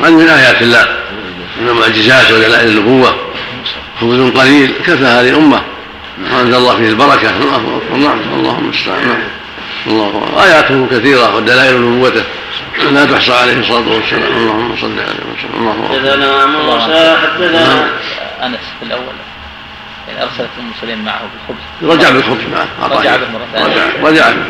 [0.00, 0.86] هذه من آيات الله.
[1.60, 3.14] من المعجزات ودلائل النبوه
[4.00, 5.62] خبز قليل كفى هذه الأمة.
[6.32, 7.30] وانزل الله فيه البركة.
[7.30, 9.22] الله اكبر نعم اللهم المستعان نعم
[9.86, 10.42] الله أكبر.
[10.42, 12.24] آياته كثيرة ودلائل نبوته.
[12.92, 14.36] لا تحصى عليه الصلاة والسلام.
[14.36, 17.90] اللهم صل عليه وسلم الله اكبر حدثنا موسى حدثنا
[18.42, 19.14] أنس في الأول.
[20.08, 21.94] يعني أرسلت ام سليم معه بالخبز.
[21.98, 22.98] رجع بالخبز معه.
[22.98, 23.16] رجع.
[23.16, 23.66] به مرة ثانية.
[23.66, 24.44] رجع رجع به.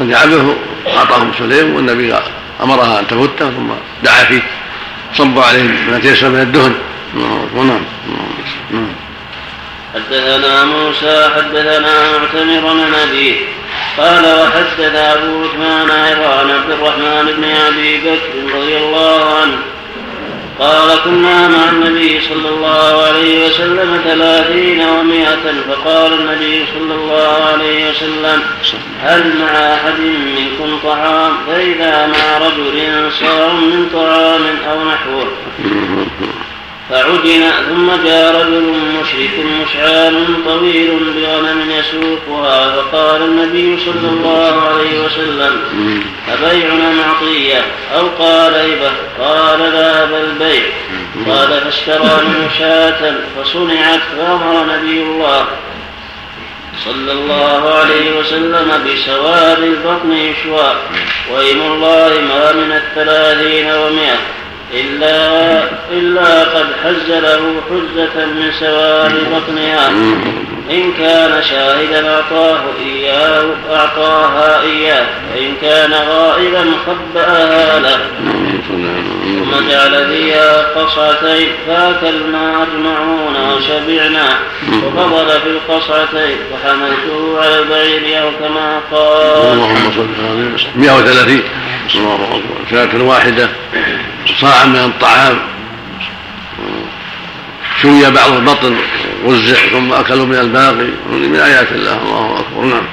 [0.00, 0.56] رجع به.
[0.96, 2.14] أعطاه ام سليم والنبي
[2.62, 3.70] أمرها أن تفته ثم
[4.04, 4.42] دعا فيه.
[5.14, 6.74] صب عليه ما تيسر من الدهن.
[8.70, 8.92] نعم.
[9.94, 13.36] حدثنا موسى حدثنا معتمر عن أبيه
[13.98, 19.56] قال وحدث أبو عثمان عن عبد الرحمن بن أبي بكر رضي الله عنه
[20.58, 27.90] قال كنا مع النبي صلى الله عليه وسلم ثلاثين ومائة فقال النبي صلى الله عليه
[27.90, 28.42] وسلم
[29.02, 30.00] هل مع أحد
[30.36, 35.26] منكم طعام؟ فإذا مع رجل صاع من طعام أو نحوه.
[36.90, 39.44] فعجن ثم جاء رجل مشرك
[39.80, 42.76] مشعال طويل بغنم يسوقها.
[42.76, 45.60] فقال النبي صلى الله عليه وسلم
[46.28, 47.62] أبيعنا معطية؟
[47.96, 50.62] أو قال هبة قال ذهب البيع.
[51.28, 55.44] قال فاشترى منه شاة فصنعت فأمر نبي الله
[56.84, 60.74] صلى الله عليه وسلم بسواد البطن يشوى.
[61.32, 64.18] وإيم الله ما من الثلاثين ومائة
[64.74, 67.40] إلا إلا قد حز له
[67.70, 69.88] حزة من سواد بطنها.
[70.70, 75.06] إن كان شاهدا أعطاه إياه أعطاها إياه.
[75.34, 77.98] وإن كان غائبا خبأها له.
[78.68, 81.48] ثم جعل فيها قصعتين.
[81.66, 84.38] فأكلنا أجمعون وشبعنا.
[84.72, 86.36] وفضل في القصعتين.
[86.50, 89.52] فحملته على البعير أو كما قال.
[89.52, 91.79] اللهم صل على وسلم 130 الله اكبر
[92.70, 93.48] شاة واحدة
[94.40, 95.38] صاعا من الطعام.
[97.82, 98.76] شوي بعض البطن
[99.24, 100.90] وزع ثم أكلوا من الباقي.
[101.10, 102.02] من آيات الله.
[102.02, 102.64] الله أكبر.
[102.64, 102.86] نعم.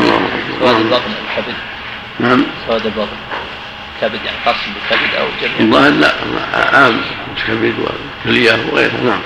[0.00, 0.20] الله
[0.60, 1.54] سواد اكبر البطن الكبد
[2.20, 2.44] نعم.
[2.66, 3.16] سواد البطن.
[4.00, 6.12] كبد يعني قسم بالكبد أو جميع الظاهر لا.
[6.76, 7.00] عام.
[7.48, 7.74] كبد
[8.24, 9.00] وكلية وغيرها.
[9.04, 9.20] نعم.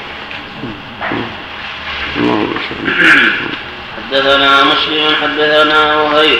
[2.17, 2.93] اللهم صل
[3.97, 6.39] حدثنا مسلم حدثنا وهيب.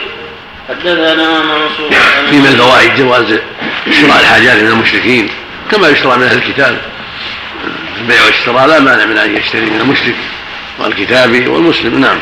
[0.71, 1.91] حدثنا منصور
[2.31, 3.39] في من الفوائد جواز
[3.91, 5.31] شراء الحاجات من المشركين
[5.71, 6.81] كما يشترى من أهل الكتاب.
[8.01, 10.15] البيع والشراء لا مانع من أن يشتري من المشرك
[10.79, 12.19] والكتابي والمسلم نعم.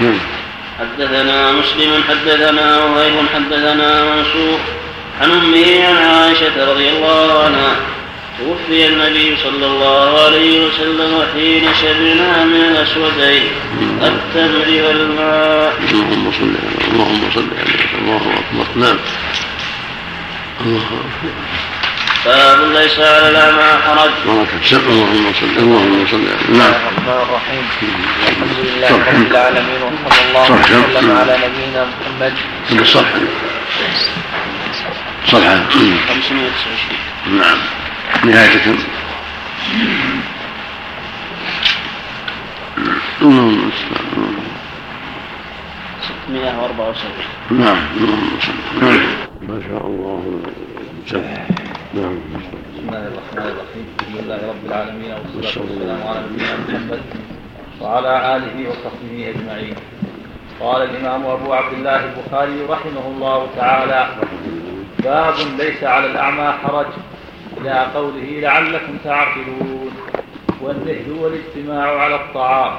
[0.00, 0.18] نعم.
[0.80, 4.58] حدثنا مسلم حدثنا وهيب حدثنا منصور
[5.20, 7.76] عن أمه عن عائشة رضي الله عنها
[8.38, 13.50] توفي النبي صلى الله عليه وسلم حين شبعنا من الاسودين
[14.02, 15.72] التمر والماء.
[15.90, 18.66] اللهم صل على اللهم صل على الله أكبر.
[18.76, 18.98] نعم.
[20.60, 21.34] الله أكبر.
[22.26, 24.10] باب ليس على الأعمى حرج.
[24.26, 26.16] بارك السمع اللهم صل اللهم صل.
[26.16, 27.64] على نعم الرحمن الرحيم.
[28.28, 32.34] الحمد لله رب العالمين وصلى الله وسلم على نبينا محمد.
[32.70, 33.20] هذا الصفحة
[35.26, 37.58] صفحة 529 نعم.
[38.24, 38.58] نهاية.
[38.64, 38.76] كم؟
[43.22, 43.96] اللهم صل
[46.26, 47.12] 674
[47.50, 47.76] نعم.
[49.42, 50.40] ما شاء الله.
[51.94, 57.02] نعم بسم الله الرحمن الرحيم الحمد لله رب العالمين والصلاة والسلام على نبينا محمد
[57.80, 59.76] وعلى آله وصحبه أجمعين.
[60.60, 64.08] قال الإمام أبو عبد الله البخاري رحمه الله تعالى
[65.04, 66.86] باب ليس على الأعمى حرج.
[67.60, 69.90] إلى قوله لعلكم تعقلون
[70.60, 72.76] والذهل والاجتماع على الطعام.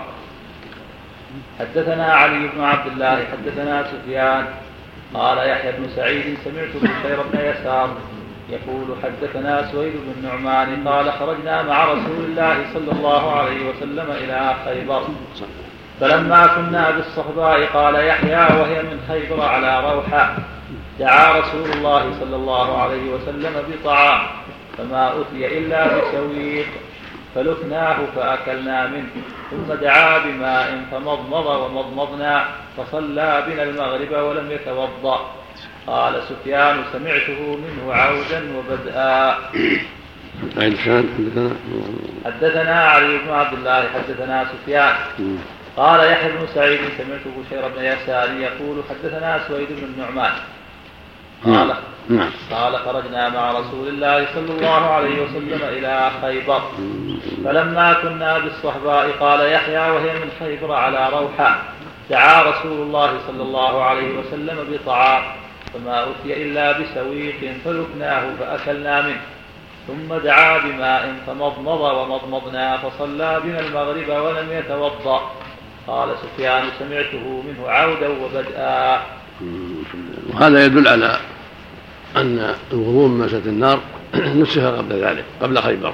[1.59, 4.45] حدثنا علي بن عبد الله حدثنا سفيان
[5.13, 7.89] قال يحيى بن سعيد سمعت بشير بن يسار
[8.49, 14.55] يقول حدثنا سويد بن نعمان قال خرجنا مع رسول الله صلى الله عليه وسلم إلى
[14.65, 15.03] خيبر.
[15.99, 20.35] فلما كنا بالصهباء قال يحيى وهي من خيبر على روحة.
[20.99, 24.27] دعا رسول الله صلى الله عليه وسلم بطعام.
[24.77, 26.67] فما أتي إلا بسويق
[27.35, 29.09] فلكناه فأكلنا منه
[29.51, 32.45] ثم دعا بماء فمضمض ومضمضنا
[32.77, 35.31] فصلى بنا المغرب ولم يتوضأ.
[35.87, 39.37] قال سفيان سمعته منه عودا وبدءا.
[42.25, 44.95] حدثنا علي بن عبد الله حدثنا سفيان.
[45.77, 50.33] قال يحيى بن سعيد سمعت بشير بن يسار يقول حدثنا سويد بن النعمان.
[51.45, 51.75] قال
[52.09, 52.29] نعم.
[52.51, 56.61] قال خرجنا مع رسول الله صلى الله عليه وسلم إلى خيبر.
[57.45, 61.63] فلما كنا بالصحباء قال يحيى وهي من خيبر على روحاء
[62.09, 65.23] دعا رسول الله صلى الله عليه وسلم بطعام
[65.73, 69.21] فما أتي إلا بسويق فلكناه فأكلنا منه.
[69.87, 75.31] ثم دعا بماء فمضمض ومضمضنا فصلى بنا المغرب ولم يتوضأ.
[75.87, 79.01] قال سفيان سمعته منه عودا وبدءا.
[80.33, 81.17] وهذا يدل على
[82.15, 83.79] أن الوضوء من مسة النار
[84.15, 85.93] نسخ قبل ذلك قبل خيبر.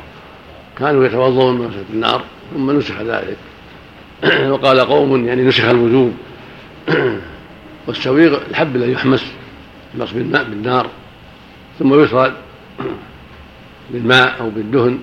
[0.79, 2.23] كانوا يتوضؤون من مسة النار
[2.53, 3.37] ثم نسخ ذلك.
[4.51, 6.13] وقال قوم يعني نسخ الوجوب.
[7.87, 9.31] والسويق الحب الذي يحمس
[9.95, 10.87] يحمس بالماء بالنار.
[11.79, 12.33] ثم يسرد
[13.89, 14.99] بالماء أو بالدهن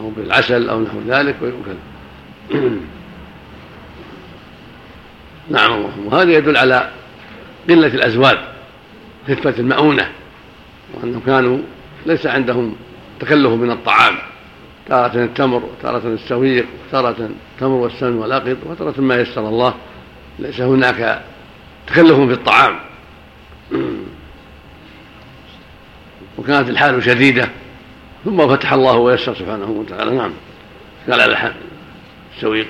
[0.00, 1.76] أو بالعسل أو نحو ذلك ويؤكل
[5.50, 6.90] نعم وهذا يدل على
[7.68, 8.38] قلة الأزواج
[9.28, 10.08] خفة المؤونة.
[10.94, 11.58] وأنهم كانوا
[12.06, 12.76] ليس عندهم
[13.20, 14.18] تكلف من الطعام.
[14.88, 19.74] تارة التمر وتارة السويق وتارة التمر والسمن والأقط وتارة ما يسر الله
[20.38, 21.22] ليس هناك
[21.86, 22.80] تكلف في الطعام.
[26.38, 27.48] وكانت الحال شديدة
[28.24, 30.10] ثم فتح الله ويسر سبحانه وتعالى.
[30.10, 30.32] نعم.
[31.10, 31.54] قال على
[32.36, 32.66] السويق.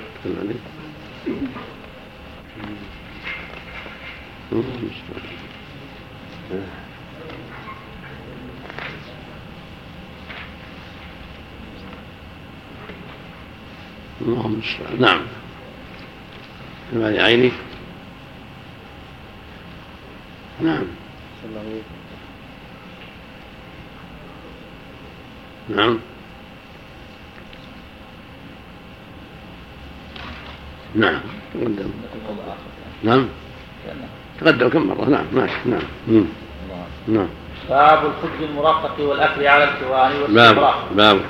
[14.27, 15.21] اللهم المستعان نعم.
[16.91, 17.51] كما عيني.
[20.61, 20.83] نعم.
[25.69, 25.99] نعم.
[30.95, 31.21] نعم.
[31.53, 31.89] تقدم
[33.03, 33.27] نعم.
[34.41, 35.81] تقدم كم مرة؟ نعم ماشي نعم.
[36.07, 36.25] مم.
[37.07, 37.27] نعم.
[37.69, 41.21] باب الخبز المرقق والأكل على الكوان باب والسفرة باب باب.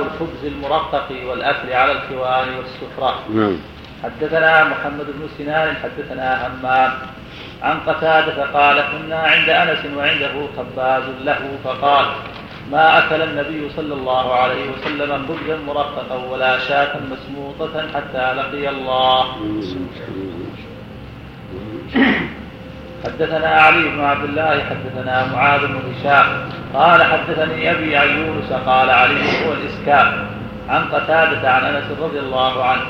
[0.00, 3.14] الخبز المرقق والأكل على الكوان والسفرة.
[3.34, 3.56] نعم.
[4.04, 6.92] حدثنا محمد بن سنان حدثنا همام
[7.62, 11.58] عن قتادة قال كنا عند أنس وعنده خباز له.
[11.64, 12.06] فقال
[12.70, 19.24] ما أكل النبي صلى الله عليه وسلم خبزا مرققا ولا شاة مسموطة حتى لقي الله.
[23.04, 26.26] حدثنا علي بن عبد الله حدثنا معاذ بن هشام.
[26.74, 30.26] قال حدثني أبي عن يونس قال علي هو الاسكاب
[30.68, 32.86] عن قتادة عن أنس رضي الله عنه.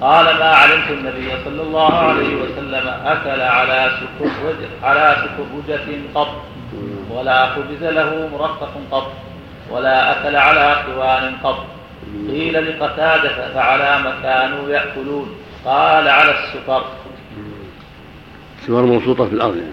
[0.00, 6.42] قال ما علمت النبي صلى الله عليه وسلم أكل على سكرج على سكرجة قط
[7.10, 9.12] ولا خبز له مرقق قط
[9.70, 11.64] ولا أكل على قوان قط.
[12.28, 15.36] قيل لقتادة فعلى ما كانوا يأكلون.
[15.64, 16.84] قال على السكر.
[18.66, 19.70] سوار موسوطة في الأرض يعني.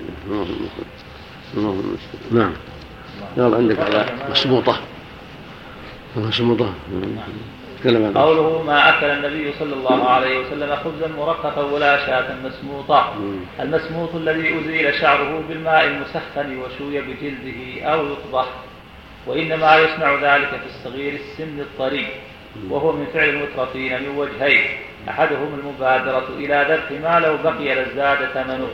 [1.58, 1.98] اللهم
[2.32, 2.54] نعم.
[3.38, 4.06] يلا عندك على
[7.80, 13.14] تكلم عن قوله ما أكل النبي صلى الله عليه وسلم خبزا مرققا ولا شاة مسموطة
[13.60, 18.48] المسموط الذي أزيل شعره بالماء المسخن وشوي بجلده أو يطبخ.
[19.28, 22.08] وإنما يصنع ذلك في الصغير السن الطري.
[22.70, 24.64] وهو من فعل المترفين من وجهين
[25.10, 28.68] أحدهم المبادرة إلى ذبح ما لو بقي لازداد ثمنه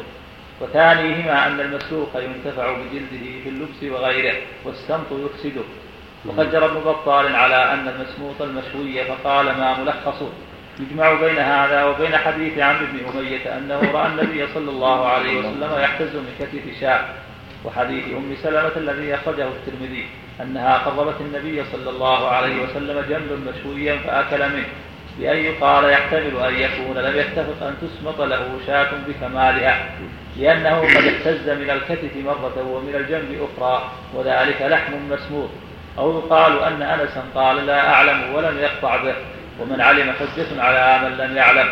[0.62, 4.36] وثانيهما أن المسلوق ينتفع بجلده في اللبس وغيره
[4.66, 5.62] والسمط يفسده.
[6.26, 10.30] وقد جرى ابن بطال على أن المسموط المشوي فقال ما ملخصه.
[10.80, 15.80] يجمع بين هذا وبين حديث عمرو بن أمية أنه رأى النبي صلى الله عليه وسلم
[15.80, 17.06] يحتز من كتف شاة
[17.66, 20.06] وحديث أم سلمة الذي أخرجه الترمذي
[20.42, 24.68] أنها قربت النبي صلى الله عليه وسلم جمل مشويا فأكل منه.
[25.20, 29.86] بأن يقال يحتمل أن يكون لم يتفق أن تسمط له شاة بكمالها
[30.38, 35.50] لأنه قد اهتز من الكتف مرة ومن الجنب أخرى وذلك لحم مسموط
[35.98, 39.16] أو يقال أن أنسا قال لا أعلم ولم يقطع به
[39.60, 41.68] ومن علم حجة على من لم يعلم.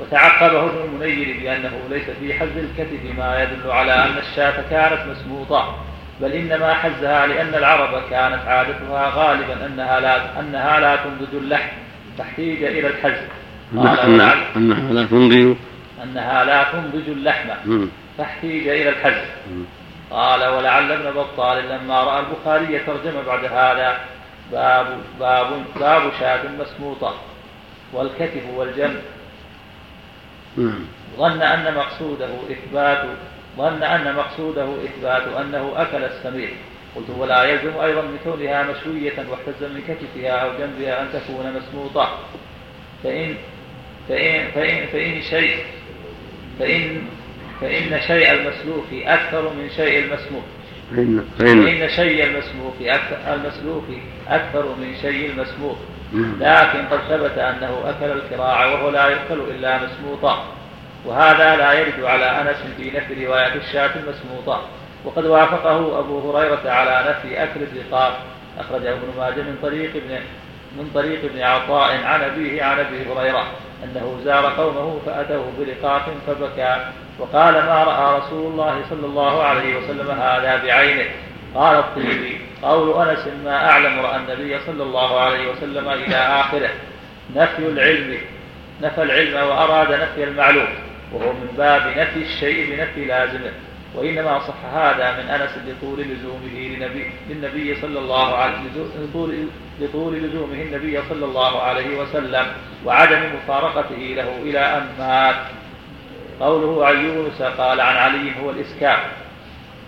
[0.00, 5.78] وتعقبه ابن المنير بأنه ليس في حز الكتف ما يدل على أن الشاة كانت مسموطة
[6.20, 11.68] بل إنما حزها لأن العرب كانت عادتها غالبا أنها لا أنها لا تنضج اللحم.
[12.18, 13.20] فاحتيج إلى الحز
[13.76, 15.56] قال أنها لا تنضج
[16.02, 17.48] أنها لا تنضج اللحم
[18.18, 19.26] فاحتيج إلى الحز
[20.10, 24.00] قال ولعل ابن بطال لما رأى البخاري ترجم بعد هذا
[24.52, 24.86] باب
[25.20, 27.14] باب باب شاة مسموطة
[27.92, 29.00] والكتف والجنب.
[30.56, 30.84] نعم.
[31.16, 33.04] ظن أن مقصوده إثبات
[33.56, 36.48] ظن أن مقصوده إثبات أنه أكل السميع.
[36.96, 42.18] قلت ولا يلزم أيضا من كونها مشوية واحتز من كتفها أو جنبها أن تكون مسموطة.
[43.04, 43.34] فإن
[44.08, 45.56] فإن فإن فإن شيء
[46.58, 47.02] فإن
[47.60, 50.44] فإن شيء المسلوك أكثر من شيء المسموك.
[51.38, 53.84] فإن فإن شيء المسموك أكثر المسلوك
[54.28, 55.78] أكثر من شيء المسموك.
[56.12, 56.36] نعم.
[56.40, 60.44] لكن قد ثبت أنه أكل الكراع وهو لا يؤكل إلا مسموطا.
[61.04, 64.62] وهذا لا يرد على أنس في نفي رواية الشاة المسموطة.
[65.04, 68.12] وقد وافقه أبو هريرة على نفي أكل الرقاب.
[68.58, 70.20] أخرجه ابن ماجه من طريق ابن
[70.76, 73.46] من طريق ابن عطاء عن أبيه عن أبي هريرة
[73.84, 76.76] أنه زار قومه فأتوه برقاق فبكى
[77.18, 81.04] وقال ما رأى رسول الله صلى الله عليه وسلم هذا بعينه؟
[81.54, 86.70] قال الطيبي قول أنس ما أعلم رأى النبي صلى الله عليه وسلم إلى آخره.
[87.36, 88.18] نفي العلم.
[88.82, 90.68] نفى العلم وأراد نفي المعلوم
[91.12, 93.52] وهو من باب نفي الشيء بنفي لازمه.
[93.94, 98.58] وإنما صح هذا من أنس لطول لزومه لنبي للنبي صلى الله عليه
[98.98, 99.46] لطول,
[99.80, 102.46] لطول لزومه النبي صلى الله عليه وسلم
[102.84, 105.36] وعدم مفارقته له إلى أن مات.
[106.40, 108.98] قوله عن يونس قال عن علي هو الإسكاب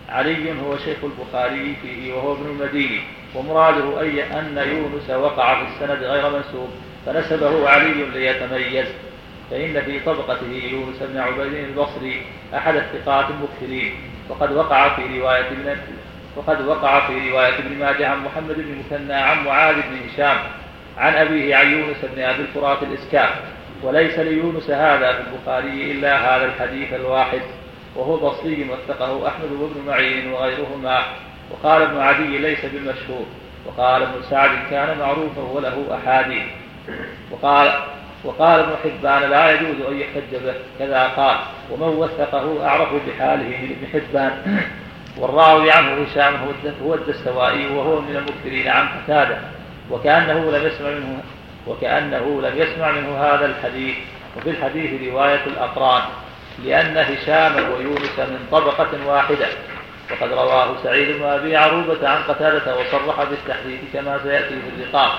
[0.08, 3.00] علي هو شيخ البخاري فيه وهو ابن المديني
[3.34, 6.70] ومراده أي أن يونس وقع في السند غير منسوب.
[7.06, 8.86] فنسبه علي ليتميز.
[9.54, 12.22] فإن في طبقته يونس بن عبيد البصري
[12.54, 13.94] أحد الثقات المكثرين.
[14.28, 15.76] وقد وقع في رواية ابن
[16.36, 20.36] وقد وقع في رواية ابن ماجه عن محمد بن مثنى عن معاذ بن هشام
[20.98, 23.30] عن أبيه عن يونس بن أبي الفرات الإسكاف
[23.82, 27.42] وليس ليونس هذا في البخاري إلا هذا الحديث الواحد.
[27.96, 31.02] وهو بصري وثقه أحمد وابن معين وغيرهما.
[31.50, 33.26] وقال ابن عدي ليس بالمشهور.
[33.66, 36.42] وقال ابن سعد كان معروفا وله أحاديث.
[37.30, 37.72] وقال
[38.24, 41.36] وقال ابن حبان لا يجوز أن يحتج به كذا قال.
[41.70, 44.62] ومن وثقه أعرف بحاله من ابن حبان.
[45.18, 46.34] والراوي عنه هشام
[46.82, 49.38] هو الدستوائي وهو من المكثرين عن قتادة.
[49.90, 51.22] وكأنه لم يسمع منه
[51.66, 53.94] وكأنه لم يسمع منه هذا الحديث.
[54.36, 56.02] وفي الحديث رواية الأقران
[56.64, 59.46] لأن هشام ويونس من طبقة واحدة.
[60.10, 65.10] وقد رواه سعيد بن أبي عروبة عن قتادة وصرح بالتحديث كما سيأتي في اللقاء.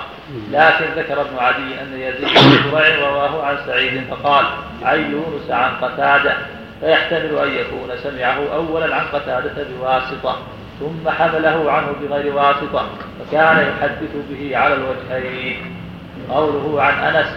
[0.52, 4.46] لكن ذكر ابن عدي أن يزيد بن زريع رواه عن سعيد فقال
[4.84, 6.38] عن يونس عن قتادة؟
[6.82, 10.38] فيحتمل أن يكون سمعه أولا عن قتادة بواسطة
[10.80, 12.90] ثم حمله عنه بغير واسطة
[13.20, 15.76] فكان يحدث به على الوجهين.
[16.30, 17.28] قوله عن أنس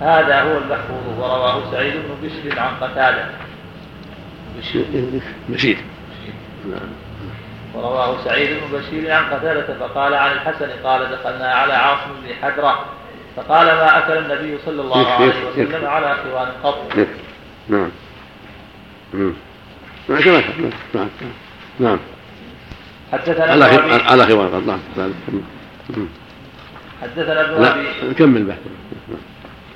[0.00, 1.18] هذا هو المحفوظ.
[1.18, 3.24] ورواه سعيد بن بشر عن قتادة.
[5.48, 5.78] بشير.
[6.70, 6.88] نعم.
[7.74, 12.84] ورواه سعيد بن بشير عن قتادة فقال عن الحسن قال دخلنا على عاصم بن حدرة
[13.36, 16.78] فقال ما أكل النبي صلى الله عليه وسلم على خوان قط.
[17.68, 17.90] نعم.
[19.14, 19.32] نعم
[20.08, 20.42] نعم
[20.94, 21.08] نعم
[21.80, 21.98] نعم.
[23.12, 23.64] حدثنا على
[24.04, 24.80] على خوان قط نعم.
[27.02, 27.76] حدثنا ابن لا
[28.10, 28.58] نكمل بحث.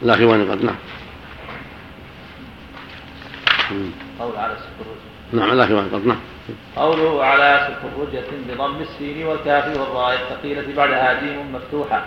[0.03, 0.77] لا خوان قط نعم.
[4.21, 6.19] قول على السفر نعم على خوان قط نعم.
[6.77, 12.05] قوله على سفرجة بضم السين والكاف والراء الثقيلة بعدها جيم مفتوحة.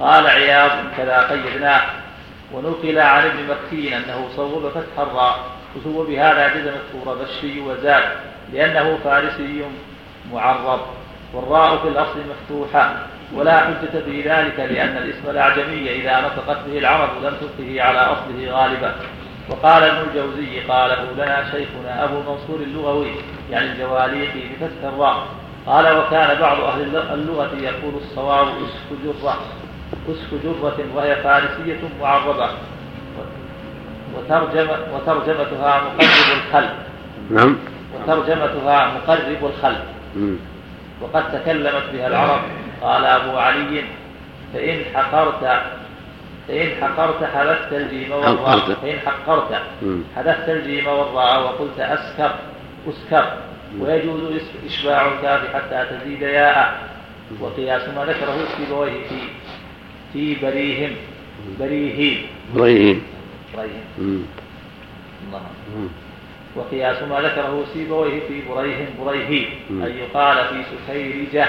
[0.00, 1.82] قال عياض كذا قيدناه.
[2.52, 5.38] ونقل عن ابن مكين أنه صوب فتح الراء.
[5.76, 8.02] وصوب بهذا جزم الطور بشي وزاد
[8.52, 9.64] لأنه فارسي
[10.32, 10.80] معرب.
[11.34, 12.96] والراء في الأصل مفتوحة.
[13.34, 18.50] ولا حجة في ذلك لأن الاسم الأعجمي إذا نطقت به العرب لم تلقه على أصله
[18.50, 18.94] غالبا.
[19.50, 23.10] وقال ابن الجوزي قاله لنا شيخنا أبو منصور اللغوي
[23.50, 25.26] يعني الجواليقي بفتح الراء.
[25.66, 29.38] قال وكان بعض أهل اللغة يقول الصواب أسك جرة
[30.10, 32.48] أسك جرة وهي فارسية معربة.
[34.16, 36.68] وترجم وترجمتها مقرب الخل
[37.30, 37.56] نعم.
[37.94, 39.76] وترجمتها مقرب الخل
[41.00, 42.40] وقد تكلمت بها العرب.
[42.82, 43.84] قال أبو علي
[44.54, 45.60] فإن حقرت
[46.48, 49.62] فإن حقرت حذفت الجيم والراء فإن حقرت
[50.16, 52.34] حذفت الجيم والراء وقلت أسكر
[52.88, 53.32] أسكر.
[53.80, 56.88] ويجوز إشباع الكاف حتى تزيد ياء
[57.40, 59.18] وقياس ما ذكره سيبويه في
[60.12, 60.90] في بريهم.
[61.60, 62.26] بريهين.
[62.54, 63.02] بريهين.
[63.56, 64.26] بريهين.
[66.56, 69.48] وقياس ما ذكره سيبويه في بريهم بريهين.
[69.70, 71.48] أن يقال في سكيرجة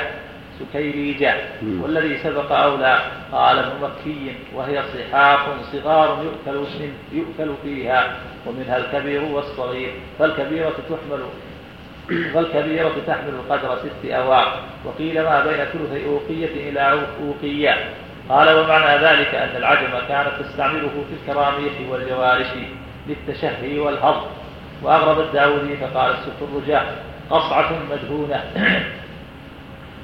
[0.59, 1.35] سكيريجة
[1.81, 2.99] والذي سبق أولى
[3.31, 5.39] قال ابن مكي وهي صحاف
[5.71, 6.65] صغار يؤكل
[7.11, 8.17] يؤكل فيها.
[8.45, 9.91] ومنها الكبير والصغير.
[10.19, 11.23] فالكبيرة تحمل
[12.35, 17.75] والكبيرة تحمل قدر ست أواق وقيل ما بين ثلثي أوقية إلى أوقية.
[18.29, 22.47] قال ومعنى ذلك أن العجم كانت تستعمله في الكراميح والجوارش
[23.07, 24.27] للتشهي والهضم.
[24.83, 26.81] وأغرب الداودي فقال السفرجة
[27.29, 28.43] قصعة مدهونة.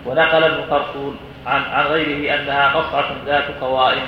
[0.05, 1.13] ونقل ابن قرطول
[1.45, 4.07] عن عن غيره أنها قصعة ذات قوائم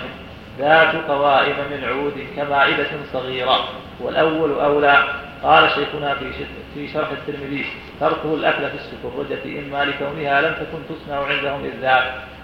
[0.60, 3.60] ذات قوائم من عود كمائدة صغيرة.
[4.00, 5.04] والأول أولى.
[5.44, 6.32] قال شيخنا في
[6.74, 7.66] في شرح الترمذي
[8.00, 11.90] تركه الأكل في السفرجة إما لكونها لم تكن تصنع عندهم إذ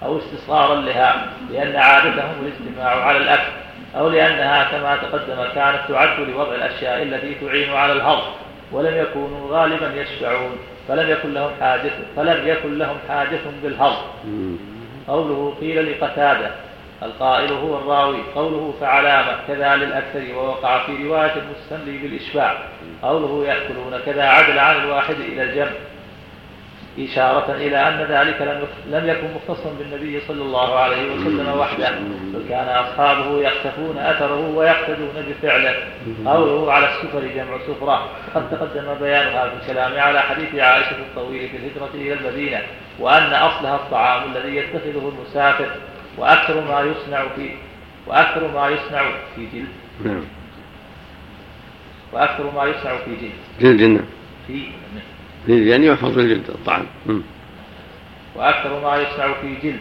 [0.03, 3.52] أو استصغارا لها لأن عادتهم الاجتماع على الأكل
[3.98, 8.28] أو لأنها كما تقدم كانت تعد لوضع الأشياء التي تعين على الهضم
[8.72, 10.57] ولم يكونوا غالبا يشبعون.
[10.88, 14.02] فلم يكن لهم حاجة فلم يكن لهم حاجة بالهضم.
[15.08, 16.52] قوله قيل لقتادة
[17.03, 22.58] القائل هو الراوي قوله فعلامة كذا للأكثر ووقع في رواية المستملي بالإشباع.
[23.03, 25.72] قوله يأكلون كذا عدل عن الواحد إلى الجمع.
[26.99, 31.89] إشارة إلى أن ذلك لم لم يكن مختصا بالنبي صلى الله عليه وسلم وحده
[32.34, 35.76] بل كان أصحابه يختفون أثره ويقتدون بفعله
[36.26, 38.09] قوله على السفر جمع سفرة.
[38.35, 42.61] وقد تقدم بيانها في الكلام على حديث عائشة الطويل في الهجرة إلى المدينة
[42.99, 45.72] وأن أصلها الطعام الذي يتخذه المسافر
[46.18, 47.49] وأكثر ما يصنع في
[48.07, 49.03] وأكثر ما يصنع
[49.35, 49.68] في جلد.
[50.03, 50.23] نعم.
[52.13, 53.80] وأكثر ما يصنع في جلد.
[53.80, 54.05] جلد
[54.47, 54.81] في
[55.47, 56.85] جلد يعني يحفظ الجلد الطعام.
[58.35, 59.80] وأكثر ما يصنع في جلد.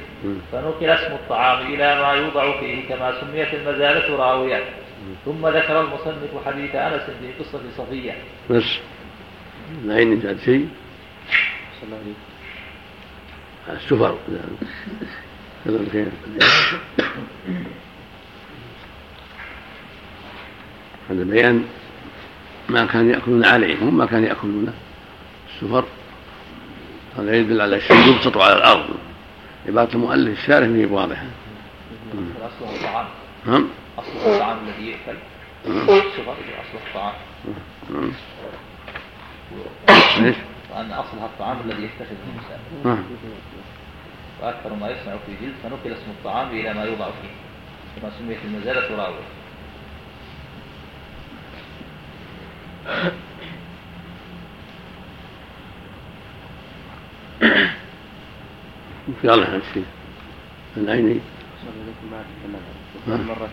[0.52, 4.64] فنقل اسم الطعام إلى ما يوضع فيه كما سميت المزالة راوية.
[5.24, 8.14] ثم ذكر المصنف حديث أنس في قصة صفية.
[8.50, 8.78] بس.
[9.84, 10.68] العين زاد شيء
[13.68, 14.18] السفر.
[21.10, 21.64] هذا بيان
[22.68, 24.72] ما كانوا يأكلون عليه هم ما كانوا يأكلونه.
[25.62, 25.84] السفر
[27.18, 28.88] هذا يدل على الشيء يبسط على الأرض.
[29.68, 31.26] عبارة المؤلف الشارح هي واضحة
[32.42, 33.06] أصله الطعام
[33.46, 33.68] نعم.
[33.98, 35.18] أصله الطعام الذي يؤكل
[35.66, 37.14] السفر أصله الطعام
[37.90, 38.12] نعم.
[40.24, 40.36] ليش؟
[40.70, 42.60] وأن أصلها الطعام الذي يتخذه الإنسان.
[42.84, 43.04] نعم.
[44.42, 47.30] وأكثر ما يصنع في جلد فنقل اسم الطعام إلى ما يوضع فيه
[48.00, 49.24] كما سميت المزالة راوية
[57.40, 59.84] في الله الشيء
[60.76, 61.20] العيني
[63.08, 63.48] مرة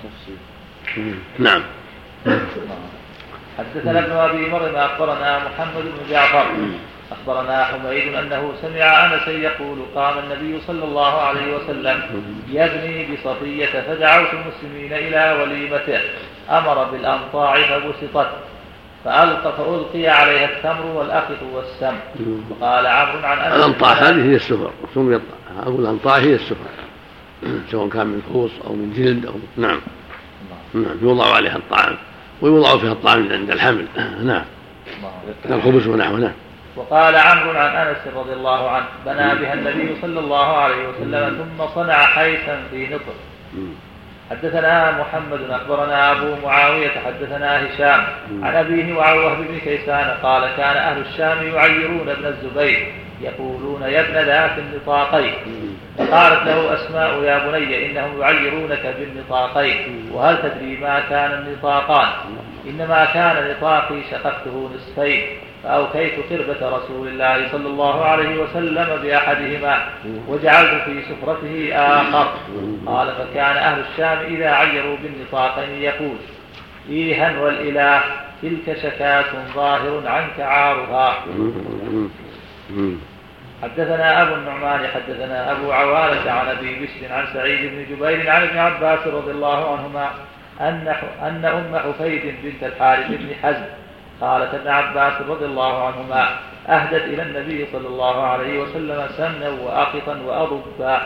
[1.39, 1.63] نعم.
[3.57, 6.45] حدثنا ابن أبي مريم أخبرنا محمد بن جعفر.
[7.11, 14.29] أخبرنا حميد أنه سمع انسا يقول قام النبي صلى الله عليه وسلم يبني بصفية فدعوت
[14.33, 16.01] المسلمين إلى وليمته.
[16.49, 18.31] أمر بالانطاع فبسطت.
[19.07, 21.95] فألقى فألقي عليها التمر والأخذ والسم
[22.49, 24.71] وقال عمرو عن أنس الأنطاع هذه هي السفر.
[24.95, 25.21] سميت
[25.59, 26.65] أقول الأنطاع هي السفر.
[27.71, 29.79] سواء كان من خوص أو من جلد أو نعم.
[30.73, 30.97] نعم.
[31.01, 31.97] يوضع عليها الطعام.
[32.41, 33.85] ويوضع فيها الطعام عند الحمل.
[34.23, 34.45] نعم.
[35.49, 36.19] الخبز ونحوه.
[36.19, 36.33] نعم.
[36.75, 41.67] وقال عمرو عن أنس رضي الله عنه بنى بها النبي صلى الله عليه وسلم ثم
[41.75, 43.13] صنع حيثا في نطر
[44.31, 48.05] حدثنا محمد أخبرنا أبو معاوية حدثنا هشام.
[48.43, 54.01] عن أبيه وعن وهب بن كيسان قال كان أهل الشام يعيرون ابن الزبير يقولون يا
[54.01, 55.33] ابن ذات النطاقين.
[55.97, 62.07] فقالت له أسماء يا بني إنهم يعيرونك بالنطاقين وهل تدري ما كان النطاقان؟
[62.67, 65.21] إنما كان نطاقي شققته نصفين.
[65.67, 69.77] فأوكيت قربة رسول الله صلى الله عليه وسلم بأحدهما
[70.27, 72.27] وجعلت في سفرته آخر.
[72.85, 76.17] قال فكان أهل الشام إذا عيروا بالنطاقين يقول
[76.89, 78.01] إيها والإله
[78.41, 79.25] تلك شكاة
[79.55, 81.25] ظاهر عنك عارها.
[83.63, 88.57] حدثنا أبو النعمان حدثنا أبو عوالة عن أبي بشر عن سعيد بن جبير عن ابن
[88.57, 90.09] عباس رضي الله عنهما
[90.61, 93.65] أن أن أم حفيد بنت الحارث بن حزم
[94.21, 96.23] قالت ابن عباس رضي الله عنهما
[96.67, 101.01] أهدت إلى النبي صلى الله عليه وسلم سمنا وأقطا وأضبا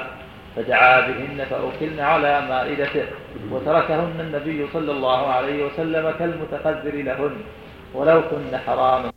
[0.55, 3.05] فدعا بهن فأكلن على مائدته
[3.51, 7.35] وتركهن النبي صلى الله عليه وسلم كالمتقدر لهن
[7.93, 9.11] ولو كن حراما.